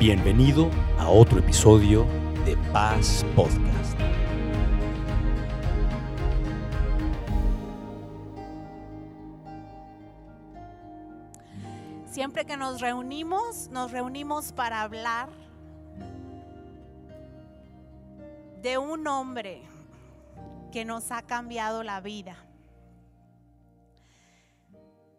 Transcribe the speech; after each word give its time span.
Bienvenido 0.00 0.70
a 0.98 1.10
otro 1.10 1.40
episodio 1.40 2.06
de 2.46 2.56
Paz 2.72 3.22
Podcast. 3.36 3.98
Siempre 12.10 12.46
que 12.46 12.56
nos 12.56 12.80
reunimos, 12.80 13.68
nos 13.68 13.90
reunimos 13.90 14.52
para 14.52 14.80
hablar 14.80 15.28
de 18.62 18.78
un 18.78 19.06
hombre 19.06 19.60
que 20.72 20.86
nos 20.86 21.10
ha 21.10 21.20
cambiado 21.20 21.82
la 21.82 22.00
vida. 22.00 22.38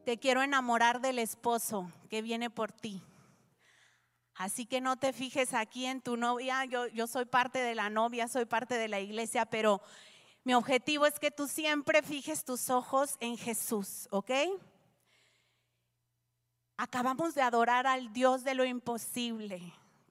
Te 0.05 0.17
quiero 0.17 0.41
enamorar 0.41 1.01
del 1.01 1.19
esposo 1.19 1.87
que 2.09 2.23
viene 2.23 2.49
por 2.49 2.71
ti. 2.71 3.03
Así 4.41 4.65
que 4.65 4.81
no 4.81 4.97
te 4.97 5.13
fijes 5.13 5.53
aquí 5.53 5.85
en 5.85 6.01
tu 6.01 6.17
novia, 6.17 6.65
yo, 6.65 6.87
yo 6.87 7.05
soy 7.05 7.25
parte 7.25 7.59
de 7.59 7.75
la 7.75 7.91
novia, 7.91 8.27
soy 8.27 8.45
parte 8.45 8.75
de 8.79 8.87
la 8.87 8.99
iglesia, 8.99 9.45
pero 9.45 9.83
mi 10.43 10.55
objetivo 10.55 11.05
es 11.05 11.19
que 11.19 11.29
tú 11.29 11.47
siempre 11.47 12.01
fijes 12.01 12.43
tus 12.43 12.71
ojos 12.71 13.17
en 13.19 13.37
Jesús, 13.37 14.07
¿ok? 14.09 14.31
Acabamos 16.75 17.35
de 17.35 17.43
adorar 17.43 17.85
al 17.85 18.13
Dios 18.13 18.43
de 18.43 18.55
lo 18.55 18.65
imposible. 18.65 19.61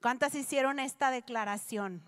¿Cuántas 0.01 0.37
hicieron 0.37 0.78
esta 0.78 1.11
declaración? 1.11 2.01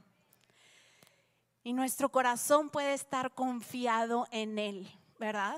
Y 1.64 1.72
nuestro 1.72 2.08
corazón 2.08 2.70
puede 2.70 2.94
estar 2.94 3.34
confiado 3.34 4.28
en 4.30 4.60
Él, 4.60 4.88
¿verdad? 5.18 5.56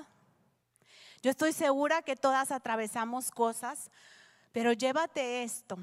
Yo 1.21 1.29
estoy 1.29 1.53
segura 1.53 2.01
que 2.01 2.15
todas 2.15 2.51
atravesamos 2.51 3.29
cosas, 3.29 3.91
pero 4.51 4.73
llévate 4.73 5.43
esto. 5.43 5.77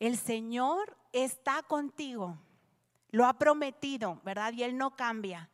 El 0.00 0.16
Señor 0.16 0.96
está 1.12 1.62
contigo. 1.62 2.38
Lo 3.10 3.26
ha 3.26 3.34
prometido, 3.34 4.18
¿verdad? 4.24 4.54
Y 4.54 4.62
Él 4.62 4.78
no 4.78 4.96
cambia. 4.96 5.50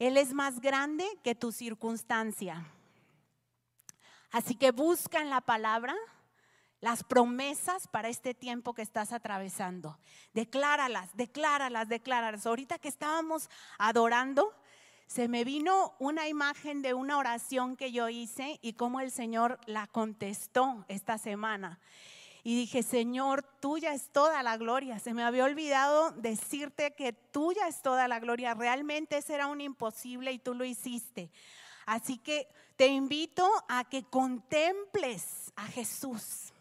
Él 0.00 0.16
es 0.16 0.34
más 0.34 0.60
grande 0.60 1.06
que 1.22 1.36
tu 1.36 1.52
circunstancia. 1.52 2.66
Así 4.32 4.56
que 4.56 4.72
busca 4.72 5.22
en 5.22 5.30
la 5.30 5.40
palabra 5.40 5.94
las 6.80 7.04
promesas 7.04 7.86
para 7.86 8.08
este 8.08 8.34
tiempo 8.34 8.74
que 8.74 8.82
estás 8.82 9.12
atravesando. 9.12 9.98
Decláralas, 10.34 11.16
decláralas, 11.16 11.88
decláralas. 11.88 12.46
Ahorita 12.46 12.78
que 12.80 12.88
estábamos 12.88 13.48
adorando, 13.78 14.52
se 15.06 15.28
me 15.28 15.44
vino 15.44 15.94
una 16.00 16.26
imagen 16.26 16.82
de 16.82 16.94
una 16.94 17.16
oración 17.16 17.76
que 17.76 17.92
yo 17.92 18.08
hice 18.08 18.58
y 18.60 18.72
cómo 18.72 19.00
el 19.00 19.12
Señor 19.12 19.60
la 19.66 19.86
contestó 19.86 20.84
esta 20.88 21.16
semana 21.16 21.78
y 22.46 22.54
dije, 22.54 22.84
Señor, 22.84 23.42
tuya 23.42 23.92
es 23.92 24.10
toda 24.10 24.40
la 24.44 24.56
gloria. 24.56 25.00
Se 25.00 25.12
me 25.12 25.24
había 25.24 25.42
olvidado 25.42 26.12
decirte 26.12 26.94
que 26.94 27.12
tuya 27.12 27.66
es 27.66 27.82
toda 27.82 28.06
la 28.06 28.20
gloria. 28.20 28.54
Realmente 28.54 29.16
ese 29.16 29.34
era 29.34 29.48
un 29.48 29.60
imposible 29.60 30.30
y 30.30 30.38
tú 30.38 30.54
lo 30.54 30.64
hiciste. 30.64 31.32
Así 31.86 32.18
que 32.18 32.46
te 32.76 32.86
invito 32.86 33.50
a 33.68 33.82
que 33.82 34.04
contemples 34.04 35.52
a 35.56 35.66
Jesús, 35.66 36.52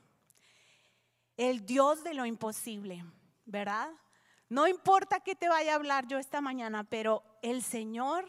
el 1.37 1.67
Dios 1.67 2.03
de 2.03 2.15
lo 2.15 2.25
imposible, 2.25 3.05
¿verdad? 3.45 3.91
No 4.49 4.67
importa 4.67 5.19
que 5.19 5.35
te 5.35 5.49
vaya 5.49 5.73
a 5.73 5.75
hablar 5.75 6.07
yo 6.07 6.17
esta 6.17 6.41
mañana, 6.41 6.83
pero 6.83 7.21
el 7.43 7.61
Señor 7.61 8.27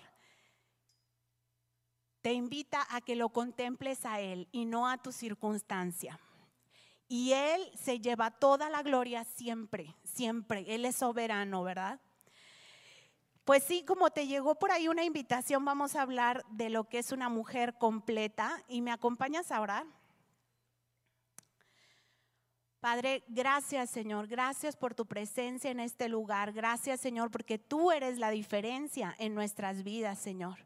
te 2.20 2.34
invita 2.34 2.86
a 2.90 3.00
que 3.00 3.16
lo 3.16 3.30
contemples 3.30 4.04
a 4.04 4.20
Él 4.20 4.46
y 4.52 4.66
no 4.66 4.86
a 4.86 4.98
tu 4.98 5.10
circunstancia. 5.10 6.20
Y 7.08 7.32
Él 7.32 7.70
se 7.74 8.00
lleva 8.00 8.30
toda 8.30 8.68
la 8.68 8.82
gloria 8.82 9.24
siempre, 9.24 9.94
siempre. 10.02 10.64
Él 10.68 10.84
es 10.84 10.96
soberano, 10.96 11.62
¿verdad? 11.62 12.00
Pues 13.44 13.62
sí, 13.62 13.84
como 13.84 14.10
te 14.10 14.26
llegó 14.26 14.56
por 14.56 14.72
ahí 14.72 14.88
una 14.88 15.04
invitación, 15.04 15.64
vamos 15.64 15.94
a 15.94 16.02
hablar 16.02 16.44
de 16.50 16.68
lo 16.68 16.88
que 16.88 16.98
es 16.98 17.12
una 17.12 17.28
mujer 17.28 17.78
completa. 17.78 18.60
¿Y 18.66 18.82
me 18.82 18.90
acompañas 18.90 19.52
a 19.52 19.60
orar? 19.60 19.86
Padre, 22.80 23.24
gracias 23.26 23.90
Señor, 23.90 24.26
gracias 24.26 24.76
por 24.76 24.94
tu 24.94 25.06
presencia 25.06 25.70
en 25.70 25.80
este 25.80 26.08
lugar. 26.08 26.52
Gracias 26.52 27.00
Señor, 27.00 27.30
porque 27.30 27.58
tú 27.58 27.90
eres 27.90 28.18
la 28.18 28.30
diferencia 28.30 29.14
en 29.18 29.34
nuestras 29.34 29.82
vidas, 29.82 30.18
Señor. 30.18 30.58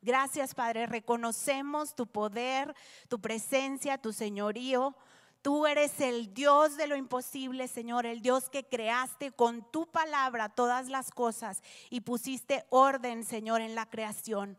Gracias 0.00 0.54
Padre, 0.54 0.86
reconocemos 0.86 1.94
tu 1.94 2.06
poder, 2.06 2.74
tu 3.08 3.20
presencia, 3.20 3.98
tu 3.98 4.12
señorío. 4.12 4.96
Tú 5.46 5.64
eres 5.64 6.00
el 6.00 6.34
Dios 6.34 6.76
de 6.76 6.88
lo 6.88 6.96
imposible, 6.96 7.68
Señor, 7.68 8.04
el 8.04 8.20
Dios 8.20 8.50
que 8.50 8.64
creaste 8.64 9.30
con 9.30 9.62
tu 9.70 9.86
palabra 9.86 10.48
todas 10.48 10.88
las 10.88 11.12
cosas 11.12 11.62
y 11.88 12.00
pusiste 12.00 12.66
orden, 12.68 13.22
Señor, 13.22 13.60
en 13.60 13.76
la 13.76 13.88
creación. 13.88 14.58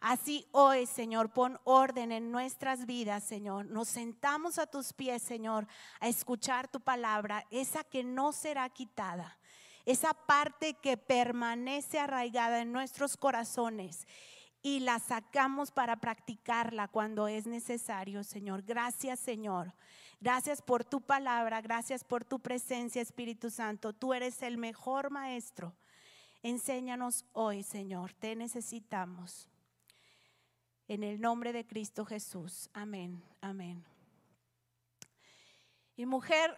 Así 0.00 0.48
hoy, 0.52 0.86
Señor, 0.86 1.34
pon 1.34 1.60
orden 1.64 2.12
en 2.12 2.32
nuestras 2.32 2.86
vidas, 2.86 3.24
Señor. 3.24 3.66
Nos 3.66 3.88
sentamos 3.88 4.58
a 4.58 4.66
tus 4.66 4.94
pies, 4.94 5.20
Señor, 5.20 5.66
a 6.00 6.08
escuchar 6.08 6.66
tu 6.66 6.80
palabra, 6.80 7.44
esa 7.50 7.84
que 7.84 8.02
no 8.02 8.32
será 8.32 8.70
quitada, 8.70 9.38
esa 9.84 10.14
parte 10.14 10.72
que 10.80 10.96
permanece 10.96 11.98
arraigada 11.98 12.62
en 12.62 12.72
nuestros 12.72 13.18
corazones 13.18 14.06
y 14.62 14.80
la 14.80 14.98
sacamos 14.98 15.72
para 15.72 15.96
practicarla 15.96 16.88
cuando 16.88 17.28
es 17.28 17.46
necesario, 17.46 18.24
Señor. 18.24 18.62
Gracias, 18.62 19.20
Señor. 19.20 19.74
Gracias 20.22 20.62
por 20.62 20.84
tu 20.84 21.00
palabra, 21.00 21.60
gracias 21.60 22.04
por 22.04 22.24
tu 22.24 22.38
presencia, 22.38 23.02
Espíritu 23.02 23.50
Santo. 23.50 23.92
Tú 23.92 24.14
eres 24.14 24.40
el 24.42 24.56
mejor 24.56 25.10
maestro. 25.10 25.74
Enséñanos 26.44 27.24
hoy, 27.32 27.64
Señor, 27.64 28.12
te 28.12 28.36
necesitamos. 28.36 29.48
En 30.86 31.02
el 31.02 31.20
nombre 31.20 31.52
de 31.52 31.66
Cristo 31.66 32.04
Jesús. 32.04 32.70
Amén, 32.72 33.20
amén. 33.40 33.84
Y 35.96 36.06
mujer, 36.06 36.56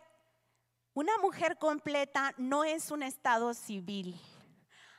una 0.93 1.17
mujer 1.23 1.57
completa 1.57 2.35
no 2.37 2.65
es 2.65 2.91
un 2.91 3.03
estado 3.03 3.55
civil. 3.55 4.21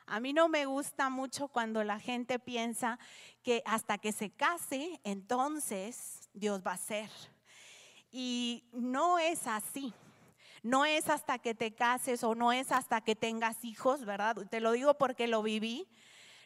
A 0.08 0.20
mí 0.20 0.34
no 0.34 0.50
me 0.50 0.66
gusta 0.66 1.12
mucho 1.12 1.50
cuando 1.50 1.84
la 1.84 2.00
gente 2.00 2.40
piensa 2.40 2.98
que 3.44 3.62
hasta 3.68 4.00
que 4.00 4.12
se 4.12 4.32
case, 4.32 5.00
entonces 5.04 6.32
Dios 6.34 6.64
va 6.66 6.72
a 6.72 6.78
ser. 6.78 7.12
Y 8.18 8.64
no 8.72 9.20
es 9.20 9.46
así. 9.46 9.94
No 10.64 10.86
es 10.86 11.10
hasta 11.10 11.38
que 11.38 11.54
te 11.54 11.76
cases 11.76 12.24
o 12.24 12.34
no 12.34 12.54
es 12.54 12.72
hasta 12.72 13.02
que 13.02 13.14
tengas 13.14 13.66
hijos, 13.66 14.06
¿verdad? 14.06 14.38
Te 14.50 14.62
lo 14.62 14.72
digo 14.72 14.94
porque 14.94 15.28
lo 15.28 15.44
viví. 15.44 15.86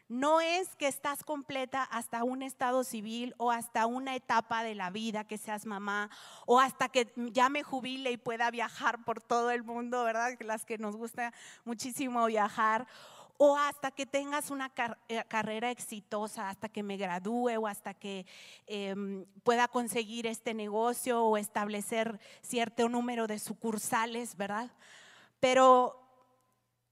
No 0.07 0.41
es 0.41 0.75
que 0.77 0.87
estás 0.87 1.23
completa 1.23 1.83
hasta 1.83 2.23
un 2.23 2.41
estado 2.41 2.83
civil 2.83 3.35
o 3.37 3.51
hasta 3.51 3.85
una 3.85 4.15
etapa 4.15 4.63
de 4.63 4.73
la 4.73 4.89
vida 4.89 5.27
que 5.27 5.37
seas 5.37 5.67
mamá 5.67 6.09
o 6.47 6.59
hasta 6.59 6.89
que 6.89 7.13
ya 7.15 7.49
me 7.49 7.61
jubile 7.61 8.11
y 8.11 8.17
pueda 8.17 8.49
viajar 8.49 9.05
por 9.05 9.21
todo 9.21 9.51
el 9.51 9.61
mundo, 9.61 10.03
¿verdad? 10.03 10.35
Las 10.39 10.65
que 10.65 10.79
nos 10.79 10.95
gusta 10.95 11.31
muchísimo 11.65 12.25
viajar 12.25 12.87
o 13.41 13.55
hasta 13.55 13.89
que 13.91 14.05
tengas 14.05 14.51
una 14.51 14.69
eh, 15.07 15.23
carrera 15.29 15.71
exitosa, 15.71 16.49
hasta 16.49 16.67
que 16.67 16.83
me 16.83 16.97
gradúe 16.97 17.57
o 17.57 17.67
hasta 17.67 17.93
que 17.93 18.25
em, 18.67 19.25
pueda 19.43 19.69
conseguir 19.69 20.27
este 20.27 20.53
negocio 20.53 21.23
o 21.23 21.37
establecer 21.37 22.19
cierto 22.41 22.89
número 22.89 23.27
de 23.27 23.39
sucursales, 23.39 24.35
¿verdad? 24.35 24.69
Pero 25.39 26.05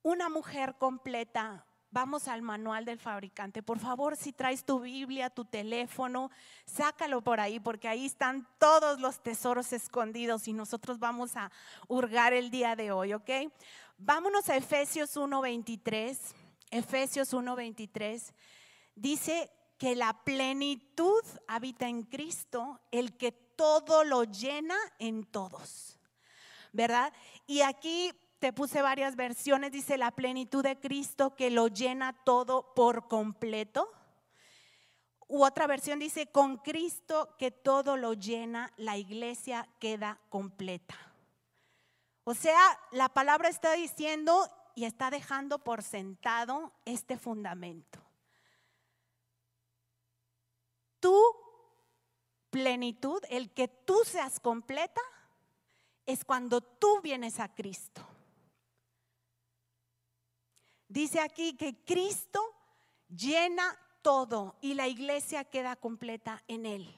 una 0.04 0.30
mujer 0.30 0.76
completa, 0.80 1.66
vamos 1.92 2.30
al 2.30 2.42
manual 2.42 2.86
del 2.86 2.98
fabricante. 2.98 3.62
Por 3.62 3.80
favor, 3.80 4.16
si 4.16 4.32
traes 4.32 4.64
tu 4.64 4.80
Biblia, 4.80 5.30
tu 5.30 5.44
teléfono, 5.44 6.32
sácalo 6.66 7.22
por 7.22 7.42
ahí, 7.42 7.60
porque 7.60 7.90
ahí 7.90 8.06
están 8.06 8.48
todos 8.58 9.02
los 9.02 9.22
tesoros 9.22 9.74
escondidos 9.74 10.48
y 10.48 10.54
nosotros 10.54 10.98
vamos 10.98 11.36
a 11.36 11.52
hurgar 11.90 12.32
el 12.32 12.52
día 12.52 12.78
de 12.78 12.94
hoy, 12.94 13.14
¿ok? 13.14 13.30
Vámonos 14.00 14.48
a 14.50 14.56
Efesios 14.56 15.18
1.23. 15.18 16.18
Efesios 16.70 17.34
1.23 17.34 18.32
dice 18.96 19.52
que 19.80 19.96
la 19.96 20.24
plenitud 20.24 21.24
habita 21.48 21.88
en 21.88 22.04
Cristo, 22.04 22.80
el 22.92 23.18
que 23.18 23.32
todo 23.32 24.04
lo 24.04 24.24
llena 24.24 24.76
en 25.00 25.24
todos. 25.24 25.98
¿Verdad? 26.74 27.12
Y 27.48 27.62
aquí 27.62 28.12
te 28.38 28.54
puse 28.54 28.84
varias 28.84 29.16
versiones, 29.16 29.72
dice 29.72 29.98
la 29.98 30.12
plenitud 30.12 30.64
de 30.64 30.80
Cristo 30.80 31.36
que 31.36 31.50
lo 31.50 31.68
llena 31.68 32.14
todo 32.24 32.74
por 32.76 33.08
completo. 33.08 33.90
U 35.28 35.44
otra 35.44 35.66
versión 35.66 35.98
dice, 35.98 36.28
con 36.28 36.58
Cristo 36.58 37.36
que 37.40 37.50
todo 37.50 37.98
lo 37.98 38.14
llena, 38.14 38.72
la 38.78 38.96
iglesia 38.96 39.68
queda 39.80 40.20
completa. 40.30 41.07
O 42.30 42.34
sea, 42.34 42.78
la 42.92 43.08
palabra 43.08 43.48
está 43.48 43.72
diciendo 43.72 44.52
y 44.76 44.84
está 44.84 45.10
dejando 45.10 45.60
por 45.60 45.82
sentado 45.82 46.74
este 46.84 47.18
fundamento. 47.18 48.00
Tu 51.00 51.18
plenitud, 52.50 53.24
el 53.30 53.54
que 53.54 53.70
tú 53.70 54.02
seas 54.04 54.42
completa, 54.42 55.00
es 56.06 56.26
cuando 56.26 56.60
tú 56.60 57.00
vienes 57.00 57.40
a 57.40 57.56
Cristo. 57.56 58.06
Dice 60.90 61.22
aquí 61.22 61.56
que 61.56 61.82
Cristo 61.86 62.44
llena 63.08 63.74
todo 64.02 64.58
y 64.60 64.74
la 64.74 64.90
iglesia 64.90 65.46
queda 65.46 65.78
completa 65.78 66.44
en 66.50 66.66
Él. 66.66 66.94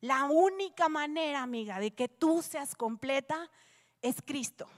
La 0.00 0.26
única 0.26 0.88
manera, 0.88 1.42
amiga, 1.42 1.80
de 1.80 1.90
que 1.96 2.06
tú 2.06 2.42
seas 2.42 2.76
completa 2.76 3.50
es 4.02 4.16
Cristo. 4.24 4.68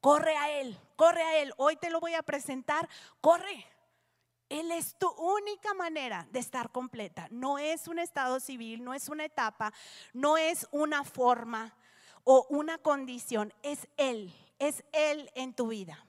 Corre 0.00 0.36
a 0.36 0.60
Él, 0.60 0.78
corre 0.96 1.22
a 1.22 1.38
Él. 1.38 1.52
Hoy 1.56 1.76
te 1.76 1.90
lo 1.90 2.00
voy 2.00 2.14
a 2.14 2.22
presentar. 2.22 2.88
Corre. 3.20 3.66
Él 4.48 4.70
es 4.72 4.96
tu 4.98 5.08
única 5.08 5.72
manera 5.74 6.26
de 6.30 6.38
estar 6.38 6.70
completa. 6.70 7.26
No 7.30 7.56
es 7.58 7.88
un 7.88 7.98
estado 7.98 8.38
civil, 8.38 8.84
no 8.84 8.92
es 8.92 9.08
una 9.08 9.24
etapa, 9.24 9.72
no 10.12 10.36
es 10.36 10.66
una 10.72 11.04
forma 11.04 11.74
o 12.24 12.46
una 12.50 12.76
condición. 12.78 13.54
Es 13.62 13.88
Él, 13.96 14.34
es 14.58 14.84
Él 14.92 15.30
en 15.34 15.54
tu 15.54 15.68
vida. 15.68 16.04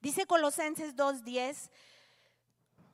Dice 0.00 0.26
Colosenses 0.26 0.94
2.10, 0.94 1.70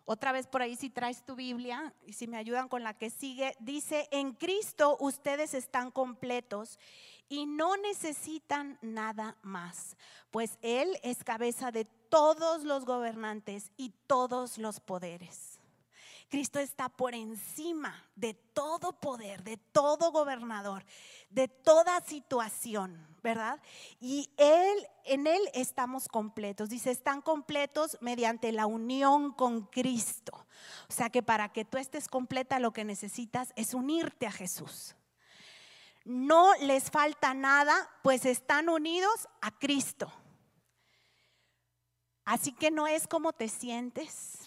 otra 0.07 0.33
vez 0.33 0.47
por 0.47 0.63
ahí 0.63 0.77
si 0.77 0.89
traes 0.89 1.25
tu 1.25 1.35
Biblia 1.35 1.93
y 2.07 2.15
si 2.15 2.27
me 2.27 2.37
ayudan 2.37 2.69
con 2.69 2.83
la 2.83 2.95
que 2.95 3.11
sigue, 3.11 3.55
dice, 3.61 4.09
en 4.13 4.33
Cristo 4.33 4.97
ustedes 5.01 5.53
están 5.53 5.91
completos 5.91 6.79
y 7.29 7.45
no 7.45 7.77
necesitan 7.77 8.79
nada 8.83 9.37
más, 9.43 9.97
pues 10.31 10.59
Él 10.63 10.97
es 11.03 11.25
cabeza 11.25 11.73
de 11.73 11.85
todos 11.85 12.63
los 12.63 12.85
gobernantes 12.85 13.73
y 13.77 13.93
todos 14.07 14.59
los 14.59 14.79
poderes. 14.79 15.56
Cristo 16.29 16.59
está 16.59 16.89
por 16.89 17.15
encima 17.15 18.05
de 18.17 18.35
todo 18.35 18.93
poder, 18.99 19.45
de 19.45 19.57
todo 19.57 20.11
gobernador, 20.11 20.85
de 21.31 21.47
toda 21.47 22.01
situación, 22.01 23.07
¿verdad? 23.23 23.61
Y 24.01 24.31
él 24.37 24.87
en 25.05 25.27
él 25.29 25.41
estamos 25.55 26.09
completos. 26.09 26.69
Dice, 26.69 26.91
están 26.91 27.23
completos 27.23 27.97
mediante 28.01 28.51
la 28.51 28.67
unión 28.67 29.33
con 29.33 29.67
Cristo. 29.67 30.47
O 30.89 30.93
sea 30.93 31.11
que 31.11 31.23
para 31.23 31.53
que 31.53 31.65
tú 31.65 31.79
estés 31.79 32.09
completa 32.09 32.59
lo 32.59 32.73
que 32.73 32.85
necesitas 32.85 33.53
es 33.55 33.73
unirte 33.73 34.27
a 34.27 34.33
Jesús. 34.33 34.97
No 36.05 36.55
les 36.61 36.91
falta 36.91 37.35
nada, 37.35 37.91
pues 38.03 38.27
están 38.27 38.69
unidos 38.69 39.29
a 39.41 39.51
Cristo. 39.51 40.13
Así 42.25 42.53
que 42.53 42.73
no 42.73 42.89
es 42.89 43.07
como 43.07 43.33
te 43.33 43.49
sientes, 43.49 44.46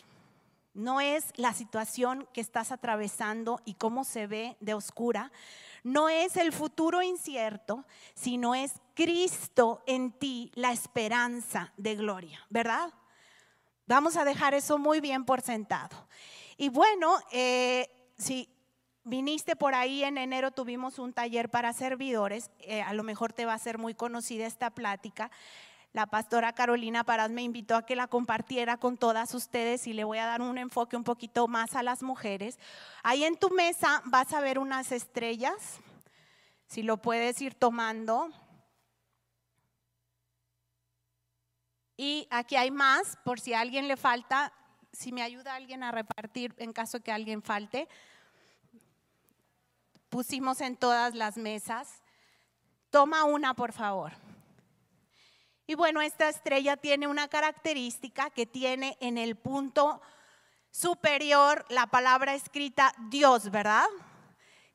no 0.80 1.02
es 1.02 1.26
la 1.36 1.54
situación 1.54 2.28
que 2.34 2.42
estás 2.42 2.72
atravesando 2.72 3.62
y 3.66 3.76
cómo 3.76 4.04
se 4.04 4.28
ve 4.28 4.58
de 4.60 4.74
oscura, 4.74 5.32
no 5.84 6.10
es 6.10 6.38
el 6.38 6.52
futuro 6.52 7.02
incierto, 7.02 7.86
sino 8.14 8.56
es 8.56 8.74
Cristo 8.94 9.84
en 9.86 10.12
ti, 10.12 10.52
la 10.56 10.72
esperanza 10.72 11.74
de 11.78 11.96
gloria, 11.96 12.40
¿verdad? 12.50 12.94
Vamos 13.86 14.18
a 14.18 14.26
dejar 14.26 14.54
eso 14.54 14.78
muy 14.78 15.02
bien 15.02 15.26
por 15.26 15.42
sentado. 15.42 16.08
Y 16.58 16.70
bueno, 16.70 17.18
eh, 17.32 17.90
si 18.18 18.50
viniste 19.04 19.56
por 19.56 19.74
ahí 19.74 20.04
en 20.04 20.18
enero, 20.18 20.52
tuvimos 20.52 21.00
un 21.00 21.14
taller 21.14 21.50
para 21.50 21.74
servidores, 21.74 22.52
eh, 22.60 22.82
a 22.82 22.94
lo 22.94 23.04
mejor 23.04 23.34
te 23.34 23.46
va 23.46 23.54
a 23.54 23.60
ser 23.60 23.78
muy 23.78 23.96
conocida 23.96 24.46
esta 24.46 24.70
plática 24.70 25.32
la 25.92 26.06
pastora 26.06 26.54
Carolina 26.54 27.04
Parás 27.04 27.32
me 27.32 27.42
invitó 27.42 27.76
a 27.76 27.86
que 27.86 27.96
la 27.96 28.08
compartiera 28.08 28.78
con 28.78 28.98
todas 28.98 29.34
ustedes 29.34 29.88
y 29.88 29.94
le 29.94 30.04
voy 30.04 30.20
a 30.20 30.28
dar 30.28 30.42
un 30.42 30.58
enfoque 30.58 30.96
un 30.96 31.04
poquito 31.04 31.48
más 31.48 31.76
a 31.76 31.82
las 31.82 32.04
mujeres. 32.04 32.60
Ahí 33.02 33.24
en 33.24 33.38
tu 33.38 33.50
mesa 33.50 34.04
vas 34.06 34.32
a 34.34 34.42
ver 34.42 34.60
unas 34.60 34.92
estrellas, 34.92 35.80
si 36.68 36.84
lo 36.84 36.98
puedes 36.98 37.42
ir 37.42 37.56
tomando. 37.56 38.30
Y 41.98 42.28
aquí 42.30 42.56
hay 42.56 42.70
más, 42.70 43.18
por 43.26 43.40
si 43.40 43.54
alguien 43.54 43.88
le 43.88 43.98
falta, 43.98 44.54
si 44.94 45.12
me 45.12 45.24
ayuda 45.24 45.56
alguien 45.56 45.84
a 45.84 45.92
repartir 45.92 46.54
en 46.58 46.72
caso 46.72 47.00
que 47.02 47.12
alguien 47.12 47.42
falte. 47.42 47.90
Pusimos 50.10 50.62
en 50.62 50.78
todas 50.78 51.16
las 51.16 51.36
mesas. 51.38 52.04
Toma 52.92 53.24
una, 53.24 53.54
por 53.54 53.74
favor. 53.74 54.29
Y 55.70 55.76
bueno, 55.76 56.02
esta 56.02 56.28
estrella 56.30 56.78
tiene 56.78 57.06
una 57.06 57.28
característica 57.28 58.32
que 58.32 58.48
tiene 58.48 58.98
en 59.02 59.20
el 59.20 59.36
punto 59.36 60.02
superior 60.72 61.64
la 61.70 61.86
palabra 61.86 62.34
escrita 62.34 62.92
Dios, 63.12 63.52
¿verdad? 63.52 63.86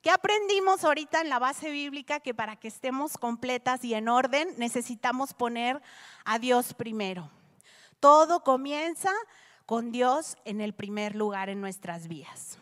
¿Qué 0.02 0.12
aprendimos 0.12 0.84
ahorita 0.84 1.20
en 1.20 1.30
la 1.30 1.40
base 1.40 1.72
bíblica? 1.72 2.20
Que 2.20 2.32
para 2.32 2.54
que 2.54 2.68
estemos 2.68 3.18
completas 3.18 3.84
y 3.84 3.92
en 3.94 4.08
orden 4.08 4.54
necesitamos 4.56 5.34
poner 5.34 5.82
a 6.24 6.38
Dios 6.38 6.74
primero. 6.74 7.28
Todo 7.98 8.44
comienza 8.44 9.10
con 9.66 9.90
Dios 9.90 10.36
en 10.44 10.60
el 10.60 10.74
primer 10.74 11.16
lugar 11.16 11.48
en 11.48 11.60
nuestras 11.60 12.06
vidas. 12.06 12.56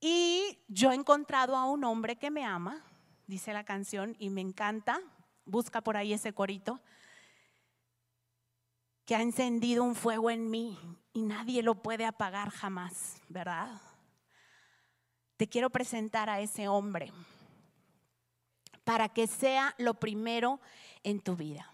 Y 0.00 0.58
yo 0.68 0.90
he 0.90 0.94
encontrado 0.94 1.54
a 1.54 1.66
un 1.66 1.84
hombre 1.84 2.16
que 2.16 2.30
me 2.30 2.46
ama, 2.46 2.82
dice 3.26 3.52
la 3.52 3.64
canción, 3.64 4.16
y 4.18 4.30
me 4.30 4.40
encanta, 4.40 5.02
busca 5.48 5.80
por 5.80 5.96
ahí 5.96 6.12
ese 6.12 6.32
corito, 6.32 6.80
que 9.04 9.16
ha 9.16 9.22
encendido 9.22 9.82
un 9.82 9.94
fuego 9.94 10.30
en 10.30 10.50
mí 10.50 10.78
y 11.12 11.22
nadie 11.22 11.62
lo 11.62 11.82
puede 11.82 12.04
apagar 12.04 12.50
jamás, 12.50 13.16
¿verdad? 13.28 13.80
Te 15.36 15.48
quiero 15.48 15.70
presentar 15.70 16.28
a 16.28 16.40
ese 16.40 16.68
hombre 16.68 17.10
para 18.84 19.08
que 19.08 19.26
sea 19.26 19.74
lo 19.78 19.94
primero 19.94 20.60
en 21.02 21.20
tu 21.20 21.36
vida. 21.36 21.72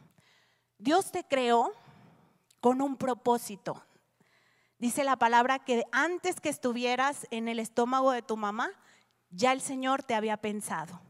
Dios 0.78 1.10
te 1.10 1.24
creó 1.24 1.72
con 2.60 2.80
un 2.80 2.96
propósito. 2.96 3.84
Dice 4.78 5.02
la 5.02 5.16
palabra 5.16 5.58
que 5.58 5.84
antes 5.92 6.40
que 6.40 6.48
estuvieras 6.48 7.26
en 7.30 7.48
el 7.48 7.58
estómago 7.58 8.12
de 8.12 8.22
tu 8.22 8.36
mamá, 8.36 8.70
ya 9.30 9.52
el 9.52 9.60
Señor 9.60 10.02
te 10.02 10.14
había 10.14 10.36
pensado. 10.36 11.00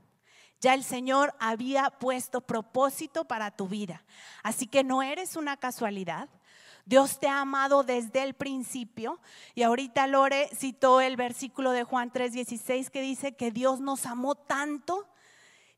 Ya 0.61 0.75
el 0.75 0.85
Señor 0.85 1.35
había 1.39 1.91
puesto 1.91 2.41
propósito 2.41 3.25
para 3.27 3.51
tu 3.51 3.69
vida. 3.69 4.05
Así 4.43 4.67
que 4.67 4.83
no 4.83 5.03
eres 5.03 5.37
una 5.37 5.57
casualidad. 5.57 6.29
Dios 6.87 7.19
te 7.19 7.29
ha 7.29 7.41
amado 7.41 7.83
desde 7.83 8.23
el 8.23 8.35
principio. 8.35 9.21
Y 9.55 9.63
ahorita 9.63 10.07
Lore 10.07 10.49
citó 10.55 11.01
el 11.01 11.17
versículo 11.17 11.73
de 11.73 11.85
Juan 11.85 12.11
3:16 12.11 12.91
que 12.91 13.03
dice 13.03 13.37
que 13.37 13.51
Dios 13.51 13.81
nos 13.81 14.07
amó 14.07 14.35
tanto 14.35 15.09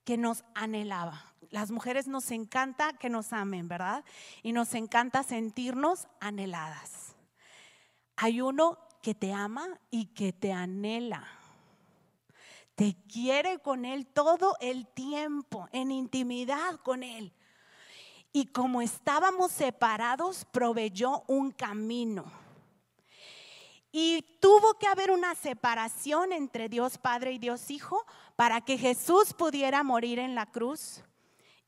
que 0.04 0.16
nos 0.16 0.44
anhelaba. 0.54 1.32
Las 1.50 1.70
mujeres 1.70 2.08
nos 2.08 2.30
encanta 2.30 2.92
que 2.92 3.08
nos 3.08 3.32
amen, 3.32 3.68
¿verdad? 3.68 4.04
Y 4.42 4.52
nos 4.52 4.74
encanta 4.74 5.22
sentirnos 5.22 6.08
anheladas. 6.20 7.16
Hay 8.16 8.40
uno 8.40 8.78
que 9.02 9.14
te 9.14 9.32
ama 9.32 9.78
y 9.90 10.06
que 10.06 10.32
te 10.32 10.52
anhela 10.52 11.26
te 12.76 12.94
quiere 13.10 13.58
con 13.58 13.84
Él 13.84 14.06
todo 14.06 14.54
el 14.60 14.86
tiempo, 14.86 15.66
en 15.72 15.90
intimidad 15.90 16.76
con 16.82 17.02
Él. 17.02 17.32
Y 18.32 18.46
como 18.46 18.82
estábamos 18.82 19.50
separados, 19.50 20.44
proveyó 20.52 21.24
un 21.26 21.50
camino. 21.50 22.30
Y 23.90 24.38
tuvo 24.42 24.74
que 24.74 24.86
haber 24.86 25.10
una 25.10 25.34
separación 25.34 26.32
entre 26.32 26.68
Dios 26.68 26.98
Padre 26.98 27.32
y 27.32 27.38
Dios 27.38 27.70
Hijo 27.70 28.04
para 28.36 28.60
que 28.60 28.76
Jesús 28.76 29.32
pudiera 29.32 29.82
morir 29.82 30.18
en 30.18 30.34
la 30.34 30.44
cruz. 30.44 31.02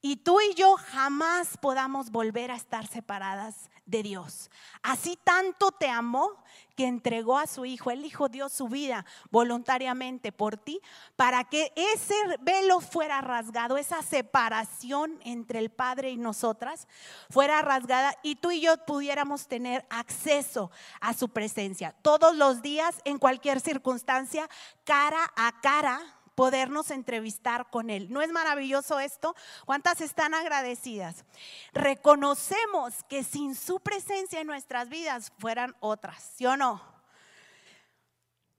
Y 0.02 0.16
tú 0.16 0.38
y 0.42 0.54
yo 0.54 0.76
jamás 0.76 1.56
podamos 1.56 2.10
volver 2.10 2.50
a 2.50 2.56
estar 2.56 2.86
separadas 2.86 3.70
de 3.88 4.02
Dios. 4.02 4.50
Así 4.82 5.18
tanto 5.24 5.72
te 5.72 5.88
amó 5.88 6.36
que 6.76 6.86
entregó 6.86 7.38
a 7.38 7.48
su 7.48 7.64
Hijo. 7.64 7.90
El 7.90 8.04
Hijo 8.04 8.28
dio 8.28 8.48
su 8.48 8.68
vida 8.68 9.04
voluntariamente 9.30 10.30
por 10.30 10.56
ti 10.56 10.80
para 11.16 11.42
que 11.42 11.72
ese 11.74 12.14
velo 12.40 12.80
fuera 12.80 13.20
rasgado, 13.20 13.78
esa 13.78 14.02
separación 14.02 15.18
entre 15.24 15.58
el 15.58 15.70
Padre 15.70 16.10
y 16.10 16.18
nosotras 16.18 16.86
fuera 17.30 17.62
rasgada 17.62 18.14
y 18.22 18.36
tú 18.36 18.52
y 18.52 18.60
yo 18.60 18.76
pudiéramos 18.86 19.48
tener 19.48 19.86
acceso 19.90 20.70
a 21.00 21.14
su 21.14 21.30
presencia 21.30 21.96
todos 22.02 22.36
los 22.36 22.62
días, 22.62 23.00
en 23.04 23.18
cualquier 23.18 23.60
circunstancia, 23.60 24.48
cara 24.84 25.32
a 25.34 25.60
cara 25.60 26.17
podernos 26.38 26.92
entrevistar 26.92 27.68
con 27.68 27.90
Él. 27.90 28.12
¿No 28.12 28.22
es 28.22 28.30
maravilloso 28.30 29.00
esto? 29.00 29.34
¿Cuántas 29.64 30.00
están 30.00 30.34
agradecidas? 30.34 31.24
Reconocemos 31.72 33.02
que 33.08 33.24
sin 33.24 33.56
su 33.56 33.80
presencia 33.80 34.40
en 34.40 34.46
nuestras 34.46 34.88
vidas 34.88 35.32
fueran 35.40 35.74
otras, 35.80 36.22
¿sí 36.36 36.46
o 36.46 36.56
no? 36.56 36.80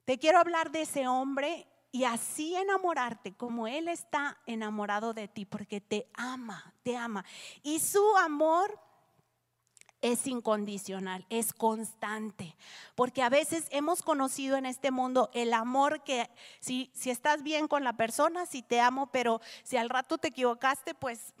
Te 0.04 0.18
quiero 0.18 0.40
hablar 0.40 0.70
de 0.70 0.82
ese 0.82 1.08
hombre 1.08 1.66
y 1.90 2.04
así 2.04 2.54
enamorarte 2.54 3.32
como 3.32 3.66
Él 3.66 3.88
está 3.88 4.36
enamorado 4.44 5.14
de 5.14 5.28
ti, 5.28 5.46
porque 5.46 5.80
te 5.80 6.06
ama, 6.12 6.74
te 6.82 6.98
ama. 6.98 7.24
Y 7.62 7.80
su 7.80 8.04
amor 8.18 8.78
es 10.02 10.26
incondicional, 10.26 11.26
es 11.30 11.52
constante. 11.52 12.56
Porque 12.94 13.22
a 13.22 13.28
veces 13.28 13.66
hemos 13.70 14.02
conocido 14.02 14.56
en 14.56 14.66
este 14.66 14.90
mundo 14.90 15.30
el 15.34 15.52
amor 15.52 16.02
que 16.04 16.30
si, 16.60 16.90
si 16.94 17.10
estás 17.10 17.42
bien 17.42 17.68
con 17.68 17.84
la 17.84 17.96
persona, 17.96 18.46
si 18.46 18.62
te 18.62 18.80
amo, 18.80 19.10
pero 19.12 19.40
si 19.62 19.76
al 19.76 19.90
rato 19.90 20.18
te 20.18 20.28
equivocaste, 20.28 20.94
pues 20.94 21.34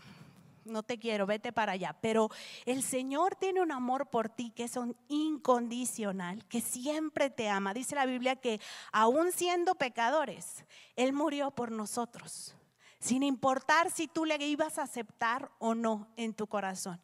no 0.64 0.82
te 0.82 0.98
quiero, 0.98 1.26
vete 1.26 1.52
para 1.52 1.72
allá. 1.72 1.96
Pero 2.00 2.30
el 2.64 2.82
Señor 2.82 3.34
tiene 3.36 3.60
un 3.60 3.72
amor 3.72 4.08
por 4.08 4.28
ti 4.28 4.50
que 4.50 4.64
es 4.64 4.76
un 4.76 4.96
incondicional, 5.08 6.44
que 6.46 6.60
siempre 6.60 7.30
te 7.30 7.48
ama. 7.48 7.74
Dice 7.74 7.94
la 7.94 8.06
Biblia 8.06 8.36
que 8.36 8.60
aún 8.92 9.32
siendo 9.32 9.74
pecadores, 9.74 10.64
Él 10.96 11.12
murió 11.12 11.50
por 11.50 11.70
nosotros, 11.70 12.54
sin 12.98 13.22
importar 13.22 13.90
si 13.90 14.08
tú 14.08 14.24
le 14.24 14.36
ibas 14.46 14.78
a 14.78 14.82
aceptar 14.82 15.50
o 15.58 15.74
no 15.74 16.08
en 16.16 16.34
tu 16.34 16.46
corazón. 16.46 17.00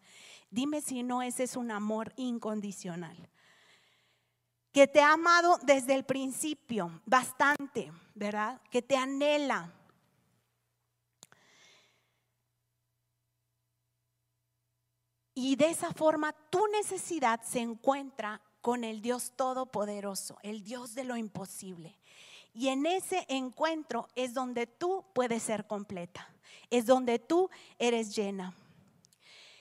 Dime 0.51 0.81
si 0.81 1.03
no 1.03 1.23
ese 1.23 1.45
es 1.45 1.57
un 1.57 1.71
amor 1.71 2.13
incondicional. 2.17 3.17
Que 4.73 4.87
te 4.87 5.01
ha 5.01 5.13
amado 5.13 5.59
desde 5.63 5.95
el 5.95 6.05
principio, 6.05 7.01
bastante, 7.07 7.93
¿verdad? 8.15 8.61
Que 8.71 8.83
te 8.83 8.97
anhela. 8.97 9.73
Y 15.35 15.57
de 15.57 15.69
esa 15.69 15.93
forma 15.93 16.33
tu 16.51 16.67
necesidad 16.69 17.43
se 17.43 17.61
encuentra 17.61 18.41
con 18.63 18.85
el 18.85 19.03
Dios 19.03 19.33
Todopoderoso, 19.37 20.39
el 20.43 20.65
Dios 20.65 20.95
de 20.95 21.05
lo 21.05 21.17
imposible. 21.17 21.99
Y 22.55 22.69
en 22.69 22.87
ese 22.87 23.27
encuentro 23.29 24.09
es 24.15 24.33
donde 24.33 24.67
tú 24.67 25.05
puedes 25.15 25.43
ser 25.43 25.67
completa, 25.67 26.27
es 26.71 26.87
donde 26.87 27.19
tú 27.19 27.51
eres 27.79 28.17
llena. 28.17 28.55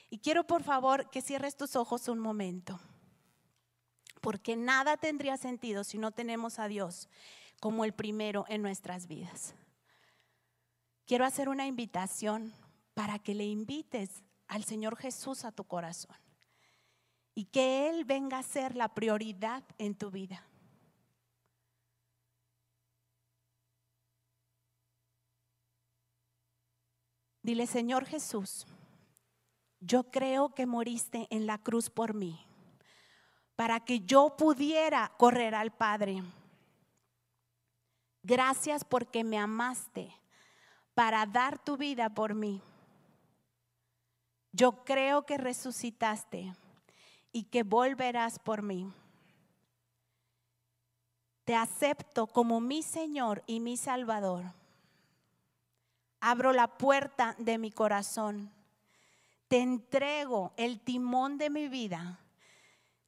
Y 0.08 0.18
quiero 0.18 0.46
por 0.46 0.62
favor 0.62 1.10
que 1.10 1.22
cierres 1.22 1.56
tus 1.56 1.76
ojos 1.76 2.08
un 2.08 2.18
momento, 2.18 2.80
porque 4.20 4.56
nada 4.56 4.96
tendría 4.96 5.36
sentido 5.36 5.84
si 5.84 5.98
no 5.98 6.12
tenemos 6.12 6.58
a 6.58 6.68
Dios 6.68 7.08
como 7.60 7.84
el 7.84 7.92
primero 7.92 8.44
en 8.48 8.62
nuestras 8.62 9.06
vidas. 9.06 9.54
Quiero 11.06 11.24
hacer 11.24 11.48
una 11.48 11.66
invitación 11.66 12.52
para 12.94 13.18
que 13.18 13.34
le 13.34 13.44
invites 13.44 14.22
al 14.48 14.64
Señor 14.64 14.96
Jesús 14.96 15.44
a 15.44 15.52
tu 15.52 15.64
corazón 15.64 16.16
y 17.34 17.44
que 17.44 17.88
Él 17.88 18.04
venga 18.04 18.38
a 18.38 18.42
ser 18.42 18.74
la 18.74 18.94
prioridad 18.94 19.62
en 19.78 19.94
tu 19.94 20.10
vida. 20.10 20.48
Dile, 27.42 27.68
Señor 27.68 28.06
Jesús, 28.06 28.66
yo 29.80 30.10
creo 30.10 30.54
que 30.54 30.66
moriste 30.66 31.26
en 31.30 31.46
la 31.46 31.58
cruz 31.58 31.90
por 31.90 32.14
mí, 32.14 32.38
para 33.54 33.80
que 33.80 34.00
yo 34.00 34.36
pudiera 34.36 35.12
correr 35.16 35.54
al 35.54 35.72
Padre. 35.72 36.22
Gracias 38.22 38.84
porque 38.84 39.22
me 39.22 39.38
amaste 39.38 40.12
para 40.94 41.26
dar 41.26 41.58
tu 41.58 41.76
vida 41.76 42.08
por 42.08 42.34
mí. 42.34 42.60
Yo 44.52 44.84
creo 44.84 45.26
que 45.26 45.36
resucitaste 45.36 46.54
y 47.30 47.44
que 47.44 47.62
volverás 47.62 48.38
por 48.38 48.62
mí. 48.62 48.90
Te 51.44 51.54
acepto 51.54 52.26
como 52.26 52.60
mi 52.60 52.82
Señor 52.82 53.44
y 53.46 53.60
mi 53.60 53.76
Salvador. 53.76 54.44
Abro 56.20 56.52
la 56.52 56.66
puerta 56.66 57.36
de 57.38 57.58
mi 57.58 57.70
corazón 57.70 58.55
te 59.48 59.60
entrego 59.60 60.52
el 60.56 60.80
timón 60.80 61.38
de 61.38 61.50
mi 61.50 61.68
vida. 61.68 62.20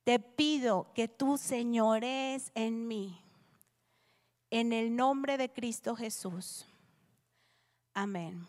Te 0.05 0.19
pido 0.19 0.93
que 0.95 1.09
tú 1.09 1.37
señores 1.37 2.51
en 2.55 2.87
mí. 2.87 3.21
En 4.51 4.73
el 4.73 4.97
nombre 4.97 5.37
de 5.37 5.53
Cristo 5.53 5.95
Jesús. 5.95 6.67
Amén. 7.93 8.47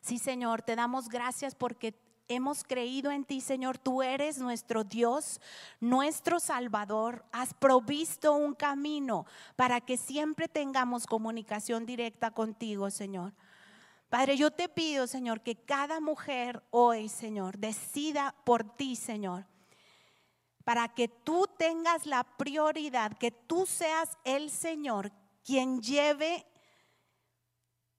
Sí, 0.00 0.18
Señor, 0.18 0.62
te 0.62 0.74
damos 0.74 1.08
gracias 1.08 1.54
porque 1.54 1.94
hemos 2.28 2.64
creído 2.64 3.10
en 3.10 3.24
ti, 3.24 3.40
Señor. 3.40 3.76
Tú 3.76 4.02
eres 4.02 4.38
nuestro 4.38 4.84
Dios, 4.84 5.40
nuestro 5.80 6.40
Salvador. 6.40 7.26
Has 7.32 7.52
provisto 7.52 8.34
un 8.34 8.54
camino 8.54 9.26
para 9.56 9.80
que 9.82 9.96
siempre 9.96 10.48
tengamos 10.48 11.06
comunicación 11.06 11.84
directa 11.84 12.30
contigo, 12.30 12.90
Señor. 12.90 13.34
Padre, 14.08 14.36
yo 14.36 14.50
te 14.50 14.68
pido, 14.68 15.06
Señor, 15.06 15.42
que 15.42 15.54
cada 15.54 16.00
mujer 16.00 16.62
hoy, 16.70 17.08
Señor, 17.08 17.58
decida 17.58 18.34
por 18.44 18.76
ti, 18.76 18.96
Señor, 18.96 19.46
para 20.64 20.88
que 20.88 21.08
tú 21.08 21.46
tengas 21.58 22.06
la 22.06 22.24
prioridad, 22.24 23.18
que 23.18 23.30
tú 23.30 23.66
seas 23.66 24.16
el 24.24 24.50
Señor 24.50 25.12
quien 25.44 25.82
lleve 25.82 26.46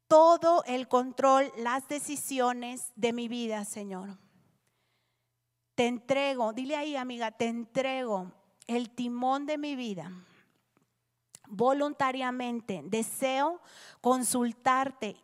todo 0.07 0.63
el 0.65 0.87
control, 0.87 1.51
las 1.57 1.87
decisiones 1.87 2.91
de 2.95 3.13
mi 3.13 3.27
vida, 3.27 3.63
Señor. 3.63 4.17
Te 5.75 5.85
entrego, 5.85 6.53
dile 6.53 6.75
ahí, 6.75 6.95
amiga, 6.95 7.31
te 7.31 7.45
entrego 7.45 8.31
el 8.65 8.89
timón 8.89 9.45
de 9.45 9.59
mi 9.59 9.75
vida 9.75 10.11
voluntariamente. 11.47 12.81
Deseo 12.85 13.61
consultarte 14.01 15.17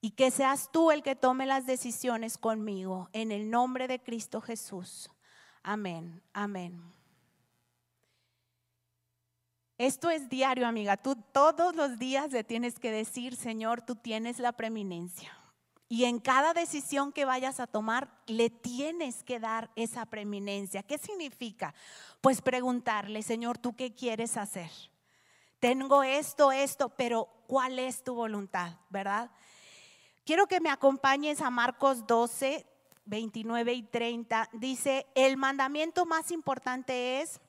y 0.00 0.12
que 0.12 0.30
seas 0.30 0.70
tú 0.72 0.90
el 0.90 1.02
que 1.02 1.16
tome 1.16 1.46
las 1.46 1.66
decisiones 1.66 2.38
conmigo. 2.38 3.08
En 3.12 3.32
el 3.32 3.50
nombre 3.50 3.86
de 3.88 4.02
Cristo 4.02 4.40
Jesús. 4.40 5.10
Amén, 5.62 6.22
amén. 6.32 6.82
Esto 9.76 10.10
es 10.10 10.28
diario, 10.28 10.66
amiga. 10.66 10.96
Tú 10.96 11.16
todos 11.32 11.74
los 11.74 11.98
días 11.98 12.32
le 12.32 12.44
tienes 12.44 12.78
que 12.78 12.90
decir, 12.90 13.34
Señor, 13.34 13.82
tú 13.82 13.94
tienes 13.96 14.38
la 14.38 14.52
preeminencia. 14.52 15.34
Y 15.88 16.04
en 16.04 16.20
cada 16.20 16.52
decisión 16.52 17.12
que 17.12 17.24
vayas 17.24 17.60
a 17.60 17.66
tomar, 17.66 18.10
le 18.26 18.48
tienes 18.48 19.22
que 19.22 19.40
dar 19.40 19.70
esa 19.74 20.06
preeminencia. 20.06 20.82
¿Qué 20.82 20.98
significa? 20.98 21.74
Pues 22.20 22.42
preguntarle, 22.42 23.22
Señor, 23.22 23.58
¿tú 23.58 23.74
qué 23.74 23.94
quieres 23.94 24.36
hacer? 24.36 24.70
Tengo 25.58 26.02
esto, 26.02 26.52
esto, 26.52 26.90
pero 26.90 27.28
¿cuál 27.46 27.78
es 27.78 28.04
tu 28.04 28.14
voluntad? 28.14 28.74
¿Verdad? 28.88 29.30
Quiero 30.24 30.46
que 30.46 30.60
me 30.60 30.70
acompañes 30.70 31.40
a 31.40 31.50
Marcos 31.50 32.06
12, 32.06 32.66
29 33.06 33.72
y 33.72 33.82
30. 33.82 34.48
Dice, 34.52 35.06
el 35.14 35.36
mandamiento 35.36 36.06
más 36.06 36.30
importante 36.30 37.20
es, 37.20 37.40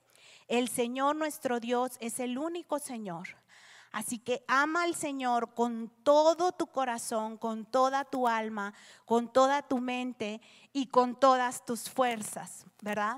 el 0.47 0.69
Señor 0.69 1.15
nuestro 1.15 1.59
Dios 1.59 1.97
es 1.99 2.19
el 2.19 2.37
único 2.37 2.79
Señor. 2.79 3.37
Así 3.91 4.19
que 4.19 4.43
ama 4.47 4.83
al 4.83 4.95
Señor 4.95 5.53
con 5.53 5.89
todo 6.03 6.53
tu 6.53 6.67
corazón, 6.67 7.37
con 7.37 7.65
toda 7.65 8.05
tu 8.05 8.27
alma, 8.27 8.73
con 9.05 9.31
toda 9.31 9.61
tu 9.61 9.79
mente 9.79 10.41
y 10.71 10.87
con 10.87 11.19
todas 11.19 11.65
tus 11.65 11.89
fuerzas, 11.89 12.65
¿verdad? 12.81 13.17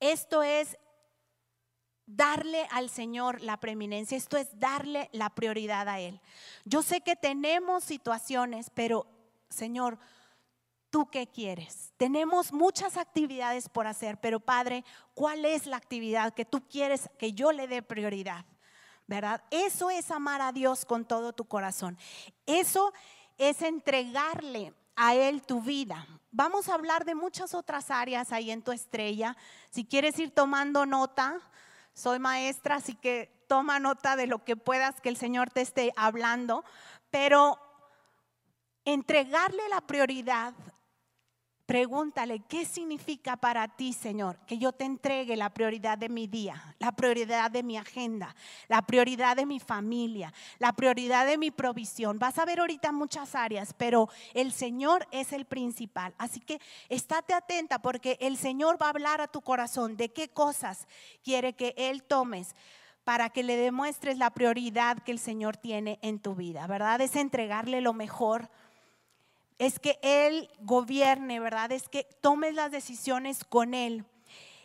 Esto 0.00 0.42
es 0.42 0.78
darle 2.16 2.66
al 2.70 2.90
Señor 2.90 3.40
la 3.40 3.58
preeminencia, 3.58 4.16
esto 4.16 4.36
es 4.36 4.48
darle 4.58 5.08
la 5.12 5.30
prioridad 5.30 5.88
a 5.88 6.00
Él. 6.00 6.20
Yo 6.64 6.82
sé 6.82 7.00
que 7.00 7.16
tenemos 7.16 7.84
situaciones, 7.84 8.70
pero 8.70 9.06
Señor, 9.48 9.98
¿tú 10.90 11.08
qué 11.10 11.26
quieres? 11.26 11.92
Tenemos 11.96 12.52
muchas 12.52 12.96
actividades 12.96 13.68
por 13.68 13.86
hacer, 13.86 14.20
pero 14.20 14.40
Padre, 14.40 14.84
¿cuál 15.14 15.44
es 15.44 15.66
la 15.66 15.76
actividad 15.76 16.34
que 16.34 16.44
tú 16.44 16.66
quieres 16.68 17.08
que 17.18 17.32
yo 17.32 17.52
le 17.52 17.66
dé 17.66 17.82
prioridad? 17.82 18.44
¿Verdad? 19.06 19.42
Eso 19.50 19.90
es 19.90 20.10
amar 20.10 20.40
a 20.40 20.52
Dios 20.52 20.84
con 20.84 21.04
todo 21.04 21.32
tu 21.32 21.44
corazón. 21.44 21.98
Eso 22.46 22.92
es 23.36 23.60
entregarle 23.62 24.72
a 24.94 25.14
Él 25.14 25.42
tu 25.42 25.60
vida. 25.60 26.06
Vamos 26.30 26.68
a 26.68 26.74
hablar 26.74 27.04
de 27.04 27.14
muchas 27.14 27.52
otras 27.52 27.90
áreas 27.90 28.32
ahí 28.32 28.50
en 28.50 28.62
tu 28.62 28.72
estrella. 28.72 29.36
Si 29.70 29.84
quieres 29.84 30.18
ir 30.18 30.30
tomando 30.30 30.86
nota, 30.86 31.40
soy 31.94 32.18
maestra, 32.18 32.76
así 32.76 32.94
que 32.94 33.44
toma 33.48 33.78
nota 33.78 34.16
de 34.16 34.26
lo 34.26 34.44
que 34.44 34.56
puedas 34.56 35.00
que 35.00 35.08
el 35.08 35.16
Señor 35.16 35.50
te 35.50 35.60
esté 35.60 35.92
hablando, 35.96 36.64
pero 37.10 37.58
entregarle 38.84 39.68
la 39.68 39.82
prioridad 39.82 40.54
Pregúntale, 41.66 42.40
¿qué 42.48 42.64
significa 42.64 43.36
para 43.36 43.68
ti, 43.68 43.92
Señor, 43.92 44.36
que 44.46 44.58
yo 44.58 44.72
te 44.72 44.84
entregue 44.84 45.36
la 45.36 45.54
prioridad 45.54 45.96
de 45.96 46.08
mi 46.08 46.26
día, 46.26 46.74
la 46.80 46.90
prioridad 46.90 47.52
de 47.52 47.62
mi 47.62 47.76
agenda, 47.76 48.34
la 48.66 48.82
prioridad 48.82 49.36
de 49.36 49.46
mi 49.46 49.60
familia, 49.60 50.34
la 50.58 50.72
prioridad 50.72 51.24
de 51.24 51.38
mi 51.38 51.52
provisión? 51.52 52.18
Vas 52.18 52.38
a 52.38 52.44
ver 52.44 52.58
ahorita 52.58 52.90
muchas 52.90 53.36
áreas, 53.36 53.74
pero 53.76 54.08
el 54.34 54.52
Señor 54.52 55.06
es 55.12 55.32
el 55.32 55.44
principal. 55.44 56.14
Así 56.18 56.40
que 56.40 56.60
estate 56.88 57.32
atenta 57.32 57.80
porque 57.80 58.18
el 58.20 58.36
Señor 58.36 58.76
va 58.82 58.86
a 58.86 58.90
hablar 58.90 59.20
a 59.20 59.28
tu 59.28 59.40
corazón 59.40 59.96
de 59.96 60.08
qué 60.08 60.28
cosas 60.28 60.88
quiere 61.22 61.52
que 61.52 61.74
Él 61.76 62.02
tomes 62.02 62.56
para 63.04 63.30
que 63.30 63.42
le 63.42 63.56
demuestres 63.56 64.18
la 64.18 64.30
prioridad 64.30 64.98
que 64.98 65.12
el 65.12 65.18
Señor 65.18 65.56
tiene 65.56 65.98
en 66.02 66.18
tu 66.18 66.34
vida, 66.34 66.66
¿verdad? 66.66 67.00
Es 67.00 67.16
entregarle 67.16 67.80
lo 67.80 67.92
mejor 67.92 68.50
es 69.58 69.78
que 69.78 69.98
Él 70.02 70.50
gobierne, 70.60 71.40
¿verdad? 71.40 71.72
Es 71.72 71.88
que 71.88 72.04
tomes 72.20 72.54
las 72.54 72.70
decisiones 72.70 73.44
con 73.44 73.74
Él. 73.74 74.04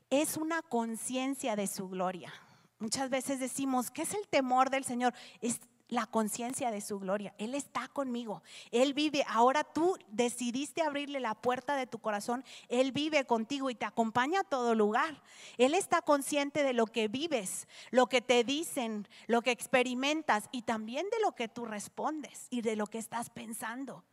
Es 0.10 0.38
una 0.38 0.62
conciencia 0.62 1.56
de 1.56 1.68
su 1.68 1.90
gloria. 1.90 2.34
Muchas 2.80 3.10
veces 3.10 3.40
decimos, 3.40 3.92
¿qué 3.92 4.04
es 4.04 4.14
el 4.14 4.28
temor 4.28 4.70
del 4.70 4.84
Señor? 4.84 5.14
Es 5.42 5.60
la 5.90 6.06
conciencia 6.06 6.72
de 6.72 6.82
su 6.82 7.00
gloria. 7.00 7.34
Él 7.38 7.56
está 7.56 7.88
conmigo. 7.88 8.44
Él 8.72 8.94
vive. 8.94 9.24
Ahora 9.28 9.64
tú 9.64 9.98
decidiste 10.10 10.82
abrirle 10.82 11.20
la 11.20 11.36
puerta 11.36 11.76
de 11.76 11.88
tu 11.88 12.00
corazón. 12.00 12.44
Él 12.68 12.92
vive 12.92 13.26
contigo 13.26 13.70
y 13.70 13.76
te 13.76 13.86
acompaña 13.86 14.42
a 14.42 14.44
todo 14.44 14.76
lugar. 14.76 15.22
Él 15.58 15.74
está 15.74 16.02
consciente 16.02 16.64
de 16.64 16.74
lo 16.74 16.88
que 16.88 17.08
vives, 17.08 17.68
lo 17.92 18.08
que 18.08 18.22
te 18.22 18.44
dicen, 18.44 19.08
lo 19.28 19.42
que 19.42 19.52
experimentas 19.52 20.50
y 20.52 20.64
también 20.64 21.06
de 21.10 21.22
lo 21.22 21.34
que 21.34 21.48
tú 21.48 21.66
respondes 21.66 22.48
y 22.50 22.62
de 22.62 22.76
lo 22.76 22.88
que 22.88 22.98
estás 22.98 23.30
pensando. 23.30 24.04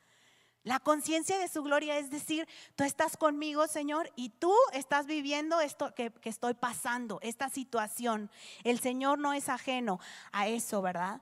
La 0.64 0.80
conciencia 0.80 1.38
de 1.38 1.48
su 1.48 1.62
gloria 1.62 1.98
es 1.98 2.10
decir, 2.10 2.48
tú 2.74 2.84
estás 2.84 3.18
conmigo, 3.18 3.66
Señor, 3.68 4.10
y 4.16 4.30
tú 4.30 4.52
estás 4.72 5.06
viviendo 5.06 5.60
esto 5.60 5.94
que, 5.94 6.10
estoy 6.24 6.54
pasando, 6.54 7.18
esta 7.22 7.50
situación. 7.50 8.30
El 8.64 8.80
Señor 8.80 9.18
no 9.18 9.34
es 9.34 9.50
ajeno 9.50 10.00
a 10.32 10.48
eso, 10.48 10.80
¿verdad? 10.80 11.20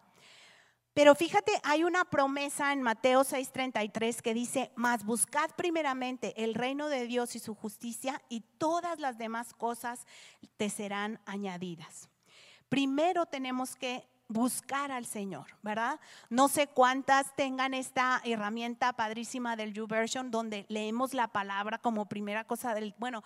Pero 0.94 1.16
fíjate, 1.16 1.52
hay 1.64 1.82
una 1.82 2.04
promesa 2.04 2.72
en 2.72 2.82
Mateo 2.82 3.24
6:33 3.24 4.22
que 4.22 4.32
dice, 4.32 4.70
mas 4.76 5.04
buscad 5.04 5.50
primeramente 5.56 6.44
el 6.44 6.54
reino 6.54 6.88
de 6.88 7.06
Dios 7.08 7.34
y 7.34 7.40
su 7.40 7.56
justicia 7.56 8.22
y 8.28 8.42
todas 8.58 9.00
las 9.00 9.18
demás 9.18 9.54
cosas 9.54 10.06
te 10.56 10.70
serán 10.70 11.20
añadidas. 11.26 12.08
Primero 12.68 13.26
tenemos 13.26 13.74
que 13.74 14.06
buscar 14.32 14.90
al 14.90 15.06
Señor, 15.06 15.46
¿verdad? 15.62 16.00
No 16.30 16.48
sé 16.48 16.66
cuántas 16.66 17.34
tengan 17.36 17.74
esta 17.74 18.20
herramienta 18.24 18.92
padrísima 18.92 19.56
del 19.56 19.72
YouVersion 19.72 20.30
donde 20.30 20.66
leemos 20.68 21.14
la 21.14 21.28
palabra 21.28 21.78
como 21.78 22.06
primera 22.06 22.44
cosa 22.44 22.74
del, 22.74 22.94
bueno, 22.98 23.22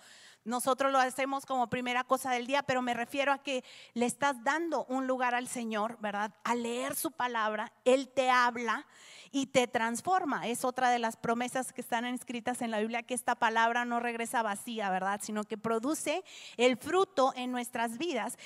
nosotros 0.47 0.93
lo 0.93 0.99
hacemos 0.99 1.45
como 1.45 1.69
primera 1.69 2.05
cosa 2.05 2.31
del 2.31 2.47
día, 2.47 2.63
pero 2.63 2.81
me 2.81 2.93
refiero 2.93 3.33
a 3.33 3.43
que 3.43 3.65
le 3.93 4.05
estás 4.05 4.43
dando 4.45 4.85
un 4.85 5.05
lugar 5.05 5.35
al 5.35 5.49
Señor, 5.49 5.97
¿verdad? 5.99 6.33
Al 6.45 6.63
leer 6.63 6.95
su 6.95 7.11
palabra, 7.11 7.73
Él 7.83 8.07
te 8.07 8.29
habla 8.29 8.87
y 9.31 9.47
te 9.47 9.67
transforma. 9.67 10.47
Es 10.47 10.63
otra 10.63 10.89
de 10.89 10.99
las 10.99 11.17
promesas 11.17 11.73
que 11.73 11.81
están 11.81 12.05
escritas 12.05 12.61
en 12.61 12.71
la 12.71 12.79
Biblia, 12.79 13.03
que 13.03 13.13
esta 13.13 13.35
palabra 13.35 13.83
no 13.83 13.99
regresa 13.99 14.41
vacía, 14.41 14.89
¿verdad? 14.89 15.19
Sino 15.21 15.43
que 15.43 15.57
produce 15.57 16.23
el 16.55 16.77
fruto 16.77 17.33
en 17.35 17.51
nuestras 17.51 17.97
vidas. 17.97 18.37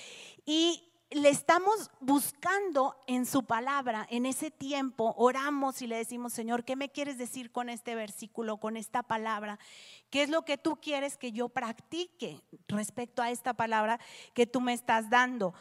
Y 0.45 0.90
le 1.11 1.29
estamos 1.29 1.91
buscando 1.99 2.95
en 3.05 3.25
su 3.25 3.43
palabra, 3.43 4.07
en 4.09 4.25
ese 4.25 4.49
tiempo, 4.49 5.13
oramos 5.17 5.81
y 5.81 5.87
le 5.87 5.97
decimos, 5.97 6.31
Señor, 6.31 6.63
¿qué 6.63 6.77
me 6.77 6.89
quieres 6.89 7.17
decir 7.17 7.51
con 7.51 7.67
este 7.67 7.95
versículo, 7.95 8.57
con 8.57 8.77
esta 8.77 9.03
palabra? 9.03 9.59
¿Qué 10.09 10.23
es 10.23 10.29
lo 10.29 10.45
que 10.45 10.57
tú 10.57 10.77
quieres 10.77 11.17
que 11.17 11.33
yo 11.33 11.49
practique 11.49 12.41
respecto 12.69 13.21
a 13.21 13.29
esta 13.29 13.53
palabra 13.53 13.99
que 14.33 14.47
tú 14.47 14.61
me 14.61 14.71
estás 14.71 15.09
dando? 15.09 15.53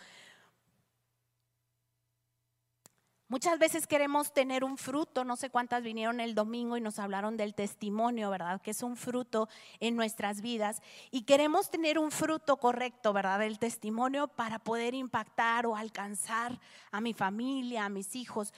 Muchas 3.30 3.60
veces 3.60 3.86
queremos 3.86 4.32
tener 4.32 4.64
un 4.64 4.76
fruto, 4.76 5.24
no 5.24 5.36
sé 5.36 5.50
cuántas 5.50 5.84
vinieron 5.84 6.18
el 6.18 6.34
domingo 6.34 6.76
y 6.76 6.80
nos 6.80 6.98
hablaron 6.98 7.36
del 7.36 7.54
testimonio, 7.54 8.28
¿verdad? 8.28 8.60
Que 8.60 8.72
es 8.72 8.82
un 8.82 8.96
fruto 8.96 9.48
en 9.78 9.94
nuestras 9.94 10.40
vidas. 10.40 10.82
Y 11.12 11.22
queremos 11.22 11.70
tener 11.70 11.96
un 12.00 12.10
fruto 12.10 12.56
correcto, 12.56 13.12
¿verdad? 13.12 13.40
El 13.44 13.60
testimonio 13.60 14.26
para 14.26 14.58
poder 14.58 14.94
impactar 14.94 15.64
o 15.66 15.76
alcanzar 15.76 16.58
a 16.90 17.00
mi 17.00 17.14
familia, 17.14 17.84
a 17.84 17.88
mis 17.88 18.16
hijos. 18.16 18.52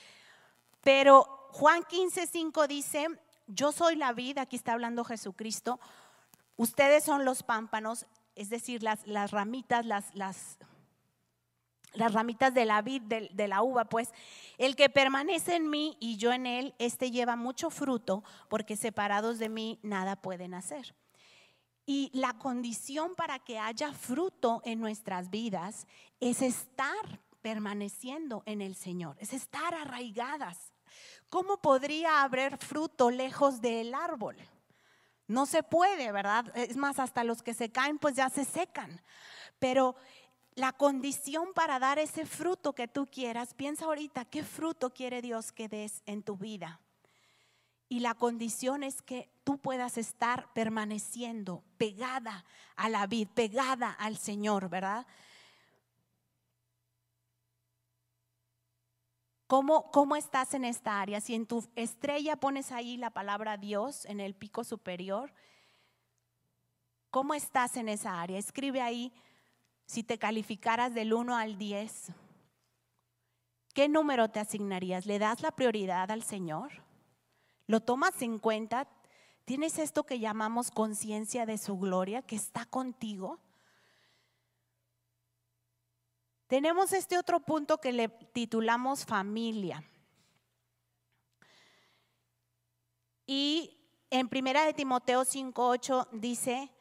Pero 0.81 1.51
Juan 1.51 1.83
15, 1.83 2.27
5 2.27 2.67
dice, 2.67 3.09
yo 3.49 3.73
soy 3.73 3.97
la 3.97 4.15
vida, 4.15 4.41
aquí 4.41 4.57
está 4.57 4.73
hablando 4.73 5.05
Jesucristo, 5.05 5.81
ustedes 6.57 7.05
son 7.05 7.27
los 7.27 7.43
pámpanos, 7.43 8.07
es 8.37 8.49
decir, 8.49 8.83
las, 8.83 9.07
las 9.07 9.33
ramitas, 9.33 9.85
las, 9.85 10.15
las 10.15 10.57
las 11.95 12.13
ramitas 12.13 12.55
de 12.55 12.65
la 12.65 12.83
vid, 12.83 13.03
de, 13.03 13.49
la 13.49 13.63
uva, 13.63 13.85
pues 13.85 14.11
el 14.59 14.77
que 14.77 14.89
permanece 14.89 15.57
en 15.57 15.69
mí 15.69 15.97
y 16.01 16.17
yo 16.17 16.33
en 16.33 16.47
él, 16.47 16.75
este 16.79 17.11
lleva 17.11 17.37
mucho 17.37 17.71
fruto, 17.71 18.25
porque 18.49 18.77
separados 18.77 19.39
de 19.39 19.49
mí 19.49 19.79
nada 19.83 20.17
pueden 20.17 20.55
hacer. 20.55 20.95
Y 21.85 22.11
la 22.15 22.39
condición 22.39 23.15
para 23.15 23.39
que 23.39 23.59
haya 23.59 23.93
fruto 23.93 24.63
en 24.65 24.81
nuestras 24.81 25.31
vidas 25.31 25.87
es 26.21 26.41
estar 26.43 27.21
permaneciendo 27.43 28.43
en 28.47 28.63
el 28.63 28.75
Señor, 28.77 29.17
es 29.19 29.33
estar 29.33 29.75
arraigadas. 29.75 30.73
¿Cómo 31.29 31.57
podría 31.57 32.23
haber 32.23 32.59
fruto 32.59 33.11
lejos 33.11 33.61
del 33.61 33.95
árbol? 33.95 34.37
No 35.27 35.47
se 35.47 35.63
puede, 35.63 36.13
¿verdad? 36.13 36.53
Es 36.55 36.77
más, 36.77 36.99
hasta 36.99 37.25
los 37.25 37.43
que 37.43 37.55
se 37.55 37.71
caen, 37.71 37.99
pues 37.99 38.15
ya 38.15 38.29
se 38.29 38.45
secan. 38.45 39.01
Pero 39.59 39.97
la 40.55 40.73
condición 40.73 41.53
para 41.55 41.79
dar 41.79 41.99
ese 41.99 42.27
fruto 42.27 42.75
que 42.75 42.89
tú 42.89 43.07
quieras, 43.07 43.55
piensa 43.55 43.87
ahorita 43.87 44.25
qué 44.27 44.45
fruto 44.45 44.91
quiere 44.91 45.23
Dios 45.23 45.53
que 45.53 45.69
des 45.69 46.03
en 46.07 46.23
tu 46.23 46.37
vida. 46.37 46.81
Y 47.89 48.01
la 48.01 48.15
condición 48.15 48.83
es 48.83 49.03
que 49.03 49.31
tú 49.45 49.59
puedas 49.59 49.99
estar 49.99 50.53
permaneciendo 50.55 51.63
pegada 51.77 52.45
a 52.77 52.89
la 52.89 53.07
vid, 53.07 53.29
pegada 53.29 53.91
al 53.91 54.17
Señor, 54.17 54.69
¿verdad? 54.69 55.07
¿Cómo, 59.47 59.91
¿Cómo 59.91 60.17
estás 60.17 60.55
en 60.55 60.65
esta 60.65 61.03
área? 61.03 61.21
Si 61.21 61.35
en 61.35 61.47
tu 61.47 61.67
estrella 61.77 62.37
pones 62.37 62.73
ahí 62.73 62.97
la 62.97 63.11
palabra 63.11 63.59
Dios 63.59 64.07
en 64.07 64.21
el 64.21 64.35
pico 64.35 64.65
superior, 64.65 65.35
¿cómo 67.11 67.35
estás 67.35 67.77
en 67.77 67.91
esa 67.91 68.23
área? 68.23 68.39
Escribe 68.39 68.81
ahí 68.81 69.13
si 69.93 70.03
te 70.03 70.17
calificaras 70.17 70.95
del 70.95 71.13
1 71.13 71.37
al 71.37 71.59
10, 71.59 72.13
¿qué 73.75 73.91
número 73.91 74.31
te 74.31 74.41
asignarías? 74.41 75.05
¿Le 75.05 75.19
das 75.19 75.43
la 75.43 75.51
prioridad 75.51 76.11
al 76.11 76.23
Señor? 76.23 76.73
¿Lo 77.67 77.81
tomas 77.81 78.23
en 78.23 78.39
cuenta? 78.39 78.89
¿Tienes 79.45 79.79
esto 79.79 80.05
que 80.05 80.19
llamamos 80.19 80.71
conciencia 80.71 81.45
de 81.45 81.59
su 81.59 81.77
gloria, 81.77 82.23
que 82.23 82.37
está 82.37 82.65
contigo? 82.65 83.39
Tenemos 86.47 86.95
este 86.95 87.19
otro 87.19 87.41
punto 87.41 87.77
que 87.77 87.93
le 87.93 88.09
titulamos 88.09 89.05
familia. 89.05 89.85
Y 93.27 93.79
en 94.09 94.31
primera 94.31 94.65
de 94.65 94.73
Timoteo 94.73 95.27
5:8 95.27 96.09
dice, 96.13 96.73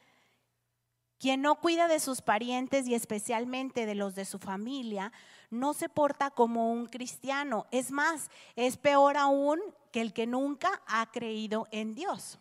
quien 1.22 1.44
no 1.44 1.54
cuida 1.54 1.88
de 1.88 2.00
sus 2.00 2.24
parientes 2.24 2.88
y 2.88 2.96
especialmente 2.96 3.86
de 3.86 3.94
los 3.94 4.16
de 4.16 4.26
su 4.26 4.40
familia, 4.40 5.14
no 5.52 5.76
se 5.76 5.88
porta 5.88 6.32
como 6.32 6.72
un 6.72 6.88
cristiano. 6.88 7.68
Es 7.70 7.92
más, 7.92 8.32
es 8.56 8.76
peor 8.76 9.18
aún 9.18 9.60
que 9.92 10.02
el 10.02 10.14
que 10.14 10.26
nunca 10.26 10.82
ha 10.88 11.12
creído 11.12 11.68
en 11.70 11.94
Dios. 11.94 12.40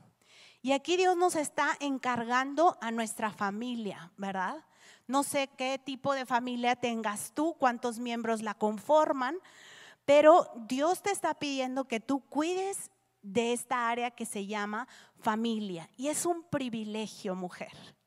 Y 0.63 0.73
aquí 0.73 0.97
Dios 0.97 1.15
nos 1.15 1.37
está 1.37 1.77
encargando 1.79 2.79
a 2.81 2.91
nuestra 2.91 3.31
familia, 3.31 4.13
¿verdad? 4.17 4.65
No 5.07 5.25
sé 5.25 5.51
qué 5.59 5.79
tipo 5.79 6.15
de 6.15 6.25
familia 6.25 6.75
tengas 6.75 7.33
tú, 7.35 7.55
cuántos 7.59 7.99
miembros 7.99 8.41
la 8.41 8.55
conforman, 8.55 9.37
pero 10.07 10.51
Dios 10.57 11.03
te 11.03 11.11
está 11.11 11.35
pidiendo 11.35 11.85
que 11.85 12.01
tú 12.01 12.21
cuides 12.21 12.91
de 13.21 13.53
esta 13.53 13.91
área 13.91 14.11
que 14.11 14.25
se 14.25 14.47
llama 14.47 14.89
familia. 15.19 15.91
Y 15.99 16.09
es 16.09 16.25
un 16.25 16.45
privilegio, 16.45 17.35
mujer. 17.35 18.00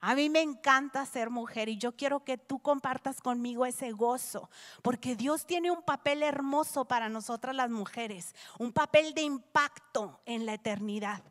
A 0.00 0.14
mí 0.14 0.28
me 0.28 0.40
encanta 0.40 1.04
ser 1.06 1.30
mujer 1.30 1.68
y 1.68 1.76
yo 1.76 1.96
quiero 1.96 2.24
que 2.24 2.38
tú 2.38 2.60
compartas 2.60 3.20
conmigo 3.20 3.66
ese 3.66 3.90
gozo, 3.90 4.48
porque 4.82 5.16
Dios 5.16 5.46
tiene 5.46 5.70
un 5.70 5.82
papel 5.82 6.22
hermoso 6.22 6.84
para 6.84 7.08
nosotras 7.08 7.54
las 7.54 7.70
mujeres, 7.70 8.34
un 8.58 8.72
papel 8.72 9.12
de 9.14 9.22
impacto 9.22 10.20
en 10.24 10.46
la 10.46 10.54
eternidad. 10.54 11.22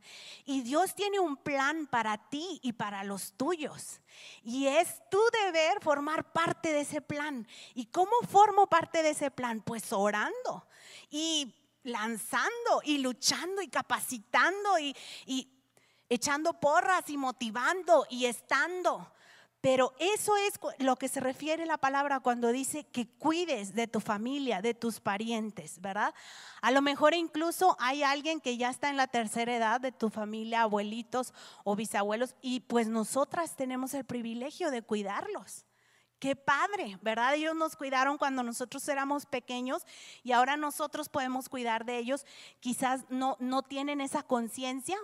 Y 0.46 0.62
Dios 0.62 0.96
tiene 0.96 1.20
un 1.20 1.38
plan 1.38 1.88
para 1.88 2.18
ti 2.30 2.60
y 2.62 2.74
para 2.74 3.04
los 3.04 3.34
tuyos. 3.34 4.02
Y 4.44 4.68
es 4.68 5.02
tu 5.10 5.20
deber 5.46 5.82
formar 5.82 6.32
parte 6.34 6.74
de 6.74 6.82
ese 6.82 7.02
plan. 7.02 7.48
¿Y 7.74 7.86
cómo 7.86 8.12
formo 8.30 8.68
parte 8.68 9.04
de 9.04 9.12
ese 9.12 9.32
plan? 9.32 9.62
Pues 9.62 9.94
orando 9.94 10.68
y 11.10 11.54
lanzando 11.84 12.82
y 12.84 12.98
luchando 12.98 13.62
y 13.62 13.70
capacitando 13.70 14.78
y, 14.80 14.96
y 15.26 15.57
echando 16.10 16.60
porras 16.60 17.10
y 17.10 17.18
motivando 17.18 18.06
y 18.10 18.26
estando. 18.26 19.12
Pero 19.60 19.94
eso 20.00 20.38
es 20.38 20.60
lo 20.80 20.98
que 20.98 21.08
se 21.08 21.20
refiere 21.20 21.66
la 21.66 21.78
palabra 21.78 22.20
cuando 22.20 22.52
dice 22.52 22.84
que 22.86 23.08
cuides 23.08 23.74
de 23.74 23.88
tu 23.88 24.00
familia, 24.00 24.62
de 24.62 24.76
tus 24.76 25.00
parientes, 25.00 25.82
¿verdad? 25.82 26.14
A 26.62 26.72
lo 26.72 26.82
mejor 26.82 27.16
incluso 27.16 27.76
hay 27.80 28.04
alguien 28.04 28.40
que 28.40 28.56
ya 28.58 28.70
está 28.70 28.90
en 28.90 28.98
la 28.98 29.08
tercera 29.08 29.56
edad 29.56 29.82
de 29.82 29.92
tu 29.92 30.10
familia, 30.10 30.62
abuelitos 30.62 31.34
o 31.64 31.76
bisabuelos, 31.76 32.36
y 32.40 32.60
pues 32.62 32.88
nosotras 32.88 33.56
tenemos 33.56 33.96
el 33.96 34.06
privilegio 34.06 34.70
de 34.70 34.84
cuidarlos. 34.84 35.66
Qué 36.20 36.36
padre, 36.36 36.98
¿verdad? 37.02 37.36
Ellos 37.36 37.56
nos 37.56 37.76
cuidaron 37.76 38.18
cuando 38.18 38.42
nosotros 38.44 38.88
éramos 38.88 39.26
pequeños 39.26 39.86
y 40.24 40.32
ahora 40.32 40.58
nosotros 40.58 41.10
podemos 41.10 41.48
cuidar 41.50 41.86
de 41.86 41.98
ellos. 41.98 42.26
Quizás 42.60 43.06
no, 43.10 43.38
no 43.40 43.62
tienen 43.62 44.02
esa 44.02 44.24
conciencia, 44.24 44.98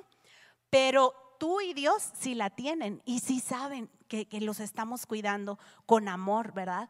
pero 0.74 1.14
tú 1.38 1.62
y 1.62 1.76
Dios 1.76 2.10
sí 2.20 2.34
la 2.34 2.50
tienen 2.50 3.00
y 3.06 3.20
sí 3.20 3.40
saben 3.40 3.92
que, 4.08 4.28
los 4.42 4.60
estamos 4.60 5.06
cuidando 5.06 5.60
con 5.86 6.08
amor, 6.08 6.52
¿verdad? 6.52 6.90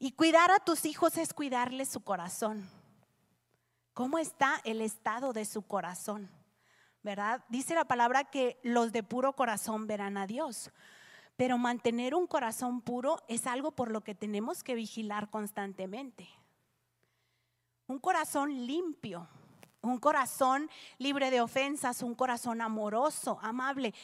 Y 0.00 0.10
cuidar 0.10 0.50
a 0.50 0.58
tus 0.58 0.84
hijos 0.84 1.16
es 1.16 1.32
cuidarles 1.32 1.90
su 1.90 2.00
corazón. 2.00 2.68
¿Cómo 3.94 4.18
está 4.18 4.60
el 4.64 4.80
estado 4.80 5.32
de 5.32 5.44
su 5.44 5.62
corazón? 5.62 6.28
¿Verdad? 7.04 7.44
Dice 7.48 7.76
la 7.76 7.84
palabra 7.84 8.24
que 8.24 8.58
los 8.64 8.90
de 8.90 9.04
puro 9.04 9.36
corazón 9.36 9.86
verán 9.86 10.16
a 10.16 10.26
Dios. 10.26 10.72
Pero 11.36 11.56
mantener 11.56 12.16
un 12.16 12.26
corazón 12.26 12.80
puro 12.80 13.22
es 13.28 13.46
algo 13.46 13.70
por 13.70 13.92
lo 13.92 14.00
que 14.00 14.16
tenemos 14.16 14.64
que 14.64 14.74
vigilar 14.74 15.30
constantemente. 15.30 16.28
Un 17.86 18.00
corazón 18.00 18.66
limpio, 18.66 19.28
un 19.82 19.98
corazón 19.98 20.70
libre 20.98 21.30
de 21.30 21.40
ofensas, 21.40 22.02
un 22.02 22.14
corazón 22.14 22.60
amoroso, 22.60 23.38
amable. 23.42 23.94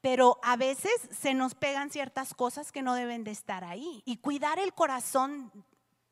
Pero 0.00 0.38
a 0.42 0.56
veces 0.56 0.92
se 1.10 1.34
nos 1.34 1.54
pegan 1.54 1.90
ciertas 1.90 2.34
cosas 2.34 2.72
que 2.72 2.82
no 2.82 2.94
deben 2.94 3.24
de 3.24 3.30
estar 3.30 3.64
ahí. 3.64 4.02
Y 4.04 4.18
cuidar 4.18 4.58
el 4.58 4.74
corazón 4.74 5.50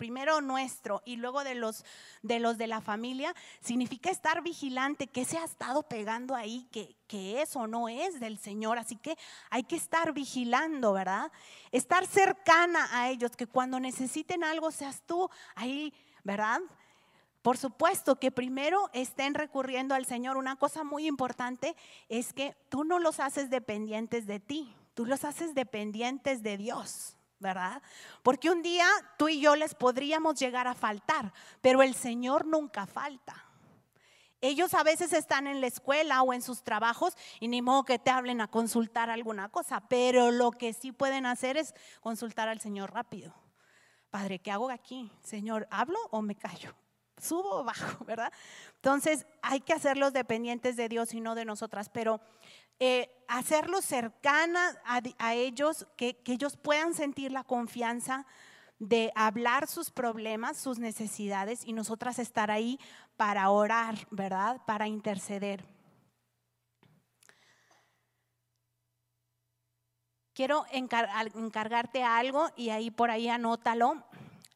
primero 0.02 0.40
nuestro 0.40 1.00
y 1.04 1.14
luego 1.14 1.44
de 1.44 1.54
los 1.54 1.84
de 2.22 2.40
los 2.40 2.58
de 2.58 2.66
la 2.66 2.80
familia, 2.80 3.36
significa 3.60 4.10
estar 4.10 4.42
vigilante, 4.42 5.06
que 5.06 5.24
se 5.24 5.38
ha 5.38 5.44
estado 5.44 5.84
pegando 5.84 6.34
ahí, 6.34 6.66
que, 6.72 6.96
que 7.06 7.40
es 7.40 7.54
o 7.54 7.68
no 7.68 7.88
es 7.88 8.18
del 8.18 8.36
Señor. 8.36 8.78
Así 8.78 8.96
que 8.96 9.16
hay 9.48 9.62
que 9.62 9.76
estar 9.76 10.12
vigilando, 10.12 10.92
¿verdad? 10.92 11.30
Estar 11.70 12.04
cercana 12.08 12.88
a 12.90 13.10
ellos, 13.10 13.36
que 13.36 13.46
cuando 13.46 13.78
necesiten 13.78 14.42
algo 14.42 14.72
seas 14.72 15.02
tú 15.06 15.30
ahí, 15.54 15.94
¿verdad? 16.24 16.60
Por 17.42 17.58
supuesto 17.58 18.16
que 18.16 18.30
primero 18.30 18.88
estén 18.92 19.34
recurriendo 19.34 19.94
al 19.94 20.06
Señor. 20.06 20.36
Una 20.36 20.56
cosa 20.56 20.84
muy 20.84 21.06
importante 21.06 21.76
es 22.08 22.32
que 22.32 22.56
tú 22.68 22.84
no 22.84 23.00
los 23.00 23.18
haces 23.18 23.50
dependientes 23.50 24.26
de 24.26 24.38
ti, 24.38 24.74
tú 24.94 25.04
los 25.04 25.24
haces 25.24 25.54
dependientes 25.54 26.42
de 26.42 26.56
Dios. 26.56 27.16
¿verdad? 27.42 27.82
Porque 28.22 28.50
un 28.50 28.62
día 28.62 28.86
tú 29.18 29.28
y 29.28 29.40
yo 29.40 29.56
les 29.56 29.74
podríamos 29.74 30.38
llegar 30.38 30.68
a 30.68 30.74
faltar, 30.74 31.32
pero 31.60 31.82
el 31.82 31.96
Señor 31.96 32.46
nunca 32.46 32.86
falta. 32.86 33.34
Ellos 34.40 34.74
a 34.74 34.82
veces 34.82 35.12
están 35.12 35.46
en 35.46 35.60
la 35.60 35.66
escuela 35.66 36.22
o 36.22 36.32
en 36.32 36.40
sus 36.40 36.62
trabajos 36.62 37.16
y 37.40 37.48
ni 37.48 37.60
modo 37.60 37.84
que 37.84 37.98
te 37.98 38.10
hablen 38.10 38.40
a 38.40 38.48
consultar 38.48 39.10
alguna 39.10 39.48
cosa, 39.48 39.80
pero 39.88 40.30
lo 40.30 40.52
que 40.52 40.72
sí 40.72 40.92
pueden 40.92 41.26
hacer 41.26 41.56
es 41.56 41.74
consultar 42.00 42.48
al 42.48 42.60
Señor 42.60 42.92
rápido. 42.92 43.34
Padre, 44.10 44.38
¿qué 44.38 44.50
hago 44.50 44.70
aquí? 44.70 45.10
Señor, 45.22 45.66
¿hablo 45.70 45.98
o 46.10 46.22
me 46.22 46.36
callo? 46.36 46.74
¿Subo 47.22 47.60
o 47.60 47.64
bajo? 47.64 48.04
¿Verdad? 48.04 48.32
Entonces 48.76 49.26
hay 49.42 49.60
que 49.60 49.72
hacerlos 49.72 50.12
dependientes 50.12 50.76
de 50.76 50.88
Dios 50.88 51.14
y 51.14 51.20
no 51.20 51.34
de 51.34 51.44
nosotras, 51.44 51.88
pero 51.88 52.20
eh, 52.80 53.10
hacerlos 53.28 53.84
cercana 53.84 54.76
a, 54.84 55.34
ellos, 55.34 55.86
que 55.96 56.20
ellos 56.26 56.56
puedan 56.56 56.94
sentir 56.94 57.30
la 57.30 57.44
confianza 57.44 58.26
de 58.80 59.12
hablar 59.14 59.68
sus 59.68 59.92
problemas, 59.92 60.56
sus 60.56 60.80
necesidades 60.80 61.64
y 61.64 61.72
nosotras 61.72 62.18
estar 62.18 62.50
ahí 62.50 62.80
para 63.16 63.48
orar, 63.50 63.94
¿verdad? 64.10 64.60
Para 64.66 64.88
interceder. 64.88 65.64
Quiero 70.34 70.64
encargarte 70.72 72.02
algo 72.02 72.48
y 72.56 72.70
ahí 72.70 72.90
por 72.90 73.10
ahí 73.10 73.28
anótalo. 73.28 74.02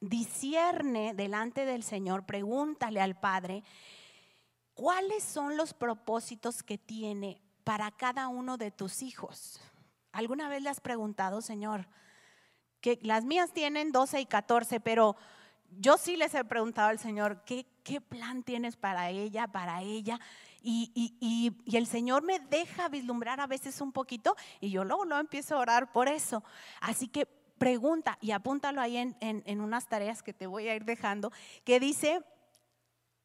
Discierne 0.00 1.14
delante 1.14 1.64
del 1.64 1.82
Señor, 1.82 2.26
pregúntale 2.26 3.00
al 3.00 3.18
Padre, 3.18 3.64
¿cuáles 4.74 5.24
son 5.24 5.56
los 5.56 5.72
propósitos 5.74 6.62
que 6.62 6.78
tiene 6.78 7.40
para 7.66 7.90
cada 7.90 8.28
uno 8.28 8.58
de 8.58 8.70
tus 8.70 9.02
hijos. 9.02 9.60
¿Alguna 10.12 10.48
vez 10.48 10.62
le 10.62 10.70
has 10.70 10.80
preguntado, 10.80 11.42
Señor? 11.42 11.88
Que 12.80 13.00
las 13.02 13.24
mías 13.24 13.52
tienen 13.52 13.90
12 13.90 14.20
y 14.20 14.26
14, 14.26 14.78
pero 14.78 15.16
yo 15.72 15.98
sí 15.98 16.16
les 16.16 16.32
he 16.36 16.44
preguntado 16.44 16.90
al 16.90 17.00
Señor, 17.00 17.42
¿qué, 17.44 17.66
plan 18.08 18.44
tienes 18.44 18.76
para 18.76 19.10
ella, 19.10 19.48
para 19.48 19.82
ella? 19.82 20.20
Y, 20.62 21.56
el 21.66 21.88
Señor 21.88 22.22
me 22.22 22.38
deja 22.38 22.88
vislumbrar 22.88 23.40
a 23.40 23.48
veces 23.48 23.80
un 23.80 23.90
poquito 23.90 24.36
y 24.60 24.70
yo 24.70 24.84
luego 24.84 25.04
lo 25.04 25.18
empiezo 25.18 25.56
a 25.56 25.58
orar 25.58 25.90
por 25.90 26.06
eso. 26.06 26.44
Así 26.80 27.08
que 27.08 27.26
pregunta 27.58 28.18
y 28.20 28.30
apúntalo 28.30 28.80
ahí 28.80 28.96
en, 28.96 29.16
en, 29.20 29.42
en 29.46 29.60
unas 29.60 29.88
tareas 29.88 30.22
que 30.22 30.32
te 30.32 30.46
voy 30.46 30.68
a 30.68 30.74
ir 30.74 30.84
dejando, 30.84 31.32
que 31.64 31.80
dice, 31.80 32.22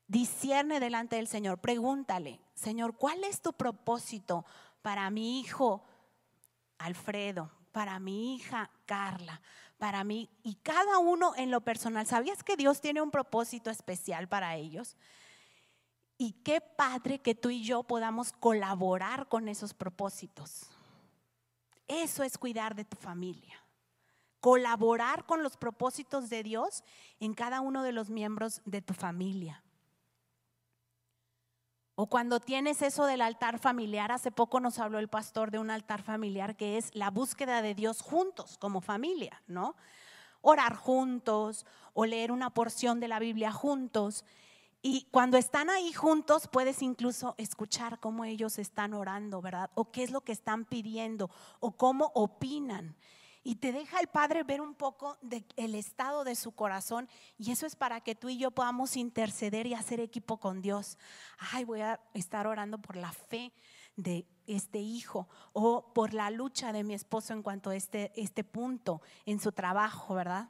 discierne 0.07 0.79
delante 0.79 1.15
del 1.15 1.27
Señor, 1.27 1.59
pregúntale, 1.59 2.41
Señor, 2.53 2.97
¿cuál 2.97 3.23
es 3.23 3.41
tu 3.41 3.53
propósito 3.53 4.45
para 4.81 5.09
mi 5.09 5.39
hijo 5.39 5.83
Alfredo, 6.77 7.49
para 7.71 7.97
mi 7.99 8.35
hija 8.35 8.69
Carla, 8.85 9.41
para 9.77 10.03
mí 10.03 10.29
y 10.43 10.55
cada 10.55 10.97
uno 10.97 11.33
en 11.37 11.49
lo 11.49 11.61
personal? 11.61 12.05
¿Sabías 12.05 12.43
que 12.43 12.57
Dios 12.57 12.81
tiene 12.81 13.01
un 13.01 13.09
propósito 13.09 13.69
especial 13.69 14.27
para 14.27 14.57
ellos? 14.57 14.97
Y 16.17 16.33
qué 16.43 16.59
padre 16.59 17.19
que 17.19 17.33
tú 17.33 17.49
y 17.49 17.63
yo 17.63 17.83
podamos 17.83 18.33
colaborar 18.33 19.29
con 19.29 19.47
esos 19.47 19.73
propósitos. 19.73 20.69
Eso 21.87 22.23
es 22.23 22.37
cuidar 22.37 22.75
de 22.75 22.85
tu 22.85 22.97
familia. 22.97 23.60
Colaborar 24.41 25.25
con 25.25 25.41
los 25.41 25.55
propósitos 25.55 26.29
de 26.29 26.43
Dios 26.43 26.83
en 27.19 27.33
cada 27.33 27.61
uno 27.61 27.83
de 27.83 27.93
los 27.93 28.09
miembros 28.09 28.61
de 28.65 28.81
tu 28.81 28.93
familia. 28.93 29.63
O 31.95 32.07
cuando 32.07 32.39
tienes 32.39 32.81
eso 32.81 33.05
del 33.05 33.21
altar 33.21 33.59
familiar, 33.59 34.11
hace 34.11 34.31
poco 34.31 34.59
nos 34.59 34.79
habló 34.79 34.97
el 34.97 35.07
pastor 35.07 35.51
de 35.51 35.59
un 35.59 35.69
altar 35.69 36.01
familiar 36.01 36.55
que 36.55 36.77
es 36.77 36.89
la 36.95 37.11
búsqueda 37.11 37.61
de 37.61 37.75
Dios 37.75 38.01
juntos 38.01 38.57
como 38.57 38.81
familia, 38.81 39.43
¿no? 39.45 39.75
Orar 40.41 40.75
juntos 40.75 41.65
o 41.93 42.07
leer 42.07 42.31
una 42.31 42.49
porción 42.49 42.99
de 42.99 43.07
la 43.07 43.19
Biblia 43.19 43.51
juntos. 43.51 44.25
Y 44.81 45.05
cuando 45.11 45.37
están 45.37 45.69
ahí 45.69 45.93
juntos, 45.93 46.47
puedes 46.47 46.81
incluso 46.81 47.35
escuchar 47.37 47.99
cómo 47.99 48.25
ellos 48.25 48.57
están 48.57 48.95
orando, 48.95 49.39
¿verdad? 49.39 49.69
O 49.75 49.91
qué 49.91 50.01
es 50.01 50.09
lo 50.09 50.21
que 50.21 50.31
están 50.31 50.65
pidiendo, 50.65 51.29
o 51.59 51.73
cómo 51.73 52.11
opinan 52.15 52.95
y 53.43 53.55
te 53.55 53.71
deja 53.71 53.99
el 53.99 54.07
Padre 54.07 54.43
ver 54.43 54.61
un 54.61 54.75
poco 54.75 55.17
del 55.21 55.75
estado 55.75 56.23
de 56.23 56.35
su 56.35 56.51
corazón 56.51 57.09
y 57.37 57.51
eso 57.51 57.65
es 57.65 57.75
para 57.75 58.01
que 58.01 58.15
tú 58.15 58.29
y 58.29 58.37
yo 58.37 58.51
podamos 58.51 58.95
interceder 58.97 59.65
y 59.67 59.73
hacer 59.73 59.99
equipo 59.99 60.37
con 60.37 60.61
Dios. 60.61 60.97
Ay, 61.37 61.63
voy 61.63 61.81
a 61.81 61.99
estar 62.13 62.45
orando 62.45 62.77
por 62.77 62.95
la 62.95 63.11
fe 63.11 63.51
de 63.95 64.27
este 64.47 64.79
hijo 64.79 65.27
o 65.53 65.93
por 65.93 66.13
la 66.13 66.29
lucha 66.29 66.71
de 66.71 66.83
mi 66.83 66.93
esposo 66.93 67.33
en 67.33 67.41
cuanto 67.41 67.71
a 67.71 67.75
este, 67.75 68.11
este 68.15 68.43
punto 68.43 69.01
en 69.25 69.39
su 69.39 69.51
trabajo, 69.51 70.15
¿verdad? 70.15 70.49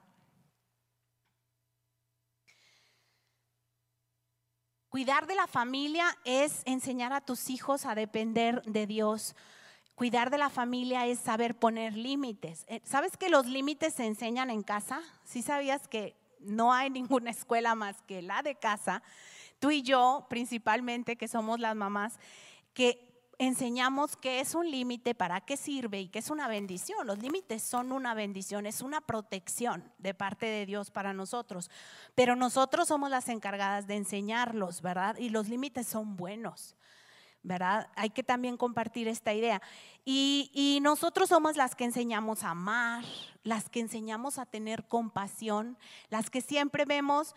Cuidar 4.89 5.25
de 5.25 5.35
la 5.35 5.47
familia 5.47 6.17
es 6.25 6.63
enseñar 6.65 7.13
a 7.13 7.21
tus 7.21 7.49
hijos 7.49 7.85
a 7.85 7.95
depender 7.95 8.61
de 8.63 8.85
Dios. 8.85 9.35
Cuidar 10.01 10.31
de 10.31 10.39
la 10.39 10.49
familia 10.49 11.05
es 11.05 11.19
saber 11.19 11.53
poner 11.53 11.95
límites. 11.95 12.65
Eh, 12.67 12.81
¿Sabes 12.83 13.17
que 13.17 13.29
los 13.29 13.45
límites 13.45 13.93
se 13.93 14.07
enseñan 14.07 14.49
en 14.49 14.63
casa? 14.63 14.99
¿Sí 15.23 15.43
sabías 15.43 15.87
que 15.87 16.15
no 16.39 16.73
hay 16.73 16.89
ninguna 16.89 17.29
escuela 17.29 17.75
más 17.75 18.01
que 18.07 18.23
la 18.23 18.41
de 18.41 18.55
casa? 18.55 19.03
Tú 19.59 19.69
y 19.69 19.83
yo, 19.83 20.25
principalmente, 20.27 21.17
que 21.17 21.27
somos 21.27 21.59
las 21.59 21.75
mamás, 21.75 22.17
que 22.73 23.23
enseñamos 23.37 24.17
qué 24.17 24.39
es 24.39 24.55
un 24.55 24.71
límite, 24.71 25.13
para 25.13 25.39
qué 25.39 25.55
sirve 25.55 26.01
y 26.01 26.07
qué 26.07 26.17
es 26.17 26.31
una 26.31 26.47
bendición. 26.47 27.05
Los 27.05 27.19
límites 27.19 27.61
son 27.61 27.91
una 27.91 28.15
bendición, 28.15 28.65
es 28.65 28.81
una 28.81 29.01
protección 29.01 29.93
de 29.99 30.15
parte 30.15 30.47
de 30.47 30.65
Dios 30.65 30.89
para 30.89 31.13
nosotros. 31.13 31.69
Pero 32.15 32.35
nosotros 32.35 32.87
somos 32.87 33.11
las 33.11 33.29
encargadas 33.29 33.85
de 33.85 33.97
enseñarlos, 33.97 34.81
¿verdad? 34.81 35.15
Y 35.19 35.29
los 35.29 35.47
límites 35.47 35.85
son 35.85 36.15
buenos. 36.15 36.75
¿Verdad? 37.43 37.89
Hay 37.95 38.11
que 38.11 38.23
también 38.23 38.57
compartir 38.57 39.07
esta 39.07 39.33
idea. 39.33 39.61
Y, 40.05 40.79
nosotros 40.81 41.29
somos 41.29 41.57
las 41.57 41.75
que 41.75 41.85
enseñamos 41.85 42.43
a 42.43 42.51
amar, 42.51 43.03
las 43.43 43.69
que 43.69 43.79
enseñamos 43.79 44.37
a 44.37 44.45
tener 44.45 44.87
compasión, 44.87 45.77
las 46.09 46.29
que 46.29 46.41
siempre 46.41 46.85
vemos, 46.85 47.35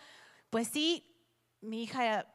pues 0.51 0.69
sí, 0.69 1.05
mi 1.61 1.83
hija, 1.83 2.27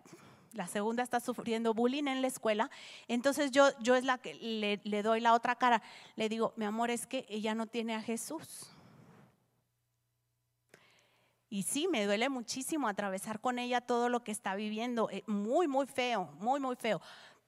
la 0.54 0.68
segunda 0.68 1.04
está 1.04 1.20
sufriendo 1.20 1.74
bullying 1.74 2.08
en 2.08 2.22
la 2.22 2.28
escuela, 2.28 2.70
entonces 3.08 3.52
yo, 3.52 3.70
yo 3.80 3.96
es 3.96 4.04
la 4.04 4.18
que 4.18 4.36
le, 4.36 4.82
le 4.84 5.04
doy 5.04 5.20
la 5.20 5.34
otra 5.34 5.56
cara, 5.56 5.82
le 6.16 6.30
digo, 6.30 6.54
mi 6.58 6.66
amor, 6.66 6.90
es 6.92 7.08
que 7.08 7.26
ella 7.30 7.56
no 7.56 7.68
tiene 7.68 7.96
a 7.96 8.02
Jesús. 8.02 8.72
Y 11.52 11.64
sí, 11.64 11.88
me 11.88 12.06
duele 12.06 12.30
muchísimo 12.30 12.88
atravesar 12.88 13.40
con 13.40 13.58
ella 13.58 13.82
todo 13.82 14.08
lo 14.10 14.24
que 14.24 14.32
está 14.32 14.54
viviendo. 14.54 15.10
Eh, 15.10 15.24
muy, 15.26 15.68
muy 15.68 15.88
feo, 15.88 16.32
muy, 16.40 16.60
muy 16.60 16.76
feo 16.76 17.02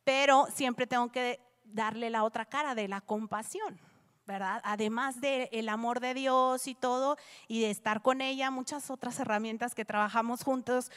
pero 0.03 0.47
siempre 0.53 0.87
tengo 0.87 1.11
que 1.11 1.39
darle 1.63 2.09
la 2.09 2.23
otra 2.23 2.45
cara 2.45 2.75
de 2.75 2.87
la 2.87 3.01
compasión, 3.01 3.79
¿verdad? 4.27 4.61
Además 4.63 5.19
del 5.21 5.69
amor 5.69 5.99
de 5.99 6.13
Dios 6.13 6.67
y 6.67 6.75
todo, 6.75 7.17
y 7.47 7.61
de 7.61 7.69
estar 7.69 8.01
con 8.01 8.21
ella, 8.21 8.51
muchas 8.51 8.89
otras 8.89 9.19
herramientas 9.19 9.75
que 9.75 9.85
trabajamos 9.85 10.43
juntos 10.43 10.91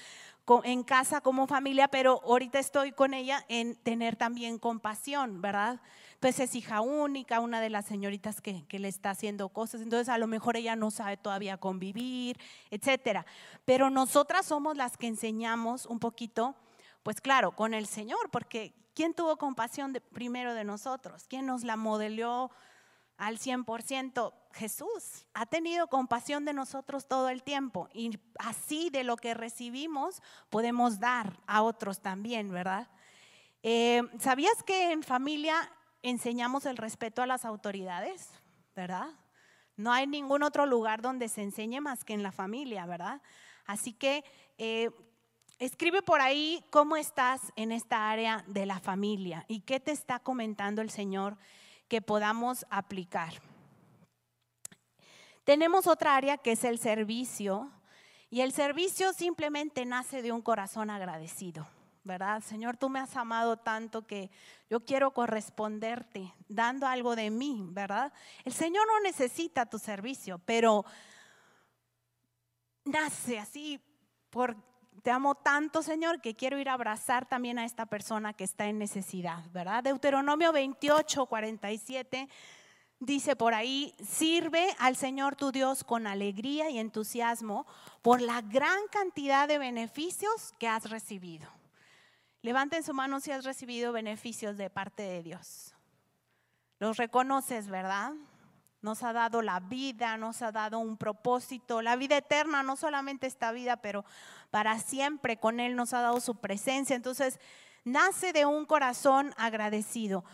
en 0.64 0.83
casa 0.83 1.21
como 1.21 1.47
familia, 1.47 1.88
pero 1.88 2.21
ahorita 2.25 2.59
estoy 2.59 2.93
con 2.93 3.14
ella 3.14 3.45
en 3.49 3.77
tener 3.77 4.17
también 4.17 4.59
compasión, 4.59 5.40
¿verdad? 5.40 5.81
Pues 6.21 6.38
es 6.38 6.55
hija 6.55 6.81
única, 6.81 7.40
una 7.40 7.61
de 7.61 7.71
las 7.71 7.87
señoritas 7.87 8.40
que, 8.40 8.67
que, 8.67 8.79
le 8.79 8.88
está 8.88 9.11
haciendo 9.11 9.49
cosas, 9.49 9.81
entonces 9.81 10.09
a 10.09 10.19
lo 10.19 10.27
mejor 10.27 10.57
ella 10.57 10.77
no 10.77 10.90
sabe 10.90 11.17
todavía 11.17 11.57
convivir, 11.57 12.38
etcétera. 12.71 13.25
Pero 13.64 13.90
nosotras 13.90 14.47
somos 14.47 14.77
las 14.77 14.97
que 14.97 15.07
enseñamos 15.07 15.87
un 15.87 15.99
poquito, 15.99 16.55
pues 17.05 17.21
claro, 17.21 17.53
con 17.53 17.73
el 17.73 17.87
Señor, 17.87 18.31
porque 18.33 18.75
¿quién 18.95 19.14
tuvo 19.14 19.37
compasión 19.37 19.97
primero 20.12 20.55
de 20.55 20.64
nosotros? 20.64 21.27
¿Quién 21.29 21.47
nos 21.47 21.62
la 21.62 21.77
modeló? 21.77 22.51
al 23.17 23.38
100%. 23.38 24.33
Jesús 24.53 25.27
ha 25.35 25.47
tenido 25.47 25.88
compasión 25.88 26.45
de 26.45 26.53
nosotros 26.53 27.09
todo 27.09 27.29
el 27.29 27.43
tiempo 27.43 27.88
y 27.93 28.19
así 28.38 28.90
de 28.90 29.05
lo 29.05 29.17
que 29.17 29.35
recibimos 29.35 30.23
podemos 30.49 31.01
dar 31.01 31.40
a 31.47 31.62
otros 31.62 32.01
también, 32.01 32.51
¿verdad? 32.51 32.88
Eh, 33.62 34.03
¿Sabías 34.21 34.62
que 34.62 34.93
en 34.93 35.03
familia 35.03 35.73
enseñamos 36.03 36.67
el 36.67 36.77
respeto 36.77 37.23
a 37.23 37.27
las 37.27 37.45
autoridades, 37.45 38.31
¿verdad? 38.77 39.09
No 39.77 39.93
hay 39.93 40.07
ningún 40.07 40.43
otro 40.43 40.67
lugar 40.67 41.03
donde 41.03 41.29
se 41.29 41.43
enseñe 41.43 41.81
más 41.81 42.05
que 42.05 42.12
en 42.12 42.23
la 42.23 42.31
familia, 42.31 42.87
¿verdad? 42.87 43.23
Así 43.67 43.93
que 43.93 44.23
eh, 44.59 44.90
escribe 45.64 46.03
por 46.03 46.20
ahí 46.20 46.62
cómo 46.70 46.96
estás 46.96 47.40
en 47.57 47.72
esta 47.72 48.11
área 48.11 48.44
de 48.46 48.66
la 48.66 48.79
familia 48.81 49.44
y 49.48 49.61
qué 49.61 49.81
te 49.81 49.92
está 49.92 50.18
comentando 50.18 50.83
el 50.83 50.90
Señor 50.90 51.38
que 51.88 52.03
podamos 52.03 52.66
aplicar. 52.70 53.33
Tenemos 55.44 55.87
otra 55.87 56.16
área 56.16 56.38
que 56.38 56.53
es 56.53 56.64
el 56.64 56.79
servicio 56.79 57.70
y 58.31 58.40
el 58.40 58.53
servicio 58.53 59.12
simplemente 59.12 59.85
nace 59.85 60.22
de 60.22 60.33
un 60.33 60.42
corazón 60.42 60.90
agradecido. 60.90 61.66
¿verdad? 62.07 62.42
Señor, 62.42 62.77
tú 62.77 62.90
me 62.90 63.00
has 63.00 63.16
amado 63.16 63.57
tanto 63.57 64.07
que 64.07 64.31
yo 64.68 64.85
quiero 64.85 65.12
corresponderte 65.12 66.35
dando 66.48 66.87
algo 66.87 67.16
de 67.16 67.31
mí, 67.31 67.64
¿verdad? 67.70 68.12
El 68.44 68.53
Señor 68.53 68.87
no 68.87 69.00
necesita 69.00 69.64
tu 69.64 69.79
servicio, 69.79 70.38
pero 70.44 70.85
nace 72.85 73.38
así 73.38 73.81
por 74.29 74.55
te 75.05 75.11
amo 75.11 75.35
tanto, 75.35 75.83
Señor, 75.83 76.23
que 76.23 76.35
quiero 76.35 76.59
ir 76.59 76.71
a 76.71 76.73
abrazar 76.73 77.27
también 77.27 77.59
a 77.59 77.67
esta 77.67 77.85
persona 77.85 78.33
que 78.33 78.43
está 78.43 78.69
en 78.69 78.79
necesidad, 78.79 79.45
¿verdad? 79.53 79.85
Deuteronomio 79.85 80.51
28, 80.51 81.27
47 81.27 82.27
dice 83.01 83.37
por 83.37 83.53
ahí, 83.53 83.95
sirve 84.03 84.75
al 84.79 84.97
Señor 84.97 85.37
tu 85.37 85.53
Dios 85.53 85.85
con 85.85 86.07
alegría 86.07 86.71
y 86.71 86.79
entusiasmo 86.79 87.67
por 88.01 88.23
la 88.23 88.40
gran 88.40 88.79
cantidad 88.90 89.47
de 89.47 89.59
beneficios 89.59 90.55
que 90.59 90.69
has 90.69 90.88
recibido. 90.88 91.51
Levanten 92.40 92.83
su 92.83 92.95
mano 92.95 93.21
si 93.21 93.31
has 93.31 93.45
recibido 93.45 93.93
beneficios 93.93 94.57
de 94.57 94.71
parte 94.71 95.03
de 95.03 95.23
Dios. 95.23 95.75
Los 96.79 96.97
reconoces, 96.97 97.69
¿verdad? 97.69 98.14
nos 98.85 99.03
ha 99.03 99.14
dado 99.14 99.40
la 99.40 99.61
vida, 99.61 100.19
nos 100.19 100.43
ha 100.43 100.53
dado 100.53 100.79
un 100.79 100.99
propósito, 100.99 101.81
la 101.81 101.97
vida 101.97 102.19
eterna, 102.19 102.62
no 102.62 102.77
solamente 102.77 103.27
esta 103.27 103.51
vida, 103.51 103.79
pero 103.79 104.05
para 104.55 104.79
siempre 104.79 105.37
con 105.37 105.59
Él 105.59 105.75
nos 105.75 105.95
ha 105.95 106.01
dado 106.01 106.21
su 106.21 106.37
presencia. 106.37 106.95
Entonces, 106.95 107.40
nace 107.83 108.33
de 108.33 108.47
un 108.47 108.67
corazón 108.67 109.35
agradecido. 109.37 110.25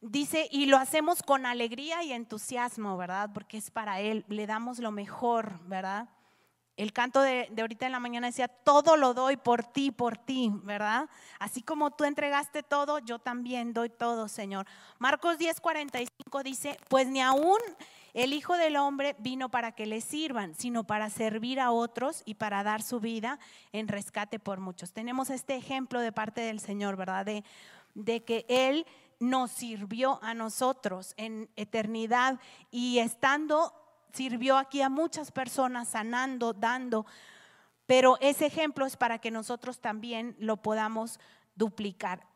Dice, 0.00 0.46
y 0.52 0.66
lo 0.66 0.76
hacemos 0.76 1.20
con 1.20 1.46
alegría 1.46 2.04
y 2.04 2.12
entusiasmo, 2.12 2.96
¿verdad? 2.96 3.30
Porque 3.34 3.58
es 3.58 3.72
para 3.72 3.98
Él, 3.98 4.24
le 4.28 4.46
damos 4.46 4.78
lo 4.78 4.92
mejor, 4.92 5.58
¿verdad? 5.66 6.08
El 6.76 6.92
canto 6.92 7.20
de, 7.22 7.52
ahorita 7.58 7.86
en 7.86 7.90
la 7.90 7.98
mañana 7.98 8.28
decía, 8.28 8.46
todo 8.46 8.96
lo 8.96 9.14
doy 9.14 9.36
por 9.36 9.64
ti, 9.64 9.90
por 9.90 10.16
ti, 10.16 10.52
¿verdad? 10.62 11.08
Así 11.40 11.60
como 11.60 11.90
tú 11.90 12.04
entregaste 12.04 12.62
todo, 12.62 13.00
yo 13.00 13.18
también 13.18 13.72
doy 13.72 13.90
todo, 13.90 14.28
Señor. 14.28 14.68
Marcos 15.00 15.38
10, 15.38 15.60
45 15.60 16.42
dice, 16.44 16.78
pues 16.88 17.08
ni 17.08 17.20
aún 17.20 17.58
el 18.16 18.32
Hijo 18.32 18.56
del 18.56 18.76
Hombre 18.76 19.14
vino 19.18 19.50
para 19.50 19.72
que 19.72 19.84
le 19.84 20.00
sirvan, 20.00 20.54
sino 20.54 20.84
para 20.84 21.10
servir 21.10 21.60
a 21.60 21.70
otros 21.70 22.22
y 22.24 22.36
para 22.36 22.62
dar 22.62 22.82
su 22.82 22.98
vida 22.98 23.38
en 23.72 23.88
rescate 23.88 24.38
por 24.38 24.58
muchos. 24.58 24.94
Tenemos 24.94 25.28
este 25.28 25.54
ejemplo 25.54 26.00
de 26.00 26.12
parte 26.12 26.40
del 26.40 26.58
Señor, 26.58 26.96
¿verdad? 26.96 27.26
De, 27.26 27.44
de 27.94 28.24
que 28.24 28.46
Él 28.48 28.86
nos 29.20 29.50
sirvió 29.50 30.18
a 30.22 30.32
nosotros 30.32 31.12
en 31.18 31.50
eternidad 31.56 32.40
y 32.70 33.00
estando 33.00 33.74
sirvió 34.14 34.56
aquí 34.56 34.80
a 34.80 34.88
muchas 34.88 35.30
personas 35.30 35.88
sanando, 35.88 36.54
dando, 36.54 37.04
pero 37.84 38.16
ese 38.22 38.46
ejemplo 38.46 38.86
es 38.86 38.96
para 38.96 39.18
que 39.18 39.30
nosotros 39.30 39.78
también 39.78 40.34
lo 40.38 40.56
podamos 40.56 41.20
duplicar. 41.54 42.26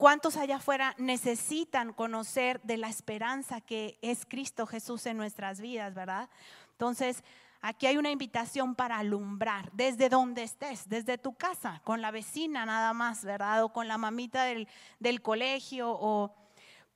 ¿Cuántos 0.00 0.38
allá 0.38 0.56
afuera 0.56 0.94
necesitan 0.96 1.92
conocer 1.92 2.58
de 2.62 2.78
la 2.78 2.88
esperanza 2.88 3.60
que 3.60 3.98
es 4.00 4.24
Cristo 4.24 4.66
Jesús 4.66 5.04
en 5.04 5.18
nuestras 5.18 5.60
vidas, 5.60 5.92
verdad? 5.92 6.30
Entonces, 6.70 7.22
aquí 7.60 7.84
hay 7.84 7.98
una 7.98 8.10
invitación 8.10 8.74
para 8.74 8.96
alumbrar 8.96 9.70
desde 9.72 10.08
donde 10.08 10.42
estés, 10.42 10.88
desde 10.88 11.18
tu 11.18 11.34
casa, 11.34 11.82
con 11.84 12.00
la 12.00 12.12
vecina 12.12 12.64
nada 12.64 12.94
más, 12.94 13.26
¿verdad? 13.26 13.62
O 13.62 13.74
con 13.74 13.88
la 13.88 13.98
mamita 13.98 14.44
del, 14.44 14.68
del 15.00 15.20
colegio, 15.20 15.90
o, 15.92 16.34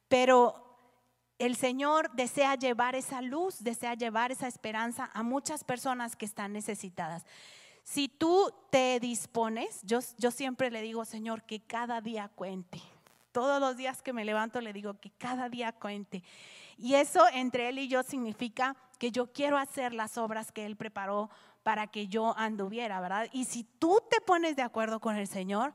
pero 0.08 0.78
el 1.38 1.56
Señor 1.56 2.10
desea 2.14 2.54
llevar 2.54 2.94
esa 2.94 3.20
luz, 3.20 3.62
desea 3.62 3.92
llevar 3.92 4.32
esa 4.32 4.48
esperanza 4.48 5.10
a 5.12 5.22
muchas 5.22 5.62
personas 5.62 6.16
que 6.16 6.24
están 6.24 6.54
necesitadas. 6.54 7.26
Si 7.82 8.08
tú 8.08 8.50
te 8.70 8.98
dispones, 8.98 9.82
yo, 9.82 9.98
yo 10.16 10.30
siempre 10.30 10.70
le 10.70 10.80
digo, 10.80 11.04
Señor, 11.04 11.42
que 11.42 11.60
cada 11.60 12.00
día 12.00 12.30
cuente. 12.34 12.80
Todos 13.34 13.60
los 13.60 13.76
días 13.76 14.00
que 14.00 14.12
me 14.12 14.24
levanto 14.24 14.60
le 14.60 14.72
digo 14.72 14.94
que 15.00 15.10
cada 15.10 15.48
día 15.48 15.72
cuente. 15.72 16.22
Y 16.78 16.94
eso 16.94 17.26
entre 17.32 17.68
Él 17.68 17.80
y 17.80 17.88
yo 17.88 18.04
significa 18.04 18.76
que 19.00 19.10
yo 19.10 19.32
quiero 19.32 19.58
hacer 19.58 19.92
las 19.92 20.16
obras 20.18 20.52
que 20.52 20.64
Él 20.64 20.76
preparó 20.76 21.30
para 21.64 21.88
que 21.88 22.06
yo 22.06 22.38
anduviera, 22.38 23.00
¿verdad? 23.00 23.28
Y 23.32 23.46
si 23.46 23.64
tú 23.64 24.00
te 24.08 24.20
pones 24.20 24.54
de 24.54 24.62
acuerdo 24.62 25.00
con 25.00 25.16
el 25.16 25.26
Señor, 25.26 25.74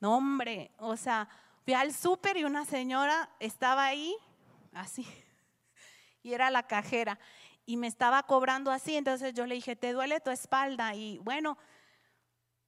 no 0.00 0.16
hombre, 0.16 0.72
o 0.78 0.96
sea, 0.96 1.28
fui 1.64 1.74
al 1.74 1.94
súper 1.94 2.36
y 2.36 2.42
una 2.42 2.64
señora 2.64 3.30
estaba 3.38 3.84
ahí 3.84 4.12
así. 4.72 5.06
Y 6.24 6.32
era 6.32 6.50
la 6.50 6.64
cajera. 6.64 7.16
Y 7.64 7.76
me 7.76 7.86
estaba 7.86 8.24
cobrando 8.24 8.72
así. 8.72 8.96
Entonces 8.96 9.34
yo 9.34 9.46
le 9.46 9.54
dije, 9.54 9.76
¿te 9.76 9.92
duele 9.92 10.18
tu 10.18 10.30
espalda? 10.30 10.96
Y 10.96 11.18
bueno, 11.18 11.56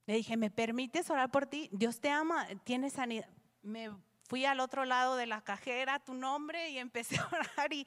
le 0.06 0.14
dije, 0.14 0.36
¿me 0.36 0.50
permites 0.50 1.10
orar 1.10 1.32
por 1.32 1.46
ti? 1.46 1.68
Dios 1.72 2.00
te 2.00 2.10
ama, 2.10 2.46
tienes 2.62 2.92
sanidad. 2.92 3.28
Me 3.60 3.90
fui 4.30 4.44
al 4.44 4.60
otro 4.60 4.84
lado 4.84 5.16
de 5.16 5.26
la 5.26 5.40
cajera, 5.40 5.98
tu 5.98 6.14
nombre, 6.14 6.70
y 6.70 6.78
empecé 6.78 7.18
a 7.18 7.26
orar. 7.32 7.72
Y, 7.72 7.84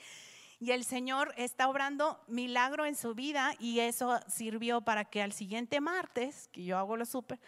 y 0.60 0.72
el 0.72 0.84
Señor 0.84 1.34
está 1.38 1.70
obrando 1.70 2.22
milagro 2.28 2.86
en 2.86 2.96
su 2.96 3.16
vida. 3.16 3.54
Y 3.60 3.80
eso 3.80 4.20
sirvió 4.28 4.82
para 4.82 5.06
que 5.06 5.22
al 5.22 5.32
siguiente 5.32 5.80
martes, 5.80 6.50
que 6.52 6.66
yo 6.66 6.78
hago 6.78 6.98
lo 6.98 7.06
súper, 7.06 7.40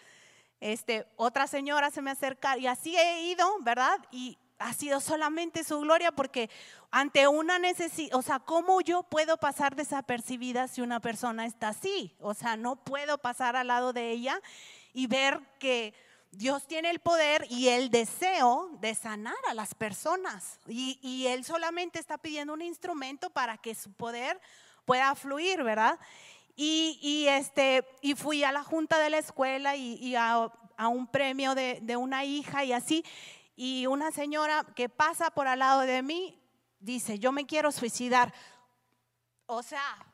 este, 0.62 1.05
otra 1.17 1.45
señora 1.47 1.91
se 1.91 2.01
me 2.01 2.10
acerca 2.10 2.58
y 2.58 2.67
así 2.67 2.95
he 2.95 3.23
ido, 3.23 3.45
¿verdad? 3.62 3.99
Y 4.12 4.38
ha 4.60 4.71
sido 4.71 5.01
solamente 5.01 5.65
su 5.65 5.81
gloria 5.81 6.13
porque 6.13 6.49
ante 6.89 7.27
una 7.27 7.60
necesidad, 7.60 8.15
o 8.17 8.21
sea, 8.21 8.39
¿cómo 8.39 8.79
yo 8.79 9.03
puedo 9.03 9.36
pasar 9.36 9.75
desapercibida 9.75 10.69
si 10.69 10.79
una 10.79 11.01
persona 11.01 11.45
está 11.45 11.67
así? 11.67 12.15
O 12.19 12.34
sea, 12.34 12.55
no 12.55 12.77
puedo 12.77 13.17
pasar 13.17 13.58
al 13.58 13.67
lado 13.67 13.91
de 13.91 14.12
ella 14.12 14.39
y 14.93 15.08
ver 15.08 15.41
que 15.60 15.93
Dios 16.38 16.67
tiene 16.67 16.89
el 16.89 17.00
poder 17.00 17.45
y 17.50 17.69
el 17.69 17.89
deseo 17.89 18.69
de 18.80 18.93
sanar 18.93 19.36
a 19.50 19.54
las 19.54 19.74
personas. 19.74 20.60
Y, 20.67 21.00
y 21.02 21.28
Él 21.28 21.45
solamente 21.45 22.00
está 22.00 22.17
pidiendo 22.17 22.54
un 22.54 22.62
instrumento 22.62 23.30
para 23.30 23.58
que 23.58 23.74
su 23.74 23.91
poder 23.93 24.39
pueda 24.86 25.15
fluir, 25.15 25.63
¿verdad? 25.63 26.00
Y, 26.56 27.00
y 27.02 27.28
este, 27.28 27.86
y 28.02 28.15
fui 28.15 28.43
a 28.43 28.52
la 28.52 28.63
junta 28.63 29.00
de 29.00 29.10
la 29.10 29.17
escuela 29.17 29.76
y, 29.76 30.15
a, 30.15 30.52
a, 30.78 30.88
un 30.88 31.08
premio 31.08 31.56
de, 31.56 31.80
de 31.82 31.98
una 31.98 32.24
hija 32.26 32.63
y 32.63 32.74
así 32.74 33.04
y 33.56 33.88
una 33.88 34.12
señora 34.12 34.65
que 34.76 34.89
pasa 34.89 35.32
por 35.32 35.48
al 35.48 35.60
lado 35.60 35.82
de 35.82 36.02
mí 36.02 36.41
dice, 36.80 37.19
yo 37.19 37.32
me 37.32 37.45
quiero 37.45 37.71
suicidar. 37.71 38.34
O 39.45 39.63
sea, 39.63 40.06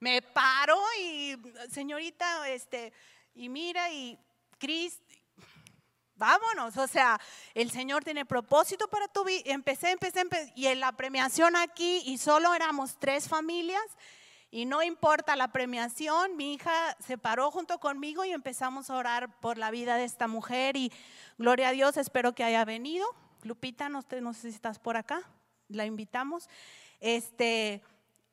me 0.00 0.22
paro 0.22 0.78
y 1.00 1.36
señorita, 1.70 2.48
este, 2.48 2.92
y 3.36 3.50
mira 3.50 3.92
y 3.92 4.18
Cris, 4.58 4.98
vámonos. 6.14 6.76
O 6.78 6.86
sea, 6.86 7.20
el 7.54 7.70
Señor 7.70 8.02
tiene 8.02 8.24
propósito 8.24 8.88
para 8.88 9.06
tu 9.08 9.24
vida. 9.24 9.42
Empecé, 9.44 9.90
empecé, 9.90 10.20
empecé, 10.20 10.52
y 10.56 10.66
en 10.66 10.80
la 10.80 10.92
premiación 10.92 11.54
aquí, 11.54 12.02
y 12.06 12.18
solo 12.18 12.54
éramos 12.54 12.98
tres 12.98 13.28
familias, 13.28 13.84
y 14.50 14.64
no 14.64 14.82
importa 14.82 15.36
la 15.36 15.52
premiación, 15.52 16.36
mi 16.36 16.54
hija 16.54 16.96
se 16.98 17.18
paró 17.18 17.50
junto 17.50 17.78
conmigo 17.78 18.24
y 18.24 18.30
empezamos 18.30 18.88
a 18.88 18.96
orar 18.96 19.38
por 19.40 19.58
la 19.58 19.70
vida 19.70 19.96
de 19.96 20.04
esta 20.04 20.28
mujer 20.28 20.76
y 20.76 20.92
gloria 21.36 21.68
a 21.68 21.72
Dios, 21.72 21.96
espero 21.96 22.34
que 22.34 22.44
haya 22.44 22.64
venido. 22.64 23.06
Lupita, 23.42 23.88
no, 23.88 24.02
no 24.22 24.32
sé 24.32 24.48
si 24.50 24.56
estás 24.56 24.78
por 24.78 24.96
acá. 24.96 25.20
la 25.68 25.84
invitamos. 25.84 26.48
Este, 27.00 27.82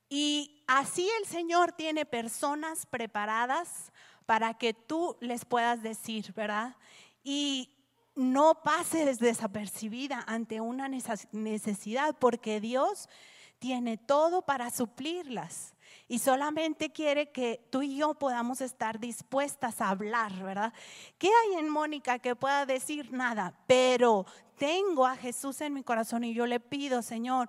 y 0.07 0.63
así 0.67 1.09
el 1.19 1.25
Señor 1.25 1.73
tiene 1.73 2.05
personas 2.05 2.85
preparadas 2.85 3.91
para 4.25 4.53
que 4.55 4.73
tú 4.73 5.17
les 5.19 5.45
puedas 5.45 5.81
decir, 5.83 6.33
¿verdad? 6.33 6.75
Y 7.23 7.69
no 8.15 8.61
pases 8.63 9.19
desapercibida 9.19 10.23
ante 10.27 10.61
una 10.61 10.87
necesidad, 11.31 12.15
porque 12.19 12.59
Dios 12.59 13.09
tiene 13.59 13.97
todo 13.97 14.41
para 14.41 14.69
suplirlas. 14.69 15.73
Y 16.07 16.19
solamente 16.19 16.91
quiere 16.91 17.31
que 17.31 17.65
tú 17.69 17.81
y 17.81 17.95
yo 17.97 18.13
podamos 18.15 18.61
estar 18.61 18.99
dispuestas 18.99 19.79
a 19.79 19.89
hablar, 19.89 20.33
¿verdad? 20.43 20.73
¿Qué 21.17 21.27
hay 21.27 21.59
en 21.59 21.69
Mónica 21.69 22.19
que 22.19 22.35
pueda 22.35 22.65
decir 22.65 23.11
nada? 23.11 23.57
Pero 23.67 24.25
tengo 24.57 25.05
a 25.05 25.15
Jesús 25.15 25.61
en 25.61 25.73
mi 25.73 25.83
corazón 25.83 26.23
y 26.23 26.33
yo 26.33 26.45
le 26.45 26.59
pido, 26.59 27.01
Señor, 27.01 27.47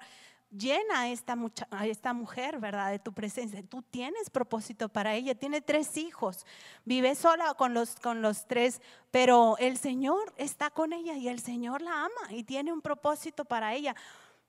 llena 0.57 1.01
a 1.01 1.09
esta, 1.09 1.37
a 1.71 1.87
esta 1.87 2.13
mujer, 2.13 2.59
¿verdad? 2.59 2.91
De 2.91 2.99
tu 2.99 3.13
presencia. 3.13 3.63
Tú 3.63 3.83
tienes 3.83 4.31
propósito 4.31 4.89
para 4.89 5.15
ella. 5.15 5.35
Tiene 5.35 5.61
tres 5.61 5.97
hijos. 5.97 6.47
Vive 6.85 7.15
sola 7.15 7.55
con 7.55 7.75
los, 7.75 7.97
con 7.97 8.23
los 8.23 8.47
tres, 8.47 8.81
pero 9.11 9.57
el 9.59 9.77
Señor 9.77 10.33
está 10.37 10.71
con 10.71 10.93
ella 10.93 11.15
y 11.15 11.29
el 11.29 11.41
Señor 11.41 11.83
la 11.83 12.05
ama 12.05 12.33
y 12.33 12.45
tiene 12.45 12.73
un 12.73 12.81
propósito 12.81 13.45
para 13.45 13.75
ella. 13.75 13.95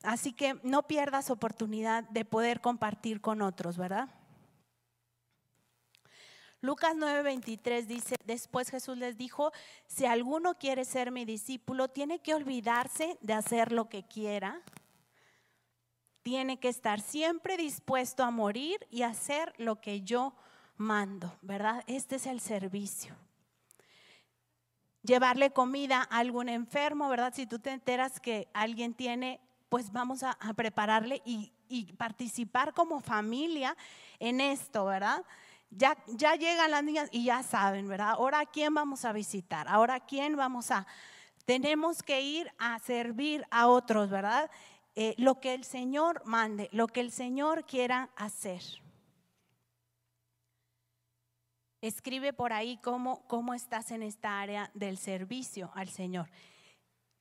Así 0.03 0.33
que 0.33 0.59
no 0.63 0.83
pierdas 0.83 1.29
oportunidad 1.29 2.03
de 2.09 2.25
poder 2.25 2.61
compartir 2.61 3.21
con 3.21 3.41
otros, 3.41 3.77
¿verdad? 3.77 4.09
Lucas 6.61 6.95
9:23 6.95 7.85
dice, 7.85 8.15
después 8.25 8.71
Jesús 8.71 8.97
les 8.97 9.17
dijo, 9.17 9.51
si 9.87 10.05
alguno 10.05 10.55
quiere 10.55 10.83
ser 10.83 11.11
mi 11.11 11.23
discípulo, 11.23 11.89
tiene 11.89 12.19
que 12.19 12.33
olvidarse 12.33 13.19
de 13.21 13.33
hacer 13.33 13.71
lo 13.71 13.87
que 13.87 14.03
quiera, 14.03 14.61
tiene 16.25 16.57
que 16.57 16.69
estar 16.69 17.01
siempre 17.01 17.55
dispuesto 17.55 18.23
a 18.23 18.31
morir 18.31 18.87
y 18.89 19.03
hacer 19.03 19.53
lo 19.59 19.79
que 19.79 20.01
yo 20.01 20.33
mando, 20.75 21.37
¿verdad? 21.43 21.83
Este 21.85 22.15
es 22.15 22.25
el 22.25 22.39
servicio. 22.39 23.15
Llevarle 25.03 25.51
comida 25.51 26.07
a 26.09 26.17
algún 26.17 26.49
enfermo, 26.49 27.09
¿verdad? 27.09 27.31
Si 27.35 27.45
tú 27.45 27.59
te 27.59 27.69
enteras 27.69 28.19
que 28.19 28.47
alguien 28.55 28.95
tiene, 28.95 29.39
pues 29.69 29.91
vamos 29.91 30.23
a, 30.23 30.35
prepararle 30.55 31.21
y, 31.25 31.51
participar 31.93 32.73
como 32.73 33.01
familia 33.01 33.77
en 34.17 34.41
esto, 34.41 34.83
¿verdad? 34.85 35.23
Ya, 35.69 35.95
ya 36.07 36.33
llegan 36.33 36.71
las 36.71 36.83
niñas 36.83 37.07
y 37.11 37.25
ya 37.25 37.43
saben, 37.43 37.87
¿verdad? 37.87 38.13
Ahora 38.13 38.39
a 38.39 38.45
quién 38.47 38.73
vamos 38.73 39.05
a 39.05 39.13
visitar, 39.13 39.67
ahora 39.67 39.93
a 39.93 39.99
quién 39.99 40.35
vamos 40.35 40.71
a... 40.71 40.87
Tenemos 41.45 42.01
que 42.01 42.21
ir 42.21 42.51
a 42.57 42.79
servir 42.79 43.45
a 43.51 43.67
otros, 43.67 44.09
¿verdad? 44.09 44.49
Eh, 44.95 45.13
lo 45.17 45.41
que 45.41 45.53
el 45.53 45.65
Señor 45.65 46.21
mande, 46.25 46.69
lo 46.71 46.87
que 46.87 47.01
el 47.01 47.11
Señor 47.11 47.65
quiera 47.65 48.09
hacer. 48.15 48.61
Escribe 51.81 52.31
por 52.31 52.53
ahí 52.53 52.77
cómo, 52.77 53.27
cómo 53.27 53.53
estás 53.53 53.91
en 53.91 54.03
esta 54.03 54.39
área 54.39 54.71
del 54.73 54.97
servicio 54.97 55.69
al 55.75 55.89
Señor. 55.89 56.29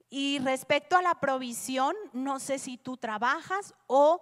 Y 0.09 0.39
respecto 0.39 0.97
a 0.97 1.03
la 1.03 1.17
provisión, 1.17 1.97
no 2.13 2.39
sé 2.39 2.61
si 2.61 2.79
tú 2.79 2.97
trabajas 2.97 3.75
o 3.89 4.21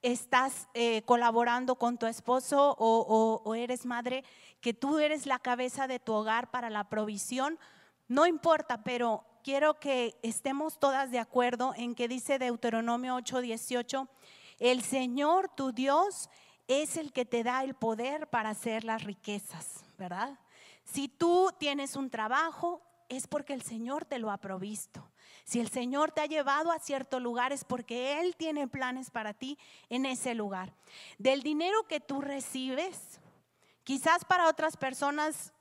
estás 0.00 0.68
eh, 0.72 1.02
colaborando 1.02 1.76
con 1.76 1.98
tu 1.98 2.06
esposo 2.06 2.74
o, 2.78 3.42
o, 3.44 3.54
eres 3.54 3.84
madre, 3.84 4.24
que 4.62 4.72
tú 4.72 4.98
eres 4.98 5.26
la 5.26 5.38
cabeza 5.38 5.86
de 5.86 5.98
tu 5.98 6.14
hogar 6.14 6.50
para 6.50 6.70
la 6.70 6.88
provisión, 6.88 7.58
no 8.06 8.26
importa, 8.26 8.82
pero 8.82 9.24
quiero 9.42 9.78
que 9.80 10.18
estemos 10.22 10.78
todas 10.78 11.10
de 11.10 11.18
acuerdo 11.18 11.72
en 11.76 11.94
que 11.94 12.08
dice 12.08 12.38
Deuteronomio 12.38 13.16
8:18, 13.16 14.08
el 14.58 14.82
Señor 14.82 15.48
tu 15.54 15.72
Dios 15.72 16.28
es 16.66 16.96
el 16.96 17.12
que 17.12 17.24
te 17.24 17.42
da 17.42 17.64
el 17.64 17.74
poder 17.74 18.28
para 18.28 18.50
hacer 18.50 18.84
las 18.84 19.04
riquezas, 19.04 19.84
¿verdad? 19.96 20.38
Si 20.84 21.08
tú 21.08 21.50
tienes 21.58 21.96
un 21.96 22.10
trabajo, 22.10 22.82
es 23.08 23.26
porque 23.26 23.54
el 23.54 23.62
Señor 23.62 24.04
te 24.04 24.18
lo 24.18 24.30
ha 24.30 24.36
provisto. 24.38 25.10
Si 25.44 25.60
el 25.60 25.70
Señor 25.70 26.12
te 26.12 26.20
ha 26.20 26.26
llevado 26.26 26.70
a 26.72 26.78
cierto 26.78 27.20
lugar 27.20 27.52
es 27.52 27.64
porque 27.64 28.20
Él 28.20 28.36
tiene 28.36 28.68
planes 28.68 29.10
para 29.10 29.32
ti 29.32 29.58
en 29.88 30.04
ese 30.04 30.34
lugar. 30.34 30.74
Del 31.16 31.42
dinero 31.42 31.86
que 31.88 32.00
tú 32.00 32.20
recibes, 32.20 33.20
quizás 33.84 34.24
para 34.24 34.48
otras 34.48 34.76
personas 34.76 35.52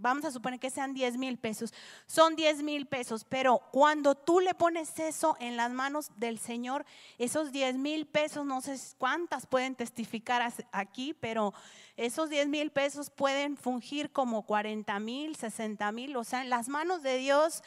vamos 0.00 0.24
a 0.24 0.30
suponer 0.30 0.58
que 0.58 0.70
sean 0.70 0.94
10 0.94 1.16
mil 1.16 1.38
pesos, 1.38 1.72
son 2.06 2.36
10 2.36 2.62
mil 2.62 2.86
pesos, 2.86 3.24
pero 3.24 3.60
cuando 3.70 4.14
tú 4.14 4.40
le 4.40 4.54
pones 4.54 4.98
eso 4.98 5.36
en 5.40 5.56
las 5.56 5.72
manos 5.72 6.10
del 6.16 6.38
Señor, 6.38 6.84
esos 7.18 7.52
10 7.52 7.76
mil 7.76 8.06
pesos, 8.06 8.44
no 8.44 8.60
sé 8.60 8.76
cuántas 8.98 9.46
pueden 9.46 9.74
testificar 9.74 10.52
aquí, 10.72 11.14
pero 11.14 11.52
esos 11.96 12.30
10 12.30 12.48
mil 12.48 12.70
pesos 12.70 13.10
pueden 13.10 13.56
fungir 13.56 14.10
como 14.10 14.42
40 14.46 14.98
mil, 15.00 15.36
60 15.36 15.92
mil, 15.92 16.16
o 16.16 16.24
sea, 16.24 16.42
en 16.42 16.50
las 16.50 16.68
manos 16.68 17.02
de 17.02 17.18
Dios. 17.18 17.62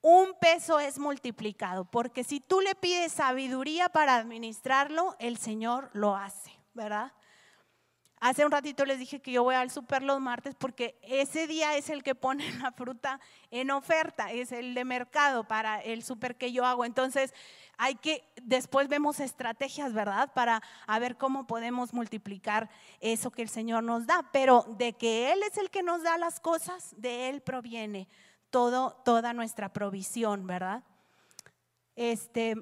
Un 0.00 0.34
peso 0.40 0.78
es 0.78 0.98
multiplicado, 0.98 1.84
porque 1.84 2.22
si 2.22 2.38
tú 2.38 2.60
le 2.60 2.76
pides 2.76 3.12
sabiduría 3.12 3.88
para 3.88 4.14
administrarlo, 4.14 5.16
el 5.18 5.38
Señor 5.38 5.90
lo 5.92 6.14
hace, 6.14 6.52
¿verdad? 6.72 7.12
Hace 8.20 8.44
un 8.44 8.50
ratito 8.50 8.84
les 8.84 8.98
dije 8.98 9.20
que 9.20 9.32
yo 9.32 9.44
voy 9.44 9.54
al 9.54 9.70
super 9.70 10.02
los 10.02 10.20
martes 10.20 10.54
porque 10.54 10.98
ese 11.02 11.46
día 11.46 11.76
es 11.76 11.88
el 11.90 12.02
que 12.02 12.14
pone 12.14 12.50
la 12.62 12.72
fruta 12.72 13.20
en 13.50 13.70
oferta, 13.70 14.32
es 14.32 14.52
el 14.52 14.74
de 14.74 14.84
mercado 14.84 15.44
para 15.44 15.80
el 15.80 16.02
super 16.02 16.36
que 16.36 16.52
yo 16.52 16.66
hago. 16.66 16.84
Entonces, 16.84 17.32
hay 17.76 17.94
que, 17.94 18.24
después 18.42 18.88
vemos 18.88 19.20
estrategias, 19.20 19.92
¿verdad? 19.92 20.32
Para 20.34 20.62
a 20.86 20.98
ver 20.98 21.16
cómo 21.16 21.46
podemos 21.46 21.94
multiplicar 21.94 22.68
eso 23.00 23.30
que 23.30 23.42
el 23.42 23.48
Señor 23.48 23.84
nos 23.84 24.06
da. 24.06 24.28
Pero 24.32 24.64
de 24.78 24.94
que 24.94 25.32
Él 25.32 25.42
es 25.44 25.56
el 25.58 25.70
que 25.70 25.84
nos 25.84 26.02
da 26.02 26.18
las 26.18 26.40
cosas, 26.40 26.94
de 26.96 27.28
Él 27.28 27.40
proviene 27.40 28.08
todo, 28.50 29.00
toda 29.04 29.32
nuestra 29.32 29.72
provisión, 29.72 30.46
¿verdad? 30.46 30.82
Este. 31.94 32.56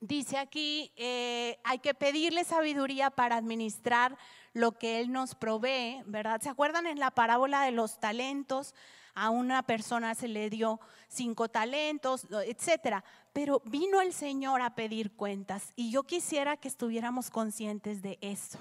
Dice 0.00 0.38
aquí, 0.38 0.92
eh, 0.96 1.58
hay 1.64 1.78
que 1.78 1.94
pedirle 1.94 2.44
sabiduría 2.44 3.10
para 3.10 3.36
administrar 3.36 4.16
lo 4.52 4.72
que 4.72 5.00
Él 5.00 5.12
nos 5.12 5.34
provee, 5.34 6.02
¿verdad? 6.06 6.40
¿Se 6.40 6.48
acuerdan 6.48 6.86
en 6.86 6.98
la 6.98 7.10
parábola 7.10 7.62
de 7.62 7.72
los 7.72 7.98
talentos? 7.98 8.74
A 9.14 9.30
una 9.30 9.62
persona 9.62 10.14
se 10.14 10.28
le 10.28 10.50
dio 10.50 10.78
cinco 11.08 11.48
talentos, 11.48 12.26
etcétera. 12.44 13.04
Pero 13.32 13.62
vino 13.64 14.00
el 14.00 14.12
Señor 14.12 14.60
a 14.60 14.74
pedir 14.74 15.12
cuentas 15.12 15.72
y 15.76 15.90
yo 15.90 16.02
quisiera 16.02 16.56
que 16.56 16.68
estuviéramos 16.68 17.30
conscientes 17.30 18.02
de 18.02 18.18
eso. 18.20 18.58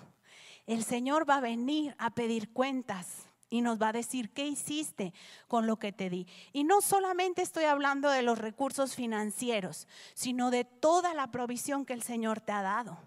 El 0.66 0.84
Señor 0.84 1.30
va 1.30 1.38
a 1.38 1.42
venir 1.42 1.96
a 1.98 2.16
pedir 2.16 2.52
cuentas 2.52 3.28
y 3.56 3.62
nos 3.62 3.82
va 3.82 3.90
a 3.90 3.94
decir 3.94 4.32
qué 4.32 4.46
hiciste 4.46 5.14
con 5.48 5.66
lo 5.66 5.78
que 5.78 5.92
te 5.92 6.10
di. 6.10 6.28
Y 6.52 6.66
no 6.66 6.82
solamente 6.82 7.42
estoy 7.42 7.64
hablando 7.64 8.10
de 8.10 8.22
los 8.22 8.38
recursos 8.38 8.96
financieros, 8.96 9.88
sino 10.14 10.52
de 10.52 10.66
toda 10.66 11.14
la 11.14 11.32
provisión 11.32 11.86
que 11.86 11.94
el 11.94 12.04
Señor 12.04 12.42
te 12.42 12.52
ha 12.52 12.62
dado. 12.62 12.98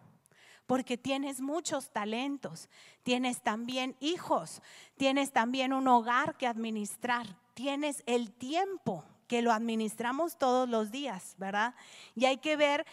Porque 0.66 0.96
tienes 0.96 1.40
muchos 1.40 1.90
talentos, 1.90 2.68
tienes 3.02 3.42
también 3.42 3.94
hijos, 4.00 4.62
tienes 4.96 5.32
también 5.32 5.72
un 5.72 5.86
hogar 5.86 6.36
que 6.36 6.46
administrar, 6.46 7.26
tienes 7.54 8.02
el 8.06 8.32
tiempo 8.32 9.04
que 9.26 9.42
lo 9.42 9.52
administramos 9.52 10.38
todos 10.38 10.68
los 10.68 10.90
días, 10.90 11.34
¿verdad? 11.38 11.74
Y 12.14 12.24
hay 12.24 12.38
que 12.38 12.56
ver 12.56 12.86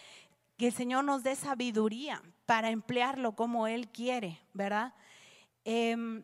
que 0.57 0.67
el 0.67 0.73
Señor 0.73 1.05
nos 1.05 1.23
dé 1.23 1.35
sabiduría 1.35 2.21
para 2.45 2.69
emplearlo 2.69 3.33
como 3.35 3.67
Él 3.67 3.87
quiere, 3.87 4.41
¿verdad? 4.53 4.93
Em, 5.63 6.23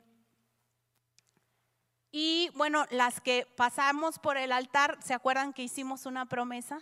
bueno, 2.62 2.86
las 2.92 3.22
que 3.22 3.48
pasamos 3.56 4.20
por 4.20 4.38
el 4.38 4.52
altar, 4.52 5.00
¿se 5.04 5.16
acuerdan 5.16 5.52
que 5.52 5.64
hicimos 5.64 6.06
una 6.06 6.28
promesa? 6.28 6.80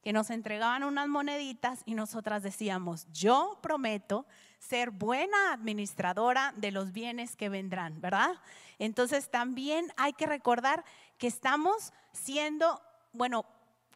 Que 0.00 0.12
nos 0.12 0.30
entregaban 0.30 0.84
unas 0.84 1.08
moneditas 1.08 1.82
y 1.84 1.94
nosotras 1.94 2.44
decíamos, 2.44 3.08
yo 3.12 3.58
prometo 3.60 4.24
ser 4.60 4.92
buena 4.92 5.52
administradora 5.52 6.54
de 6.56 6.70
los 6.70 6.92
bienes 6.92 7.34
que 7.34 7.48
vendrán, 7.48 8.00
¿verdad? 8.00 8.36
Entonces 8.78 9.28
también 9.28 9.92
hay 9.96 10.12
que 10.12 10.26
recordar 10.26 10.84
que 11.18 11.26
estamos 11.26 11.92
siendo, 12.12 12.80
bueno, 13.12 13.46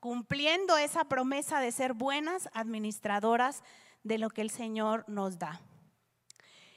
cumpliendo 0.01 0.79
esa 0.79 1.05
promesa 1.05 1.61
de 1.61 1.71
ser 1.71 1.93
buenas 1.93 2.49
administradoras 2.55 3.63
de 4.03 4.19
lo 4.19 4.31
que 4.31 4.43
el 4.43 4.51
Señor 4.51 5.05
nos 5.07 5.39
da. 5.39 5.61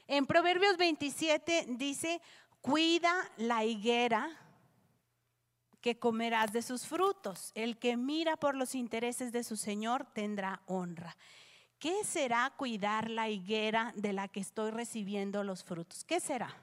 En 0.06 0.26
Proverbios 0.26 0.76
27 0.76 1.66
dice, 1.70 2.20
Cuida 2.64 3.30
la 3.36 3.62
higuera 3.62 4.30
que 5.84 5.98
comerás 5.98 6.50
de 6.54 6.62
sus 6.62 6.86
frutos. 6.86 7.52
El 7.54 7.76
que 7.76 7.98
mira 7.98 8.38
por 8.38 8.54
los 8.54 8.74
intereses 8.74 9.32
de 9.32 9.44
su 9.44 9.58
Señor 9.58 10.06
tendrá 10.14 10.62
honra. 10.64 11.14
¿Qué 11.78 12.04
será 12.04 12.50
cuidar 12.56 13.10
la 13.10 13.28
higuera 13.28 13.92
de 13.94 14.14
la 14.14 14.28
que 14.28 14.40
estoy 14.40 14.70
recibiendo 14.70 15.44
los 15.44 15.62
frutos? 15.62 16.02
¿Qué 16.04 16.20
será? 16.20 16.56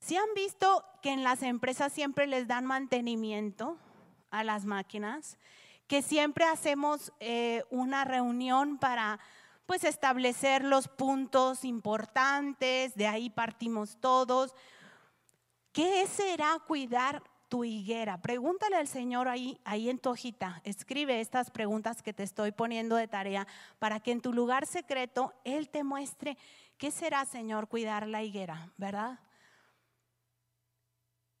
Si 0.00 0.16
han 0.16 0.32
visto 0.34 0.82
que 1.02 1.10
en 1.12 1.22
las 1.22 1.42
empresas 1.42 1.92
siempre 1.92 2.26
les 2.26 2.48
dan 2.48 2.64
mantenimiento 2.64 3.76
a 4.30 4.42
las 4.42 4.64
máquinas, 4.64 5.36
que 5.86 6.00
siempre 6.00 6.46
hacemos 6.46 7.12
eh, 7.20 7.62
una 7.68 8.06
reunión 8.06 8.78
para 8.78 9.20
pues 9.66 9.84
establecer 9.84 10.64
los 10.64 10.88
puntos 10.88 11.66
importantes, 11.66 12.94
de 12.94 13.06
ahí 13.06 13.28
partimos 13.28 13.98
todos. 14.00 14.54
¿Qué 15.78 16.08
será 16.08 16.58
cuidar 16.66 17.22
tu 17.48 17.62
higuera? 17.62 18.20
Pregúntale 18.20 18.74
al 18.74 18.88
Señor 18.88 19.28
ahí, 19.28 19.60
ahí 19.62 19.88
en 19.88 20.00
tu 20.00 20.10
hojita. 20.10 20.60
Escribe 20.64 21.20
estas 21.20 21.52
preguntas 21.52 22.02
que 22.02 22.12
te 22.12 22.24
estoy 22.24 22.50
poniendo 22.50 22.96
de 22.96 23.06
tarea 23.06 23.46
para 23.78 24.00
que 24.00 24.10
en 24.10 24.20
tu 24.20 24.32
lugar 24.32 24.66
secreto 24.66 25.32
Él 25.44 25.68
te 25.68 25.84
muestre 25.84 26.36
qué 26.78 26.90
será, 26.90 27.24
Señor, 27.26 27.68
cuidar 27.68 28.08
la 28.08 28.24
higuera, 28.24 28.72
¿verdad? 28.76 29.20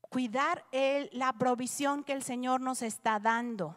Cuidar 0.02 0.64
la 1.10 1.32
provisión 1.32 2.04
que 2.04 2.12
el 2.12 2.22
Señor 2.22 2.60
nos 2.60 2.82
está 2.82 3.18
dando. 3.18 3.74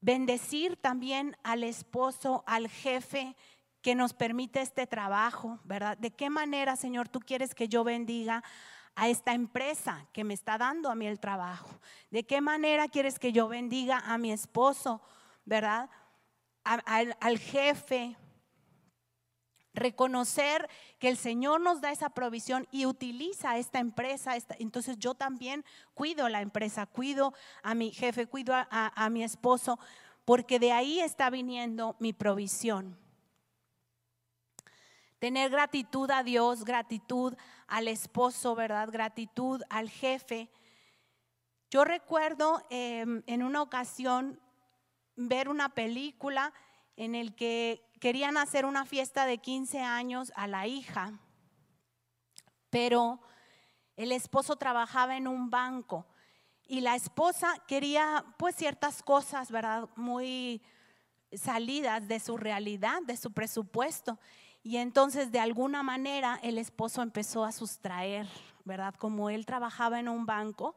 Bendecir 0.00 0.76
también 0.78 1.36
al 1.44 1.62
esposo, 1.62 2.42
al 2.48 2.66
jefe 2.66 3.36
que 3.82 3.94
nos 3.94 4.14
permite 4.14 4.62
este 4.62 4.88
trabajo, 4.88 5.60
¿verdad? 5.62 5.96
¿De 5.96 6.10
qué 6.10 6.28
manera, 6.28 6.74
Señor, 6.74 7.08
tú 7.08 7.20
quieres 7.20 7.54
que 7.54 7.68
yo 7.68 7.84
bendiga 7.84 8.42
a 8.96 9.08
esta 9.08 9.34
empresa 9.34 10.06
que 10.12 10.24
me 10.24 10.34
está 10.34 10.58
dando 10.58 10.90
a 10.90 10.94
mí 10.94 11.06
el 11.06 11.20
trabajo? 11.20 11.70
¿De 12.10 12.24
qué 12.24 12.40
manera 12.40 12.88
quieres 12.88 13.18
que 13.18 13.32
yo 13.32 13.48
bendiga 13.48 13.98
a 13.98 14.18
mi 14.18 14.32
esposo, 14.32 15.00
verdad? 15.44 15.90
al, 16.64 17.38
jefe. 17.38 18.16
Reconocer 19.74 20.68
que 20.98 21.08
el 21.08 21.16
Señor 21.16 21.60
nos 21.60 21.80
da 21.80 21.90
esa 21.90 22.10
provisión 22.10 22.68
y 22.70 22.86
utiliza 22.86 23.58
esta 23.58 23.80
empresa. 23.80 24.36
entonces 24.58 24.98
yo 24.98 25.14
también 25.14 25.64
cuido 25.94 26.28
la 26.28 26.40
empresa, 26.40 26.86
cuido 26.86 27.34
a 27.62 27.74
mi 27.74 27.90
jefe, 27.90 28.26
cuido 28.26 28.54
a 28.54 29.10
mi 29.10 29.24
esposo, 29.24 29.78
porque 30.24 30.58
de 30.58 30.72
ahí 30.72 31.00
está 31.00 31.28
viniendo 31.28 31.96
mi 31.98 32.12
provisión. 32.12 32.96
Tener 35.18 35.50
gratitud 35.50 36.10
a 36.10 36.22
Dios, 36.22 36.64
gratitud 36.64 37.34
al 37.66 37.88
esposo, 37.88 38.54
¿verdad? 38.54 38.88
Gratitud 38.90 39.62
al 39.70 39.90
jefe. 39.90 40.50
Yo 41.70 41.84
recuerdo 41.84 42.62
em, 42.70 43.22
en 43.26 43.42
una 43.42 43.62
ocasión 43.62 44.40
ver 45.16 45.48
una 45.48 45.74
película 45.74 46.52
en 46.96 47.14
el 47.14 47.34
que 47.34 47.90
querían 48.00 48.36
hacer 48.36 48.64
una 48.64 48.84
fiesta 48.84 49.26
de 49.26 49.38
15 49.38 49.80
años 49.80 50.32
a 50.36 50.46
la 50.46 50.66
hija, 50.66 51.18
pero 52.70 53.20
el 53.96 54.12
esposo 54.12 54.56
trabajaba 54.56 55.16
en 55.16 55.26
un 55.26 55.50
banco 55.50 56.06
y 56.66 56.80
la 56.80 56.94
esposa 56.94 57.62
quería 57.66 58.24
pues 58.38 58.56
ciertas 58.56 59.02
cosas, 59.02 59.50
¿verdad? 59.50 59.88
Muy 59.96 60.62
salidas 61.32 62.06
de 62.08 62.20
su 62.20 62.36
realidad, 62.36 63.02
de 63.02 63.16
su 63.16 63.32
presupuesto. 63.32 64.18
Y 64.66 64.78
entonces 64.78 65.30
de 65.30 65.40
alguna 65.40 65.82
manera 65.82 66.40
el 66.42 66.56
esposo 66.56 67.02
empezó 67.02 67.44
a 67.44 67.52
sustraer, 67.52 68.26
¿verdad? 68.64 68.94
Como 68.94 69.28
él 69.28 69.44
trabajaba 69.44 70.00
en 70.00 70.08
un 70.08 70.24
banco, 70.24 70.74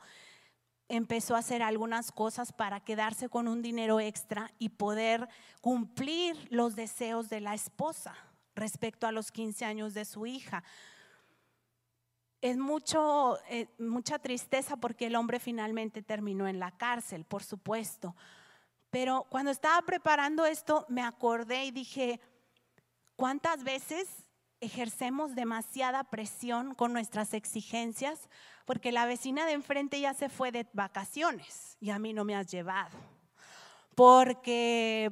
empezó 0.89 1.35
a 1.35 1.39
hacer 1.39 1.63
algunas 1.63 2.11
cosas 2.11 2.51
para 2.51 2.81
quedarse 2.81 3.29
con 3.29 3.47
un 3.47 3.61
dinero 3.61 4.01
extra 4.01 4.51
y 4.59 4.69
poder 4.69 5.29
cumplir 5.61 6.35
los 6.51 6.75
deseos 6.75 7.29
de 7.29 7.39
la 7.39 7.53
esposa 7.53 8.13
respecto 8.55 9.07
a 9.07 9.13
los 9.13 9.31
15 9.31 9.63
años 9.63 9.93
de 9.93 10.03
su 10.03 10.25
hija. 10.25 10.65
Es 12.41 12.57
mucho, 12.57 13.39
eh, 13.49 13.69
mucha 13.79 14.19
tristeza 14.19 14.75
porque 14.75 15.07
el 15.07 15.15
hombre 15.15 15.39
finalmente 15.39 16.03
terminó 16.03 16.45
en 16.49 16.59
la 16.59 16.71
cárcel, 16.71 17.23
por 17.23 17.41
supuesto. 17.41 18.17
Pero 18.89 19.25
cuando 19.29 19.51
estaba 19.51 19.81
preparando 19.83 20.45
esto, 20.45 20.85
me 20.89 21.03
acordé 21.03 21.65
y 21.65 21.71
dije, 21.71 22.19
¿Cuántas 23.17 23.63
veces 23.63 24.07
ejercemos 24.61 25.33
demasiada 25.33 26.03
presión 26.03 26.75
con 26.75 26.93
nuestras 26.93 27.33
exigencias? 27.33 28.29
Porque 28.63 28.91
la 28.91 29.07
vecina 29.07 29.47
de 29.47 29.53
enfrente 29.53 29.99
ya 29.99 30.13
se 30.13 30.29
fue 30.29 30.51
de 30.51 30.67
vacaciones 30.73 31.77
y 31.79 31.89
a 31.89 31.97
mí 31.97 32.13
no 32.13 32.23
me 32.23 32.35
has 32.35 32.45
llevado. 32.45 32.95
Porque 33.95 35.11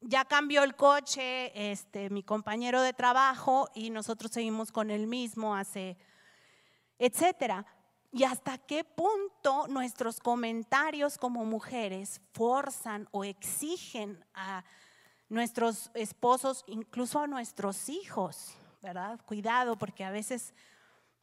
ya 0.00 0.24
cambió 0.24 0.64
el 0.64 0.74
coche 0.74 1.70
este, 1.70 2.08
mi 2.08 2.22
compañero 2.22 2.80
de 2.80 2.94
trabajo 2.94 3.68
y 3.74 3.90
nosotros 3.90 4.32
seguimos 4.32 4.72
con 4.72 4.90
el 4.90 5.06
mismo 5.06 5.54
hace, 5.54 5.98
etcétera. 6.98 7.66
Y 8.10 8.24
hasta 8.24 8.56
qué 8.56 8.84
punto 8.84 9.68
nuestros 9.68 10.18
comentarios 10.18 11.18
como 11.18 11.44
mujeres 11.44 12.22
forzan 12.32 13.06
o 13.10 13.22
exigen 13.22 14.24
a 14.32 14.64
nuestros 15.28 15.90
esposos, 15.94 16.64
incluso 16.66 17.20
a 17.20 17.26
nuestros 17.26 17.88
hijos, 17.88 18.54
¿verdad? 18.82 19.20
Cuidado, 19.26 19.76
porque 19.76 20.04
a 20.04 20.10
veces 20.10 20.54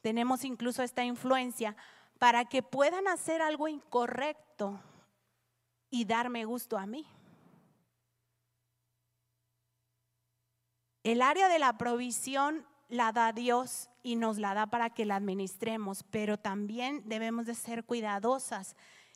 tenemos 0.01 0.43
incluso 0.43 0.83
esta 0.83 1.03
influencia 1.03 1.75
para 2.19 2.45
que 2.45 2.63
puedan 2.63 3.07
hacer 3.07 3.41
algo 3.41 3.67
incorrecto 3.67 4.79
y 5.89 6.05
darme 6.05 6.45
gusto 6.45 6.77
a 6.77 6.85
mí. 6.85 7.05
El 11.03 11.21
área 11.21 11.49
de 11.49 11.59
la 11.59 11.77
provisión 11.77 12.65
la 12.89 13.11
da 13.11 13.33
Dios 13.33 13.89
y 14.03 14.15
nos 14.15 14.37
la 14.37 14.53
da 14.53 14.67
para 14.67 14.89
que 14.89 15.05
la 15.05 15.15
administremos, 15.15 16.03
pero 16.03 16.37
también 16.37 17.01
debemos 17.05 17.45
de 17.45 17.55
ser 17.55 17.83
cuidadosas 17.83 18.75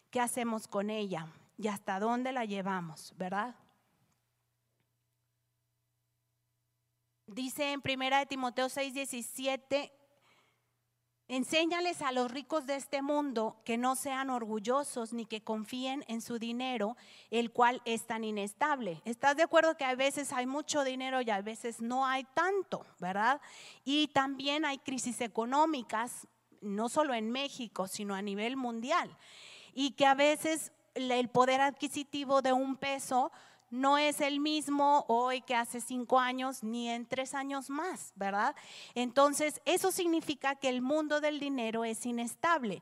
qué 0.10 0.20
hacemos 0.20 0.68
con 0.68 0.90
ella 0.90 1.28
y 1.58 1.68
hasta 1.68 2.00
dónde 2.00 2.32
la 2.32 2.46
llevamos, 2.46 3.14
¿verdad? 3.18 3.56
Dice 7.28 7.74
en 7.74 7.82
primera 7.82 8.26
Timoteo 8.26 8.70
6, 8.70 8.94
17, 8.94 9.92
enséñales 11.28 12.02
a 12.02 12.14
los 12.14 12.32
ricos 12.32 12.66
de 12.66 12.78
este 12.78 13.02
mundo 13.02 13.62
que 13.66 13.78
no 13.78 13.98
sean 13.98 14.30
orgullosos 14.30 15.12
ni 15.12 15.26
que 15.26 15.44
confíen 15.44 16.06
en 16.08 16.22
su 16.22 16.40
dinero, 16.40 16.96
el 17.30 17.52
cual 17.52 17.82
es 17.84 18.08
tan 18.08 18.24
inestable. 18.24 19.02
¿Estás 19.04 19.36
de 19.36 19.44
acuerdo 19.44 19.76
que 19.76 19.84
a 19.84 19.94
veces 19.96 20.32
hay 20.32 20.46
mucho 20.46 20.86
dinero 20.86 21.20
y 21.20 21.30
a 21.30 21.42
veces 21.42 21.82
no 21.82 22.06
hay 22.06 22.26
tanto, 22.34 22.86
verdad? 22.98 23.42
Y 23.84 24.08
también 24.08 24.64
hay 24.64 24.78
crisis 24.78 25.20
económicas, 25.20 26.28
no 26.62 26.88
solo 26.88 27.14
en 27.14 27.30
México, 27.30 27.90
sino 27.90 28.16
a 28.16 28.22
nivel 28.22 28.56
mundial. 28.56 29.18
Y 29.74 29.92
que 29.92 30.06
a 30.06 30.16
veces 30.16 30.72
el 30.96 31.28
poder 31.28 31.60
adquisitivo 31.60 32.42
de 32.42 32.54
un 32.54 32.78
peso 32.78 33.34
no 33.70 33.98
es 33.98 34.22
el 34.22 34.40
mismo 34.40 35.06
hoy 35.08 35.42
que 35.42 35.56
hace 35.56 35.82
cinco 35.82 36.20
años 36.20 36.64
ni 36.64 36.90
en 36.90 37.06
tres 37.06 37.34
años 37.34 37.70
más, 37.70 38.14
¿verdad? 38.16 38.56
Entonces, 38.96 39.62
eso 39.66 39.92
significa 39.92 40.56
que 40.56 40.70
el 40.70 40.82
mundo 40.82 41.20
del 41.22 41.40
dinero 41.40 41.84
es 41.84 42.06
inestable 42.06 42.82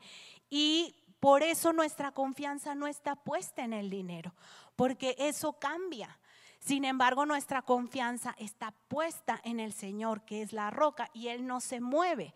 y 0.50 0.96
por 1.20 1.42
eso 1.42 1.74
nuestra 1.74 2.12
confianza 2.12 2.76
no 2.76 2.88
está 2.88 3.16
puesta 3.16 3.64
en 3.64 3.74
el 3.74 3.90
dinero, 3.90 4.34
porque 4.76 5.16
eso 5.18 5.54
cambia. 5.54 6.20
Sin 6.60 6.86
embargo, 6.86 7.26
nuestra 7.26 7.62
confianza 7.62 8.36
está 8.38 8.72
puesta 8.88 9.40
en 9.44 9.60
el 9.60 9.74
Señor, 9.74 10.26
que 10.26 10.42
es 10.42 10.54
la 10.54 10.72
roca, 10.72 11.10
y 11.14 11.28
Él 11.28 11.46
no 11.46 11.62
se 11.62 11.80
mueve. 11.80 12.34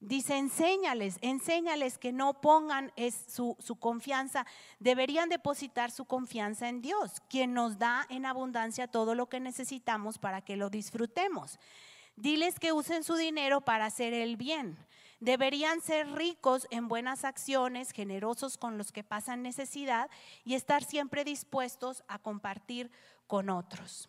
Dice, 0.00 0.38
enséñales, 0.38 1.18
enséñales 1.20 1.98
que 1.98 2.10
no 2.10 2.40
pongan 2.40 2.90
su, 3.28 3.54
su, 3.58 3.76
confianza, 3.76 4.46
deberían 4.78 5.28
depositar 5.28 5.90
su 5.90 6.06
confianza 6.06 6.70
en 6.70 6.80
Dios, 6.80 7.20
quien 7.28 7.52
nos 7.52 7.78
da 7.78 8.06
en 8.08 8.24
abundancia 8.24 8.88
todo 8.88 9.14
lo 9.14 9.28
que 9.28 9.40
necesitamos 9.40 10.16
para 10.18 10.40
que 10.40 10.56
lo 10.56 10.70
disfrutemos. 10.70 11.58
Diles 12.16 12.58
que 12.58 12.72
usen 12.72 13.04
su 13.04 13.14
dinero 13.14 13.60
para 13.60 13.86
hacer 13.86 14.14
el 14.14 14.36
bien. 14.36 14.78
Deberían 15.20 15.82
ser 15.82 16.10
ricos 16.12 16.66
en 16.70 16.88
buenas 16.88 17.26
acciones, 17.26 17.90
generosos 17.90 18.56
con 18.56 18.78
los 18.78 18.92
que 18.92 19.04
pasan 19.04 19.42
necesidad 19.42 20.08
y 20.44 20.54
estar 20.54 20.82
siempre 20.82 21.24
dispuestos 21.24 22.04
a 22.08 22.18
compartir 22.18 22.90
con 23.26 23.50
otros. 23.50 24.08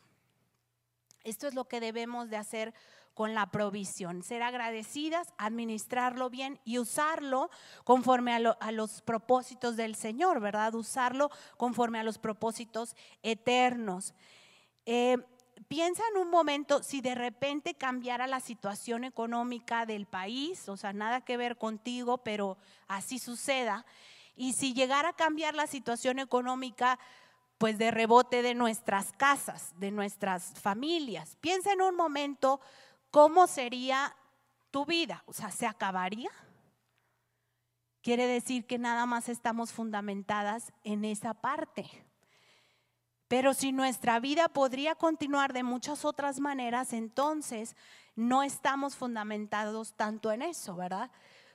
Esto 1.26 1.48
es 1.48 1.54
lo 1.54 1.68
que 1.68 1.82
debemos 1.82 2.30
de 2.30 2.38
hacer 2.38 2.74
con 3.14 3.34
la 3.34 3.52
provisión, 3.52 4.24
ser 4.24 4.44
agradecidas, 4.44 5.34
administrarlo 5.38 6.30
bien 6.30 6.60
y 6.64 6.80
usarlo 6.80 7.50
conforme 7.84 8.34
a, 8.34 8.72
los 8.72 9.02
propósitos 9.02 9.76
del 9.76 9.96
Señor, 9.96 10.40
¿verdad? 10.40 10.74
Usarlo 10.76 11.30
conforme 11.58 12.00
a 12.00 12.04
los 12.04 12.18
propósitos 12.18 12.96
eternos. 13.22 14.14
Eh, 14.86 15.18
piensa 15.68 16.04
en 16.12 16.22
un 16.22 16.30
momento 16.30 16.84
si 16.84 17.02
de 17.02 17.16
repente 17.16 17.76
cambiara 17.76 18.28
la 18.28 18.40
situación 18.40 19.04
económica 19.04 19.86
del 19.86 20.06
país, 20.06 20.68
o 20.70 20.78
sea, 20.78 20.94
nada 20.94 21.22
que 21.22 21.38
ver 21.38 21.58
contigo, 21.58 22.20
pero 22.20 22.58
así 22.88 23.20
suceda, 23.20 23.86
y 24.36 24.54
si 24.54 24.74
llegara 24.74 25.10
a 25.10 25.16
cambiar 25.16 25.54
la 25.54 25.68
situación 25.68 26.20
económica, 26.20 26.98
pues 27.58 27.78
de 27.78 27.92
rebote 27.92 28.42
de 28.42 28.56
nuestras 28.56 29.12
casas, 29.12 29.74
de 29.78 29.92
nuestras 29.92 30.60
familias. 30.60 31.38
Piensa 31.42 31.72
en 31.74 31.84
un 31.84 31.96
momento 31.96 32.60
¿cómo 33.12 33.46
sería 33.46 34.16
tu 34.72 34.86
vida? 34.86 35.24
O 35.28 35.34
sea, 35.34 35.52
¿se 35.52 35.68
acabaría? 35.68 36.32
Quiere 38.02 38.26
decir 38.26 38.66
que 38.66 38.80
nada 38.80 39.06
más 39.06 39.30
estamos 39.30 39.72
fundamentadas 39.72 40.74
en 40.84 41.06
esa 41.06 41.36
parte. 41.36 41.88
Pero 43.28 43.54
si 43.54 43.72
nuestra 43.72 44.20
vida 44.20 44.50
podría 44.50 44.96
continuar 44.96 45.54
de 45.54 45.64
muchas 45.64 46.04
otras 46.04 46.40
maneras, 46.40 46.94
entonces 46.94 47.76
no 48.16 48.44
estamos 48.44 48.96
fundamentados 48.96 49.94
tanto 49.94 50.32
en 50.32 50.42
eso, 50.42 50.76
¿verdad? 50.76 51.12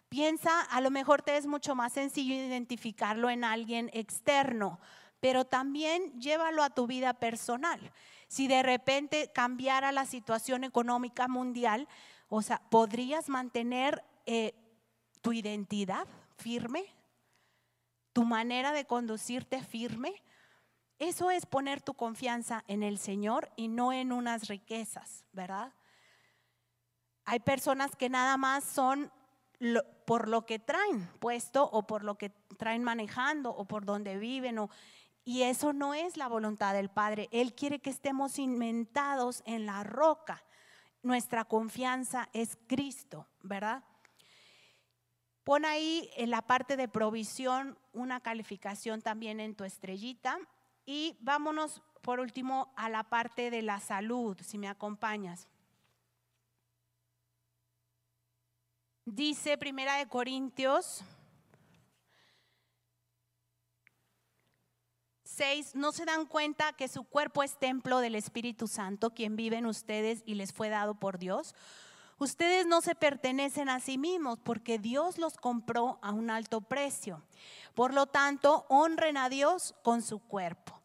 Piensa, 0.08 0.62
a 0.62 0.80
lo 0.80 0.90
mejor 0.90 1.22
te 1.22 1.36
es 1.36 1.46
mucho 1.46 1.74
más 1.74 1.92
sencillo 1.92 2.34
identificarlo 2.34 3.28
en 3.28 3.44
alguien 3.44 3.90
externo, 3.92 4.78
pero 5.20 5.44
también 5.44 6.18
llévalo 6.20 6.62
a 6.62 6.70
tu 6.70 6.86
vida 6.86 7.12
personal. 7.14 7.92
Si 8.28 8.48
de 8.48 8.62
repente 8.62 9.30
cambiara 9.32 9.92
la 9.92 10.04
situación 10.04 10.64
económica 10.64 11.28
mundial, 11.28 11.88
o 12.28 12.42
sea, 12.42 12.60
¿podrías 12.70 13.28
mantener 13.28 14.02
eh, 14.26 14.54
tu 15.22 15.32
identidad 15.32 16.06
firme? 16.36 16.84
¿Tu 18.12 18.24
manera 18.24 18.72
de 18.72 18.84
conducirte 18.84 19.62
firme? 19.62 20.14
Eso 20.98 21.30
es 21.30 21.46
poner 21.46 21.82
tu 21.82 21.94
confianza 21.94 22.64
en 22.68 22.82
el 22.82 22.98
Señor 22.98 23.50
y 23.54 23.68
no 23.68 23.92
en 23.92 24.12
unas 24.12 24.48
riquezas, 24.48 25.24
¿verdad? 25.32 25.74
Hay 27.26 27.40
personas 27.40 27.94
que 27.96 28.08
nada 28.08 28.36
más 28.36 28.64
son 28.64 29.12
por 30.06 30.28
lo 30.28 30.46
que 30.46 30.58
traen 30.58 31.06
puesto 31.18 31.64
o 31.64 31.86
por 31.86 32.04
lo 32.04 32.16
que 32.16 32.30
traen 32.58 32.82
manejando 32.84 33.50
o 33.50 33.64
por 33.66 33.84
donde 33.84 34.16
viven 34.16 34.58
o 34.58 34.70
y 35.26 35.42
eso 35.42 35.72
no 35.72 35.92
es 35.92 36.16
la 36.16 36.28
voluntad 36.28 36.72
del 36.72 36.88
Padre. 36.88 37.28
Él 37.32 37.52
quiere 37.52 37.80
que 37.80 37.90
estemos 37.90 38.38
inventados 38.38 39.42
en 39.44 39.66
la 39.66 39.82
roca. 39.82 40.44
Nuestra 41.02 41.44
confianza 41.44 42.28
es 42.32 42.56
Cristo, 42.68 43.26
¿verdad? 43.42 43.82
Pon 45.42 45.64
ahí 45.64 46.08
en 46.16 46.30
la 46.30 46.42
parte 46.42 46.76
de 46.76 46.86
provisión 46.86 47.76
una 47.92 48.20
calificación 48.20 49.02
también 49.02 49.40
en 49.40 49.56
tu 49.56 49.64
estrellita. 49.64 50.38
Y 50.86 51.16
vámonos 51.18 51.82
por 52.02 52.20
último 52.20 52.72
a 52.76 52.88
la 52.88 53.02
parte 53.02 53.50
de 53.50 53.62
la 53.62 53.80
salud, 53.80 54.38
si 54.40 54.58
me 54.58 54.68
acompañas. 54.68 55.48
Dice 59.04 59.58
Primera 59.58 59.96
de 59.96 60.06
Corintios 60.06 61.02
6, 65.36 65.74
¿no 65.74 65.92
se 65.92 66.06
dan 66.06 66.24
cuenta 66.24 66.72
que 66.72 66.88
su 66.88 67.04
cuerpo 67.04 67.42
es 67.42 67.58
templo 67.58 67.98
del 67.98 68.14
Espíritu 68.14 68.68
Santo, 68.68 69.10
quien 69.10 69.36
vive 69.36 69.58
en 69.58 69.66
ustedes 69.66 70.22
y 70.24 70.34
les 70.34 70.54
fue 70.54 70.70
dado 70.70 70.94
por 70.94 71.18
Dios? 71.18 71.54
Ustedes 72.18 72.66
no 72.66 72.80
se 72.80 72.94
pertenecen 72.94 73.68
a 73.68 73.78
sí 73.80 73.98
mismos 73.98 74.38
porque 74.42 74.78
Dios 74.78 75.18
los 75.18 75.36
compró 75.36 75.98
a 76.00 76.12
un 76.12 76.30
alto 76.30 76.62
precio. 76.62 77.22
Por 77.74 77.92
lo 77.92 78.06
tanto, 78.06 78.64
honren 78.70 79.18
a 79.18 79.28
Dios 79.28 79.74
con 79.82 80.00
su 80.00 80.20
cuerpo. 80.20 80.75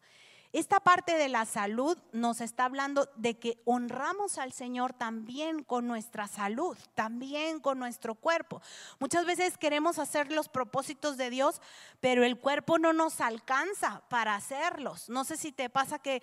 Esta 0.52 0.80
parte 0.80 1.16
de 1.16 1.30
la 1.30 1.46
salud 1.46 1.96
nos 2.12 2.42
está 2.42 2.66
hablando 2.66 3.08
de 3.16 3.38
que 3.38 3.62
honramos 3.64 4.36
al 4.36 4.52
Señor 4.52 4.92
también 4.92 5.64
con 5.64 5.86
nuestra 5.86 6.28
salud, 6.28 6.76
también 6.94 7.58
con 7.58 7.78
nuestro 7.78 8.14
cuerpo. 8.14 8.60
Muchas 8.98 9.24
veces 9.24 9.56
queremos 9.56 9.98
hacer 9.98 10.30
los 10.30 10.50
propósitos 10.50 11.16
de 11.16 11.30
Dios, 11.30 11.62
pero 12.00 12.22
el 12.22 12.38
cuerpo 12.38 12.78
no 12.78 12.92
nos 12.92 13.22
alcanza 13.22 14.02
para 14.10 14.34
hacerlos. 14.34 15.08
No 15.08 15.24
sé 15.24 15.38
si 15.38 15.52
te 15.52 15.70
pasa 15.70 15.98
que 15.98 16.22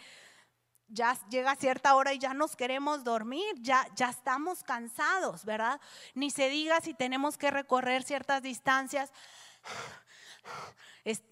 ya 0.89 1.17
llega 1.29 1.55
cierta 1.55 1.95
hora 1.95 2.13
y 2.13 2.19
ya 2.19 2.35
nos 2.35 2.55
queremos 2.55 3.03
dormir, 3.03 3.55
ya, 3.61 3.87
ya 3.95 4.09
estamos 4.09 4.63
cansados, 4.63 5.43
¿verdad? 5.43 5.81
Ni 6.13 6.29
se 6.29 6.49
diga 6.49 6.81
si 6.81 6.93
tenemos 6.93 7.37
que 7.37 7.49
recorrer 7.49 8.03
ciertas 8.03 8.43
distancias 8.43 9.11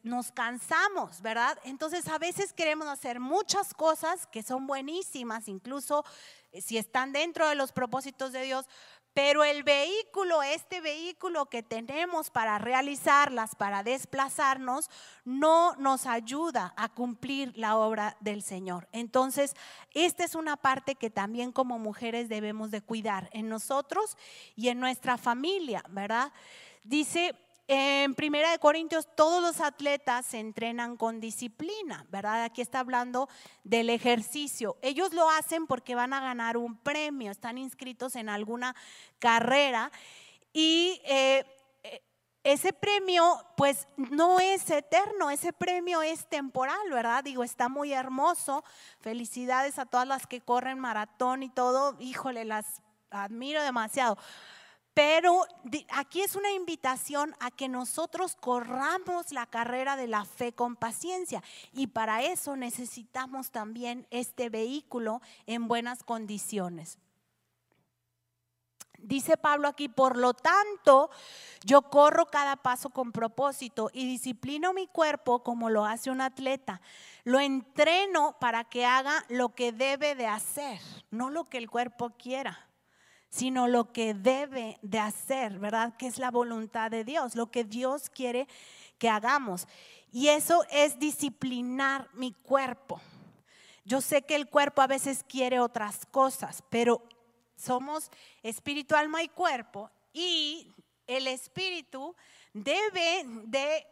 nos 0.03 0.31
cansamos, 0.31 1.21
¿verdad? 1.21 1.57
Entonces 1.63 2.07
a 2.07 2.17
veces 2.17 2.53
queremos 2.53 2.87
hacer 2.87 3.19
muchas 3.19 3.73
cosas 3.73 4.27
que 4.27 4.43
son 4.43 4.65
buenísimas, 4.67 5.47
incluso 5.47 6.03
eh, 6.51 6.61
si 6.61 6.77
están 6.77 7.11
dentro 7.11 7.47
de 7.47 7.55
los 7.55 7.71
propósitos 7.71 8.31
de 8.31 8.43
Dios, 8.43 8.65
pero 9.13 9.43
el 9.43 9.63
vehículo, 9.63 10.43
este 10.43 10.79
vehículo 10.79 11.47
que 11.47 11.63
tenemos 11.63 12.29
para 12.29 12.59
realizarlas, 12.59 13.55
para 13.55 13.81
desplazarnos, 13.81 14.91
no 15.25 15.75
nos 15.77 16.05
ayuda 16.05 16.75
a 16.77 16.87
cumplir 16.89 17.51
la 17.57 17.77
obra 17.77 18.15
del 18.19 18.43
Señor. 18.43 18.87
Entonces, 18.91 19.55
esta 19.95 20.23
es 20.23 20.35
una 20.35 20.55
parte 20.55 20.93
que 20.93 21.09
también 21.09 21.51
como 21.51 21.79
mujeres 21.79 22.29
debemos 22.29 22.69
de 22.69 22.81
cuidar 22.81 23.27
en 23.33 23.49
nosotros 23.49 24.17
y 24.55 24.69
en 24.69 24.79
nuestra 24.79 25.17
familia, 25.17 25.83
¿verdad? 25.89 26.31
Dice 26.83 27.33
en 27.67 28.15
Primera 28.15 28.51
de 28.51 28.59
Corintios, 28.59 29.07
todos 29.15 29.41
los 29.41 29.59
atletas 29.59 30.25
se 30.25 30.39
entrenan 30.39 30.95
con 30.95 31.19
disciplina, 31.19 32.05
¿verdad? 32.09 32.45
Aquí 32.45 32.61
está 32.61 32.79
hablando 32.79 33.27
del 33.63 33.89
ejercicio. 33.89 34.77
Ellos 34.81 35.13
lo 35.13 35.29
hacen 35.29 35.67
porque 35.67 35.93
van 35.93 36.13
a 36.13 36.21
ganar 36.21 36.55
un 36.55 36.77
premio, 36.77 37.29
están 37.29 37.57
inscritos 37.57 38.15
en 38.15 38.29
alguna 38.29 38.73
carrera 39.19 39.91
y 40.53 41.01
eh, 41.03 41.45
eh, 41.83 42.01
ese 42.43 42.71
premio, 42.71 43.45
pues 43.57 43.87
no 43.97 44.39
es 44.39 44.69
eterno, 44.69 45.29
ese 45.29 45.51
premio 45.51 46.01
es 46.01 46.25
temporal, 46.29 46.89
¿verdad? 46.89 47.23
Digo, 47.23 47.43
está 47.43 47.67
muy 47.67 47.91
hermoso. 47.91 48.63
Felicidades 49.01 49.77
a 49.77 49.85
todas 49.85 50.07
las 50.07 50.25
que 50.25 50.39
corren 50.39 50.79
maratón 50.79 51.43
y 51.43 51.49
todo. 51.49 51.97
Híjole, 51.99 52.45
las 52.45 52.81
admiro 53.11 53.61
demasiado. 53.61 54.17
Pero 54.97 55.45
aquí 55.89 56.23
es 56.23 56.35
una 56.35 56.49
invitación 56.49 57.35
a 57.39 57.51
que 57.51 57.69
nosotros 57.69 58.35
corramos 58.35 59.31
la 59.31 59.45
carrera 59.45 59.95
de 59.95 60.07
la 60.07 60.25
fe 60.25 60.53
con 60.53 60.75
paciencia 60.75 61.43
y 61.71 61.85
para 61.85 62.23
eso 62.23 62.55
necesitamos 62.55 63.51
también 63.51 64.07
este 64.09 64.49
vehículo 64.49 65.21
en 65.45 65.67
buenas 65.67 66.01
condiciones. 66.01 66.97
Dice 68.97 69.37
Pablo 69.37 69.67
aquí, 69.67 69.87
por 69.87 70.17
lo 70.17 70.33
tanto, 70.33 71.11
yo 71.63 71.83
corro 71.83 72.25
cada 72.25 72.55
paso 72.55 72.89
con 72.89 73.11
propósito 73.11 73.91
y 73.93 74.07
disciplino 74.07 74.73
mi 74.73 74.87
cuerpo 74.87 75.43
como 75.43 75.69
lo 75.69 75.85
hace 75.85 76.09
un 76.09 76.21
atleta. 76.21 76.81
Lo 77.23 77.39
entreno 77.39 78.35
para 78.39 78.63
que 78.63 78.87
haga 78.87 79.23
lo 79.29 79.53
que 79.53 79.71
debe 79.71 80.15
de 80.15 80.25
hacer, 80.25 80.79
no 81.11 81.29
lo 81.29 81.43
que 81.43 81.59
el 81.59 81.69
cuerpo 81.69 82.09
quiera 82.17 82.66
sino 83.29 83.67
lo 83.67 83.91
que 83.91 84.13
debe 84.13 84.77
de 84.81 84.99
hacer, 84.99 85.59
¿verdad? 85.59 85.95
Que 85.97 86.07
es 86.07 86.17
la 86.17 86.31
voluntad 86.31 86.91
de 86.91 87.03
Dios, 87.03 87.35
lo 87.35 87.51
que 87.51 87.63
Dios 87.63 88.09
quiere 88.09 88.47
que 88.97 89.09
hagamos. 89.09 89.67
Y 90.11 90.29
eso 90.29 90.63
es 90.71 90.97
disciplinar 90.99 92.07
mi 92.13 92.31
cuerpo. 92.31 93.01
Yo 93.85 94.01
sé 94.01 94.23
que 94.23 94.35
el 94.35 94.49
cuerpo 94.49 94.81
a 94.81 94.87
veces 94.87 95.23
quiere 95.23 95.59
otras 95.59 96.05
cosas, 96.07 96.63
pero 96.69 97.01
somos 97.55 98.11
espíritu, 98.43 98.95
alma 98.95 99.23
y 99.23 99.29
cuerpo 99.29 99.89
y 100.13 100.73
el 101.05 101.27
espíritu 101.27 102.15
debe 102.53 103.23
de 103.45 103.85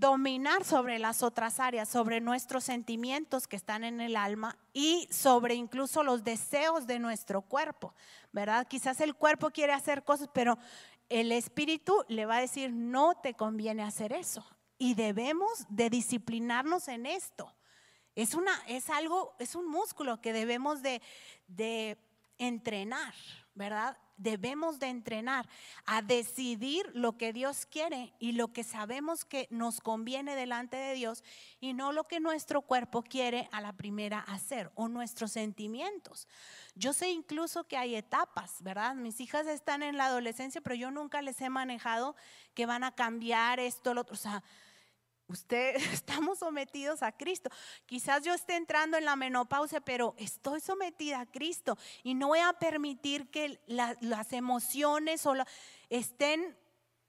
dominar 0.00 0.64
sobre 0.64 0.98
las 0.98 1.22
otras 1.22 1.60
áreas, 1.60 1.88
sobre 1.88 2.20
nuestros 2.20 2.64
sentimientos 2.64 3.46
que 3.46 3.56
están 3.56 3.84
en 3.84 4.00
el 4.00 4.16
alma 4.16 4.56
y 4.72 5.06
sobre 5.10 5.54
incluso 5.54 6.02
los 6.02 6.24
deseos 6.24 6.86
de 6.86 6.98
nuestro 6.98 7.42
cuerpo, 7.42 7.94
¿verdad? 8.32 8.66
Quizás 8.66 9.00
el 9.02 9.14
cuerpo 9.14 9.50
quiere 9.50 9.74
hacer 9.74 10.02
cosas, 10.02 10.28
pero 10.32 10.58
el 11.10 11.30
espíritu 11.32 12.02
le 12.08 12.24
va 12.24 12.36
a 12.36 12.40
decir, 12.40 12.72
no 12.72 13.14
te 13.22 13.34
conviene 13.34 13.82
hacer 13.82 14.12
eso. 14.12 14.46
Y 14.78 14.94
debemos 14.94 15.66
de 15.68 15.90
disciplinarnos 15.90 16.88
en 16.88 17.04
esto. 17.04 17.54
Es, 18.14 18.32
una, 18.34 18.52
es 18.66 18.88
algo, 18.88 19.36
es 19.38 19.54
un 19.54 19.68
músculo 19.68 20.22
que 20.22 20.32
debemos 20.32 20.82
de, 20.82 21.02
de 21.46 21.98
entrenar, 22.38 23.14
¿verdad? 23.54 23.96
debemos 24.20 24.78
de 24.78 24.88
entrenar 24.88 25.48
a 25.86 26.02
decidir 26.02 26.90
lo 26.94 27.16
que 27.16 27.32
Dios 27.32 27.66
quiere 27.66 28.12
y 28.18 28.32
lo 28.32 28.52
que 28.52 28.64
sabemos 28.64 29.24
que 29.24 29.48
nos 29.50 29.80
conviene 29.80 30.36
delante 30.36 30.76
de 30.76 30.94
Dios 30.94 31.24
y 31.58 31.72
no 31.72 31.92
lo 31.92 32.04
que 32.04 32.20
nuestro 32.20 32.60
cuerpo 32.60 33.02
quiere 33.02 33.48
a 33.50 33.62
la 33.62 33.72
primera 33.72 34.20
hacer 34.20 34.70
o 34.74 34.88
nuestros 34.88 35.32
sentimientos. 35.32 36.28
Yo 36.74 36.92
sé 36.92 37.10
incluso 37.10 37.64
que 37.64 37.78
hay 37.78 37.94
etapas, 37.94 38.62
¿verdad? 38.62 38.94
Mis 38.94 39.20
hijas 39.20 39.46
están 39.46 39.82
en 39.82 39.96
la 39.96 40.06
adolescencia, 40.06 40.60
pero 40.60 40.74
yo 40.74 40.90
nunca 40.90 41.22
les 41.22 41.40
he 41.40 41.48
manejado 41.48 42.14
que 42.54 42.66
van 42.66 42.84
a 42.84 42.94
cambiar 42.94 43.58
esto, 43.58 43.94
lo 43.94 44.02
otro. 44.02 44.14
O 44.14 44.18
sea, 44.18 44.42
Usted, 45.30 45.76
estamos 45.92 46.40
sometidos 46.40 47.04
a 47.04 47.12
Cristo. 47.12 47.50
Quizás 47.86 48.24
yo 48.24 48.34
esté 48.34 48.56
entrando 48.56 48.96
en 48.96 49.04
la 49.04 49.14
menopausia, 49.14 49.80
pero 49.80 50.14
estoy 50.18 50.60
sometida 50.60 51.20
a 51.20 51.26
Cristo 51.26 51.78
y 52.02 52.14
no 52.14 52.28
voy 52.28 52.40
a 52.40 52.52
permitir 52.54 53.30
que 53.30 53.60
las 53.68 54.32
emociones 54.32 55.24
o 55.26 55.34
estén 55.88 56.56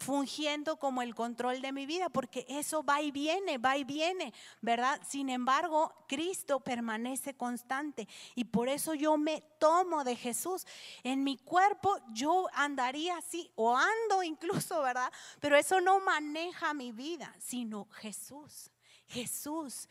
fungiendo 0.01 0.77
como 0.77 1.01
el 1.01 1.15
control 1.15 1.61
de 1.61 1.71
mi 1.71 1.85
vida, 1.85 2.09
porque 2.09 2.45
eso 2.49 2.83
va 2.83 3.01
y 3.01 3.11
viene, 3.11 3.57
va 3.57 3.77
y 3.77 3.83
viene, 3.83 4.33
¿verdad? 4.61 4.99
Sin 5.07 5.29
embargo, 5.29 5.93
Cristo 6.07 6.59
permanece 6.59 7.35
constante 7.35 8.07
y 8.35 8.45
por 8.45 8.67
eso 8.67 8.93
yo 8.93 9.17
me 9.17 9.41
tomo 9.59 10.03
de 10.03 10.15
Jesús. 10.15 10.65
En 11.03 11.23
mi 11.23 11.37
cuerpo 11.37 11.97
yo 12.13 12.47
andaría 12.53 13.17
así 13.17 13.51
o 13.55 13.75
ando 13.77 14.23
incluso, 14.23 14.81
¿verdad? 14.81 15.11
Pero 15.39 15.55
eso 15.55 15.79
no 15.79 15.99
maneja 15.99 16.73
mi 16.73 16.91
vida, 16.91 17.33
sino 17.39 17.87
Jesús. 17.91 18.71
Jesús 19.07 19.89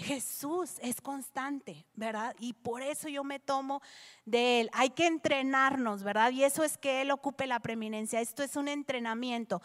Jesús 0.00 0.78
es 0.80 1.00
constante, 1.00 1.86
¿verdad? 1.94 2.34
Y 2.38 2.54
por 2.54 2.82
eso 2.82 3.08
yo 3.08 3.22
me 3.22 3.38
tomo 3.38 3.82
de 4.24 4.60
Él. 4.60 4.70
Hay 4.72 4.90
que 4.90 5.06
entrenarnos, 5.06 6.02
¿verdad? 6.02 6.30
Y 6.32 6.44
eso 6.44 6.64
es 6.64 6.78
que 6.78 7.02
Él 7.02 7.10
ocupe 7.10 7.46
la 7.46 7.60
preeminencia. 7.60 8.20
Esto 8.20 8.42
es 8.42 8.56
un 8.56 8.68
entrenamiento. 8.68 9.62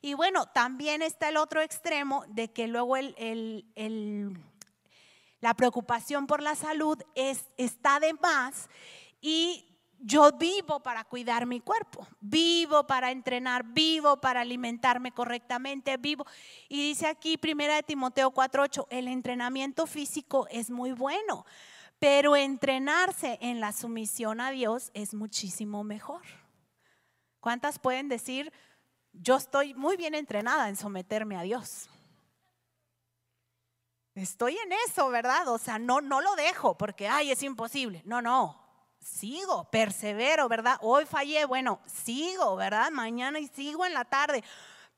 Y 0.00 0.14
bueno, 0.14 0.46
también 0.46 1.02
está 1.02 1.28
el 1.30 1.36
otro 1.36 1.60
extremo 1.60 2.24
de 2.28 2.52
que 2.52 2.68
luego 2.68 2.96
el, 2.96 3.64
la 5.40 5.54
preocupación 5.54 6.26
por 6.26 6.42
la 6.42 6.54
salud 6.54 6.98
es, 7.14 7.46
está 7.56 8.00
de 8.00 8.14
más 8.14 8.68
y 9.20 9.67
yo 10.00 10.32
vivo 10.32 10.80
para 10.80 11.04
cuidar 11.04 11.46
mi 11.46 11.60
cuerpo, 11.60 12.06
vivo 12.20 12.86
para 12.86 13.10
entrenar, 13.10 13.64
vivo 13.64 14.20
para 14.20 14.40
alimentarme 14.40 15.12
correctamente, 15.12 15.96
vivo. 15.96 16.24
Y 16.68 16.88
dice 16.88 17.06
aquí, 17.06 17.36
primera 17.36 17.74
de 17.74 17.82
Timoteo 17.82 18.30
4:8, 18.30 18.86
el 18.90 19.08
entrenamiento 19.08 19.86
físico 19.86 20.46
es 20.50 20.70
muy 20.70 20.92
bueno, 20.92 21.44
pero 21.98 22.36
entrenarse 22.36 23.38
en 23.40 23.60
la 23.60 23.72
sumisión 23.72 24.40
a 24.40 24.50
Dios 24.50 24.90
es 24.94 25.14
muchísimo 25.14 25.82
mejor. 25.82 26.22
¿Cuántas 27.40 27.78
pueden 27.78 28.08
decir, 28.08 28.52
yo 29.12 29.36
estoy 29.36 29.74
muy 29.74 29.96
bien 29.96 30.14
entrenada 30.14 30.68
en 30.68 30.76
someterme 30.76 31.36
a 31.36 31.42
Dios? 31.42 31.88
Estoy 34.14 34.56
en 34.56 34.72
eso, 34.86 35.08
¿verdad? 35.10 35.46
O 35.48 35.58
sea, 35.58 35.78
no, 35.78 36.00
no 36.00 36.20
lo 36.20 36.34
dejo 36.34 36.76
porque, 36.76 37.08
ay, 37.08 37.30
es 37.30 37.42
imposible. 37.44 38.02
No, 38.04 38.20
no, 38.20 38.67
sigo, 39.08 39.64
persevero, 39.70 40.48
¿verdad? 40.48 40.78
Hoy 40.80 41.06
fallé, 41.06 41.44
bueno, 41.44 41.80
sigo, 41.86 42.56
¿verdad? 42.56 42.90
Mañana 42.90 43.38
y 43.38 43.48
sigo 43.48 43.84
en 43.86 43.94
la 43.94 44.04
tarde. 44.04 44.44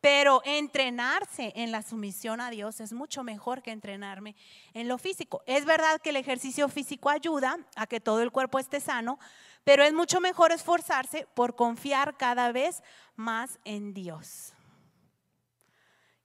Pero 0.01 0.41
entrenarse 0.45 1.53
en 1.57 1.73
la 1.73 1.83
sumisión 1.83 2.41
a 2.41 2.51
Dios 2.51 2.81
es 2.81 2.93
mucho 2.93 3.23
mejor 3.23 3.63
que 3.63 3.71
entrenarme 3.71 4.35
en 4.73 4.89
lo 4.89 4.97
físico. 4.97 5.43
Es 5.47 5.67
verdad 5.67 6.01
que 6.01 6.11
el 6.11 6.17
ejercicio 6.17 6.69
físico 6.69 7.11
ayuda 7.11 7.59
a 7.77 7.87
que 7.87 8.01
todo 8.01 8.23
el 8.23 8.33
cuerpo 8.33 8.59
esté 8.59 8.81
sano, 8.81 9.19
pero 9.63 9.85
es 9.85 9.93
mucho 9.93 10.21
mejor 10.21 10.53
esforzarse 10.53 11.27
por 11.35 11.55
confiar 11.55 12.17
cada 12.17 12.51
vez 12.51 12.83
más 13.15 13.59
en 13.65 13.93
Dios. 13.93 14.55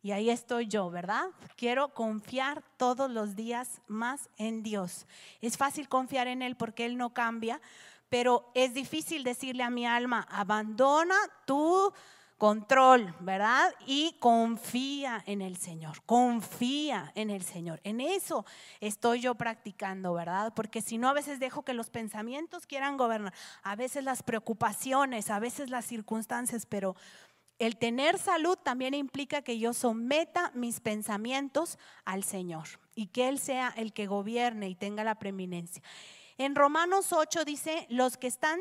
Y 0.05 0.11
ahí 0.11 0.29
estoy 0.29 0.67
yo, 0.67 0.91
¿verdad? 0.91 1.31
Quiero 1.57 1.95
confiar 1.95 2.61
todos 2.77 3.09
los 3.09 3.35
días 3.35 3.81
más 3.87 4.29
en 4.37 4.61
Dios. 4.61 5.07
Es 5.41 5.57
fácil 5.57 5.89
confiar 5.89 6.27
en 6.27 6.43
Él 6.43 6.55
porque 6.55 6.85
Él 6.85 6.95
no 6.95 7.15
cambia, 7.15 7.59
pero 8.07 8.51
es 8.53 8.75
difícil 8.75 9.23
decirle 9.23 9.63
a 9.63 9.71
mi 9.71 9.87
alma, 9.87 10.27
abandona 10.29 11.15
tu 11.47 11.91
control, 12.37 13.15
¿verdad? 13.19 13.73
Y 13.87 14.15
confía 14.19 15.23
en 15.25 15.41
el 15.41 15.57
Señor, 15.57 16.03
confía 16.05 17.11
en 17.15 17.31
el 17.31 17.41
Señor. 17.41 17.81
En 17.83 17.99
eso 17.99 18.45
estoy 18.81 19.21
yo 19.21 19.33
practicando, 19.33 20.13
¿verdad? 20.13 20.53
Porque 20.55 20.83
si 20.83 20.99
no, 20.99 21.09
a 21.09 21.13
veces 21.13 21.39
dejo 21.39 21.63
que 21.63 21.73
los 21.73 21.89
pensamientos 21.89 22.67
quieran 22.67 22.97
gobernar, 22.97 23.33
a 23.63 23.75
veces 23.75 24.03
las 24.03 24.21
preocupaciones, 24.21 25.31
a 25.31 25.39
veces 25.39 25.71
las 25.71 25.85
circunstancias, 25.85 26.67
pero 26.67 26.95
el 27.57 27.77
tener 27.77 28.17
salud 28.17 28.57
también 28.57 28.93
implica 28.93 29.41
que 29.41 29.57
yo 29.57 29.73
someta 29.73 30.51
mis 30.53 30.81
pensamientos 30.81 31.77
al 32.03 32.23
Señor 32.23 32.67
y 32.95 33.07
que 33.07 33.29
Él 33.29 33.39
sea 33.39 33.73
el 33.77 33.93
que 33.93 34.07
gobierne 34.07 34.69
y 34.69 34.75
tenga 34.75 35.03
la 35.03 35.15
preeminencia. 35.15 35.81
En 36.37 36.55
Romanos 36.55 37.13
8 37.13 37.45
dice, 37.45 37.87
los 37.89 38.17
que 38.17 38.27
están 38.27 38.59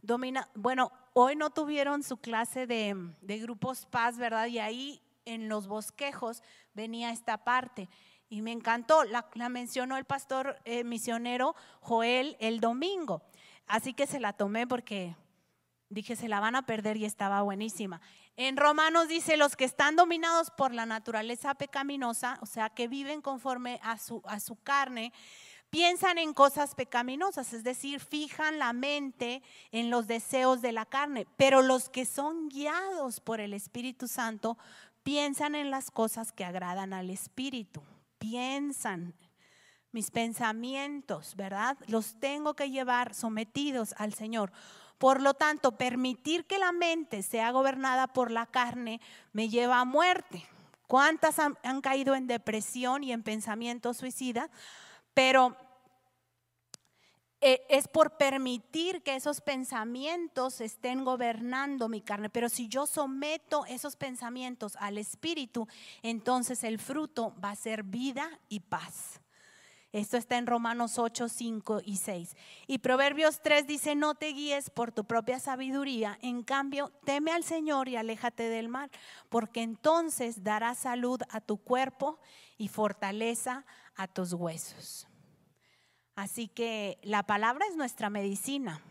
dominando, 0.00 0.48
bueno, 0.54 0.92
hoy 1.12 1.34
no 1.34 1.50
tuvieron 1.50 2.04
su 2.04 2.18
clase 2.18 2.66
de, 2.66 2.94
grupos 3.40 3.86
paz, 3.86 4.16
¿verdad? 4.16 4.46
Y 4.46 4.60
ahí 4.60 5.02
en 5.24 5.48
los 5.48 5.66
bosquejos 5.66 6.42
venía 6.72 7.10
esta 7.10 7.38
parte. 7.38 7.88
Y 8.28 8.42
me 8.42 8.52
encantó, 8.52 9.04
la, 9.04 9.48
mencionó 9.48 9.96
el 9.96 10.04
pastor 10.04 10.56
eh, 10.64 10.84
misionero 10.84 11.56
Joel 11.80 12.36
el 12.38 12.60
domingo. 12.60 13.22
Así 13.66 13.92
que 13.92 14.06
se 14.06 14.20
la 14.20 14.32
tomé 14.32 14.66
porque 14.66 15.16
dije, 15.88 16.16
se 16.16 16.28
la 16.28 16.40
van 16.40 16.56
a 16.56 16.66
perder 16.66 16.96
y 16.96 17.04
estaba 17.04 17.42
buenísima. 17.42 18.00
En 18.36 18.56
Romanos 18.56 19.08
dice, 19.08 19.36
los 19.36 19.56
que 19.56 19.64
están 19.64 19.96
dominados 19.96 20.50
por 20.50 20.74
la 20.74 20.86
naturaleza 20.86 21.54
pecaminosa, 21.54 22.38
o 22.42 22.46
sea, 22.46 22.70
que 22.70 22.88
viven 22.88 23.22
conforme 23.22 23.80
a 23.82 23.98
su, 23.98 24.22
a 24.26 24.40
su 24.40 24.56
carne, 24.56 25.12
piensan 25.70 26.18
en 26.18 26.32
cosas 26.32 26.74
pecaminosas, 26.74 27.52
es 27.52 27.64
decir, 27.64 28.00
fijan 28.00 28.58
la 28.58 28.72
mente 28.72 29.42
en 29.72 29.90
los 29.90 30.06
deseos 30.06 30.62
de 30.62 30.72
la 30.72 30.86
carne, 30.86 31.26
pero 31.36 31.62
los 31.62 31.88
que 31.88 32.04
son 32.04 32.48
guiados 32.48 33.20
por 33.20 33.40
el 33.40 33.52
Espíritu 33.52 34.08
Santo 34.08 34.58
piensan 35.02 35.54
en 35.54 35.70
las 35.70 35.90
cosas 35.90 36.32
que 36.32 36.44
agradan 36.44 36.92
al 36.92 37.10
Espíritu, 37.10 37.82
piensan 38.18 39.14
mis 39.92 40.10
pensamientos, 40.10 41.36
¿verdad? 41.36 41.78
Los 41.86 42.18
tengo 42.20 42.54
que 42.54 42.70
llevar 42.70 43.14
sometidos 43.14 43.94
al 43.98 44.12
Señor. 44.12 44.52
Por 44.98 45.20
lo 45.20 45.34
tanto, 45.34 45.72
permitir 45.72 46.46
que 46.46 46.58
la 46.58 46.72
mente 46.72 47.22
sea 47.22 47.50
gobernada 47.50 48.06
por 48.06 48.30
la 48.30 48.46
carne 48.46 49.00
me 49.32 49.48
lleva 49.48 49.80
a 49.80 49.84
muerte. 49.84 50.46
¿Cuántas 50.86 51.38
han, 51.38 51.80
caído 51.82 52.14
en 52.14 52.26
depresión 52.26 53.02
y 53.02 53.12
en 53.12 53.22
pensamiento 53.22 53.92
suicida? 53.92 54.48
Pero 55.14 55.56
eh, 57.40 57.66
es 57.68 57.88
por 57.88 58.16
permitir 58.16 59.02
que 59.02 59.16
esos 59.16 59.40
pensamientos 59.40 60.60
estén 60.60 61.04
gobernando 61.04 61.88
mi 61.88 62.00
carne. 62.00 62.30
Pero 62.30 62.48
si 62.48 62.68
yo 62.68 62.86
someto 62.86 63.66
esos 63.66 63.96
pensamientos 63.96 64.76
al 64.76 64.96
Espíritu, 64.96 65.66
entonces 66.02 66.62
el 66.64 66.78
fruto 66.78 67.34
va 67.42 67.50
a 67.50 67.56
ser 67.56 67.82
vida 67.82 68.30
y 68.48 68.60
paz. 68.60 69.20
Esto 69.96 70.18
está 70.18 70.36
en 70.36 70.46
Romanos 70.46 70.98
8, 70.98 71.26
5 71.26 71.80
y 71.82 71.96
6. 71.96 72.36
Y 72.66 72.80
Proverbios 72.80 73.40
3 73.40 73.66
dice, 73.66 73.94
no 73.94 74.14
te 74.14 74.26
guíes 74.26 74.68
por 74.68 74.92
tu 74.92 75.06
propia 75.06 75.40
sabiduría, 75.40 76.18
en 76.20 76.42
cambio, 76.42 76.92
teme 77.06 77.32
al 77.32 77.44
Señor 77.44 77.88
y 77.88 77.96
aléjate 77.96 78.50
del 78.50 78.68
mal, 78.68 78.90
porque 79.30 79.62
entonces 79.62 80.44
dará 80.44 80.74
salud 80.74 81.22
a 81.30 81.40
tu 81.40 81.56
cuerpo 81.56 82.18
y 82.58 82.68
fortaleza 82.68 83.64
a 83.94 84.06
tus 84.06 84.34
huesos. 84.34 85.08
Así 86.14 86.48
que 86.48 86.98
la 87.02 87.22
palabra 87.22 87.64
es 87.66 87.76
nuestra 87.76 88.10
medicina. 88.10 88.82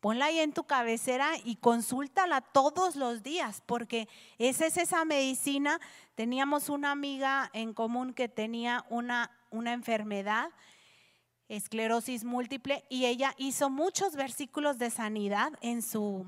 Ponla 0.00 0.24
ahí 0.24 0.40
en 0.40 0.54
tu 0.54 0.64
cabecera 0.64 1.32
y 1.44 1.56
consúltala 1.56 2.40
todos 2.40 2.96
los 2.96 3.22
días, 3.22 3.62
porque 3.66 4.08
esa 4.38 4.64
es 4.64 4.78
esa 4.78 5.04
medicina. 5.04 5.78
Teníamos 6.14 6.70
una 6.70 6.90
amiga 6.90 7.50
en 7.52 7.74
común 7.74 8.14
que 8.14 8.30
tenía 8.30 8.86
una 8.88 9.30
una 9.52 9.72
enfermedad, 9.72 10.50
esclerosis 11.48 12.24
múltiple, 12.24 12.84
y 12.88 13.06
ella 13.06 13.34
hizo 13.36 13.70
muchos 13.70 14.16
versículos 14.16 14.78
de 14.78 14.90
sanidad 14.90 15.52
en 15.60 15.82
su, 15.82 16.26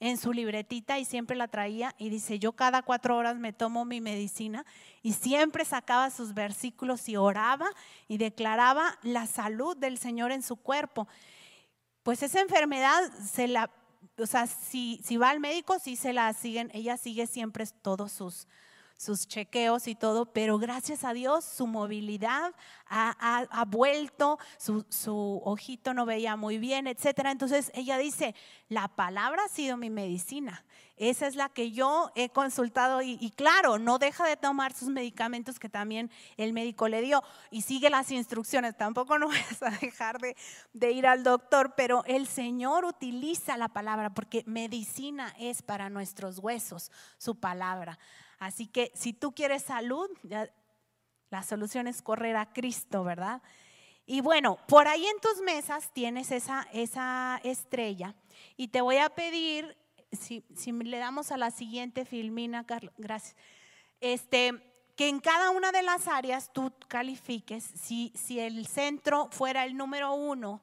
en 0.00 0.16
su 0.16 0.32
libretita 0.32 0.98
y 0.98 1.04
siempre 1.04 1.36
la 1.36 1.48
traía 1.48 1.94
y 1.98 2.08
dice, 2.08 2.38
yo 2.38 2.52
cada 2.52 2.82
cuatro 2.82 3.16
horas 3.16 3.36
me 3.36 3.52
tomo 3.52 3.84
mi 3.84 4.00
medicina 4.00 4.64
y 5.02 5.12
siempre 5.14 5.64
sacaba 5.64 6.10
sus 6.10 6.34
versículos 6.34 7.08
y 7.08 7.16
oraba 7.16 7.68
y 8.08 8.18
declaraba 8.18 8.98
la 9.02 9.26
salud 9.26 9.76
del 9.76 9.98
Señor 9.98 10.32
en 10.32 10.42
su 10.42 10.56
cuerpo. 10.56 11.08
Pues 12.02 12.22
esa 12.22 12.40
enfermedad 12.40 13.00
se 13.18 13.48
la, 13.48 13.70
o 14.18 14.26
sea, 14.26 14.46
si, 14.46 15.00
si 15.02 15.16
va 15.16 15.30
al 15.30 15.40
médico, 15.40 15.78
sí 15.78 15.96
se 15.96 16.12
la 16.12 16.32
siguen, 16.34 16.70
ella 16.74 16.96
sigue 16.96 17.26
siempre 17.26 17.64
todos 17.82 18.12
sus, 18.12 18.46
sus 18.96 19.26
chequeos 19.26 19.88
y 19.88 19.94
todo, 19.94 20.26
pero 20.26 20.58
gracias 20.58 21.04
a 21.04 21.12
Dios 21.12 21.44
su 21.44 21.66
movilidad 21.66 22.54
ha, 22.86 23.64
vuelto, 23.66 24.38
su, 24.58 25.42
ojito 25.44 25.94
no 25.94 26.06
veía 26.06 26.36
muy 26.36 26.58
bien, 26.58 26.86
etcétera. 26.86 27.30
Entonces 27.30 27.72
ella 27.74 27.98
dice, 27.98 28.34
la 28.68 28.88
palabra 28.88 29.42
ha 29.44 29.48
sido 29.48 29.76
mi 29.76 29.90
medicina. 29.90 30.64
Esa 30.96 31.26
es 31.26 31.34
la 31.34 31.48
que 31.48 31.72
yo 31.72 32.12
he 32.14 32.28
consultado 32.28 33.02
y, 33.02 33.32
claro, 33.36 33.80
no 33.80 33.98
deja 33.98 34.28
de 34.28 34.36
tomar 34.36 34.72
sus 34.72 34.88
medicamentos 34.88 35.58
que 35.58 35.68
también 35.68 36.08
el 36.36 36.52
médico 36.52 36.86
le 36.86 37.02
dio 37.02 37.20
y 37.50 37.62
sigue 37.62 37.90
las 37.90 38.12
instrucciones. 38.12 38.76
Tampoco 38.76 39.18
no 39.18 39.26
vas 39.28 39.62
a 39.62 39.70
dejar 39.70 40.20
de, 40.20 40.36
de 40.72 40.92
ir 40.92 41.08
al 41.08 41.24
doctor, 41.24 41.74
pero 41.76 42.04
el 42.06 42.28
Señor 42.28 42.84
utiliza 42.84 43.56
la 43.56 43.68
palabra 43.68 44.14
porque 44.14 44.44
medicina 44.46 45.34
es 45.40 45.62
para 45.62 45.90
nuestros 45.90 46.38
huesos, 46.38 46.92
su 47.18 47.40
palabra. 47.40 47.98
Así 48.38 48.66
que 48.66 48.92
si 48.94 49.12
tú 49.12 49.32
quieres 49.34 49.62
salud, 49.62 50.08
la 51.30 51.42
solución 51.42 51.86
es 51.86 52.02
correr 52.02 52.36
a 52.36 52.52
Cristo, 52.52 53.04
¿verdad? 53.04 53.42
Y 54.06 54.20
bueno, 54.20 54.58
por 54.68 54.86
ahí 54.86 55.06
en 55.06 55.18
tus 55.20 55.40
mesas 55.42 55.90
tienes 55.92 56.30
esa, 56.30 56.68
esa 56.72 57.40
estrella 57.42 58.14
y 58.56 58.68
te 58.68 58.82
voy 58.82 58.98
a 58.98 59.08
pedir, 59.08 59.76
si, 60.12 60.44
si 60.54 60.72
le 60.72 60.98
damos 60.98 61.32
a 61.32 61.38
la 61.38 61.50
siguiente 61.50 62.04
filmina, 62.04 62.66
Carlos, 62.66 62.92
gracias, 62.98 63.34
este, 64.00 64.52
que 64.94 65.08
en 65.08 65.20
cada 65.20 65.50
una 65.50 65.72
de 65.72 65.82
las 65.82 66.06
áreas 66.06 66.52
tú 66.52 66.72
califiques, 66.86 67.64
si, 67.64 68.12
si 68.14 68.40
el 68.40 68.66
centro 68.66 69.28
fuera 69.32 69.64
el 69.64 69.76
número 69.76 70.12
uno 70.12 70.60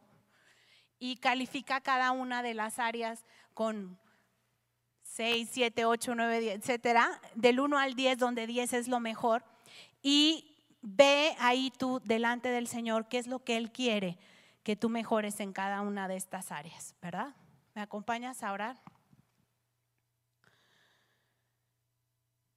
y 0.99 1.17
califica 1.17 1.81
cada 1.81 2.11
una 2.11 2.43
de 2.43 2.53
las 2.53 2.77
áreas 2.77 3.25
con 3.55 3.99
6, 5.13 5.49
7, 5.51 5.85
8, 5.85 6.15
9, 6.15 6.39
10, 6.39 6.55
etcétera, 6.55 7.21
del 7.35 7.59
1 7.59 7.77
al 7.77 7.95
10, 7.95 8.17
donde 8.17 8.47
10 8.47 8.73
es 8.73 8.87
lo 8.87 8.99
mejor. 9.01 9.43
Y 10.01 10.55
ve 10.81 11.35
ahí 11.39 11.71
tú 11.77 12.01
delante 12.05 12.49
del 12.49 12.67
Señor 12.67 13.07
qué 13.09 13.17
es 13.17 13.27
lo 13.27 13.43
que 13.43 13.57
Él 13.57 13.71
quiere 13.71 14.17
que 14.63 14.75
tú 14.75 14.89
mejores 14.89 15.39
en 15.39 15.53
cada 15.53 15.81
una 15.81 16.07
de 16.07 16.15
estas 16.15 16.51
áreas, 16.51 16.95
¿verdad? 17.01 17.35
¿Me 17.73 17.81
acompañas 17.81 18.43
a 18.43 18.53
orar? 18.53 18.77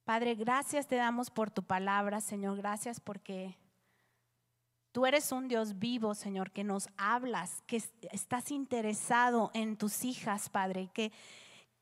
Padre, 0.05 0.35
gracias 0.35 0.87
te 0.87 0.95
damos 0.95 1.31
por 1.31 1.49
tu 1.49 1.63
palabra, 1.63 2.21
Señor. 2.21 2.57
Gracias 2.57 2.99
porque 2.99 3.57
tú 4.91 5.05
eres 5.05 5.31
un 5.31 5.47
Dios 5.47 5.79
vivo, 5.79 6.13
Señor, 6.13 6.51
que 6.51 6.63
nos 6.63 6.89
hablas, 6.95 7.63
que 7.65 7.81
estás 8.11 8.51
interesado 8.51 9.49
en 9.55 9.77
tus 9.77 10.05
hijas, 10.05 10.47
Padre, 10.49 10.89
que, 10.93 11.11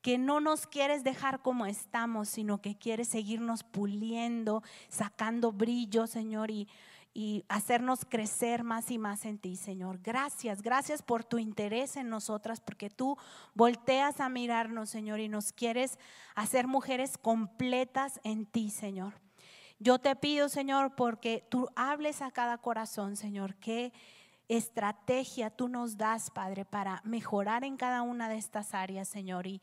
que 0.04 0.18
no 0.18 0.38
nos 0.38 0.66
quieres 0.66 1.02
dejar 1.02 1.40
como 1.40 1.64
estamos, 1.64 2.28
sino 2.28 2.60
que 2.60 2.76
quieres 2.76 3.08
seguirnos 3.08 3.64
puliendo, 3.64 4.62
sacando 4.90 5.50
brillo, 5.50 6.06
Señor, 6.06 6.50
y 6.50 6.68
y 7.16 7.44
hacernos 7.48 8.04
crecer 8.04 8.64
más 8.64 8.90
y 8.90 8.98
más 8.98 9.24
en 9.24 9.38
ti, 9.38 9.54
Señor. 9.54 10.00
Gracias, 10.02 10.62
gracias 10.62 11.00
por 11.00 11.22
tu 11.22 11.38
interés 11.38 11.96
en 11.96 12.08
nosotras, 12.08 12.60
porque 12.60 12.90
tú 12.90 13.16
volteas 13.54 14.20
a 14.20 14.28
mirarnos, 14.28 14.90
Señor, 14.90 15.20
y 15.20 15.28
nos 15.28 15.52
quieres 15.52 15.96
hacer 16.34 16.66
mujeres 16.66 17.16
completas 17.16 18.20
en 18.24 18.46
ti, 18.46 18.68
Señor. 18.68 19.14
Yo 19.78 20.00
te 20.00 20.16
pido, 20.16 20.48
Señor, 20.48 20.96
porque 20.96 21.46
tú 21.48 21.68
hables 21.76 22.20
a 22.20 22.32
cada 22.32 22.58
corazón, 22.58 23.16
Señor, 23.16 23.54
qué 23.54 23.92
estrategia 24.48 25.50
tú 25.50 25.68
nos 25.68 25.96
das, 25.96 26.30
Padre, 26.30 26.64
para 26.64 27.00
mejorar 27.04 27.62
en 27.62 27.76
cada 27.76 28.02
una 28.02 28.28
de 28.28 28.36
estas 28.36 28.74
áreas, 28.74 29.08
Señor. 29.08 29.46
Y, 29.46 29.62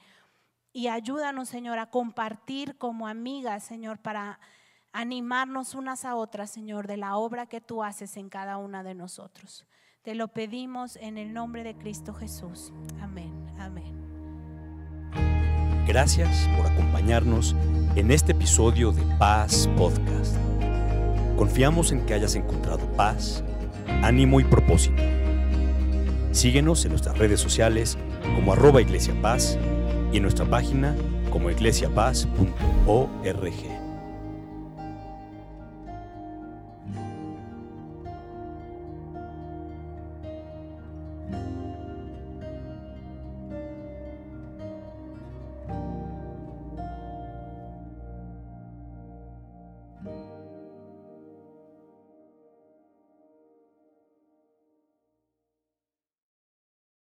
y 0.73 0.87
ayúdanos, 0.87 1.49
Señor, 1.49 1.79
a 1.79 1.89
compartir 1.89 2.77
como 2.77 3.07
amigas, 3.07 3.63
Señor, 3.63 3.99
para 3.99 4.39
animarnos 4.93 5.75
unas 5.75 6.05
a 6.05 6.15
otras, 6.15 6.49
Señor, 6.49 6.87
de 6.87 6.97
la 6.97 7.17
obra 7.17 7.45
que 7.45 7.61
tú 7.61 7.83
haces 7.83 8.17
en 8.17 8.29
cada 8.29 8.57
una 8.57 8.83
de 8.83 8.95
nosotros. 8.95 9.65
Te 10.01 10.15
lo 10.15 10.29
pedimos 10.29 10.95
en 10.95 11.17
el 11.17 11.33
nombre 11.33 11.63
de 11.63 11.75
Cristo 11.75 12.13
Jesús. 12.13 12.73
Amén, 13.01 13.31
amén. 13.59 14.01
Gracias 15.85 16.47
por 16.57 16.65
acompañarnos 16.65 17.55
en 17.95 18.11
este 18.11 18.31
episodio 18.31 18.91
de 18.91 19.03
Paz 19.17 19.69
Podcast. 19.77 20.37
Confiamos 21.37 21.91
en 21.91 22.05
que 22.05 22.13
hayas 22.13 22.35
encontrado 22.35 22.85
paz, 22.95 23.43
ánimo 24.01 24.39
y 24.39 24.43
propósito. 24.43 25.01
Síguenos 26.31 26.85
en 26.85 26.91
nuestras 26.91 27.17
redes 27.17 27.41
sociales 27.41 27.97
como 28.35 28.53
arroba 28.53 28.81
Iglesia 28.81 29.13
y 30.11 30.19
nuestra 30.19 30.45
página 30.45 30.95
como 31.31 31.49
iglesiapaz.org. 31.49 33.80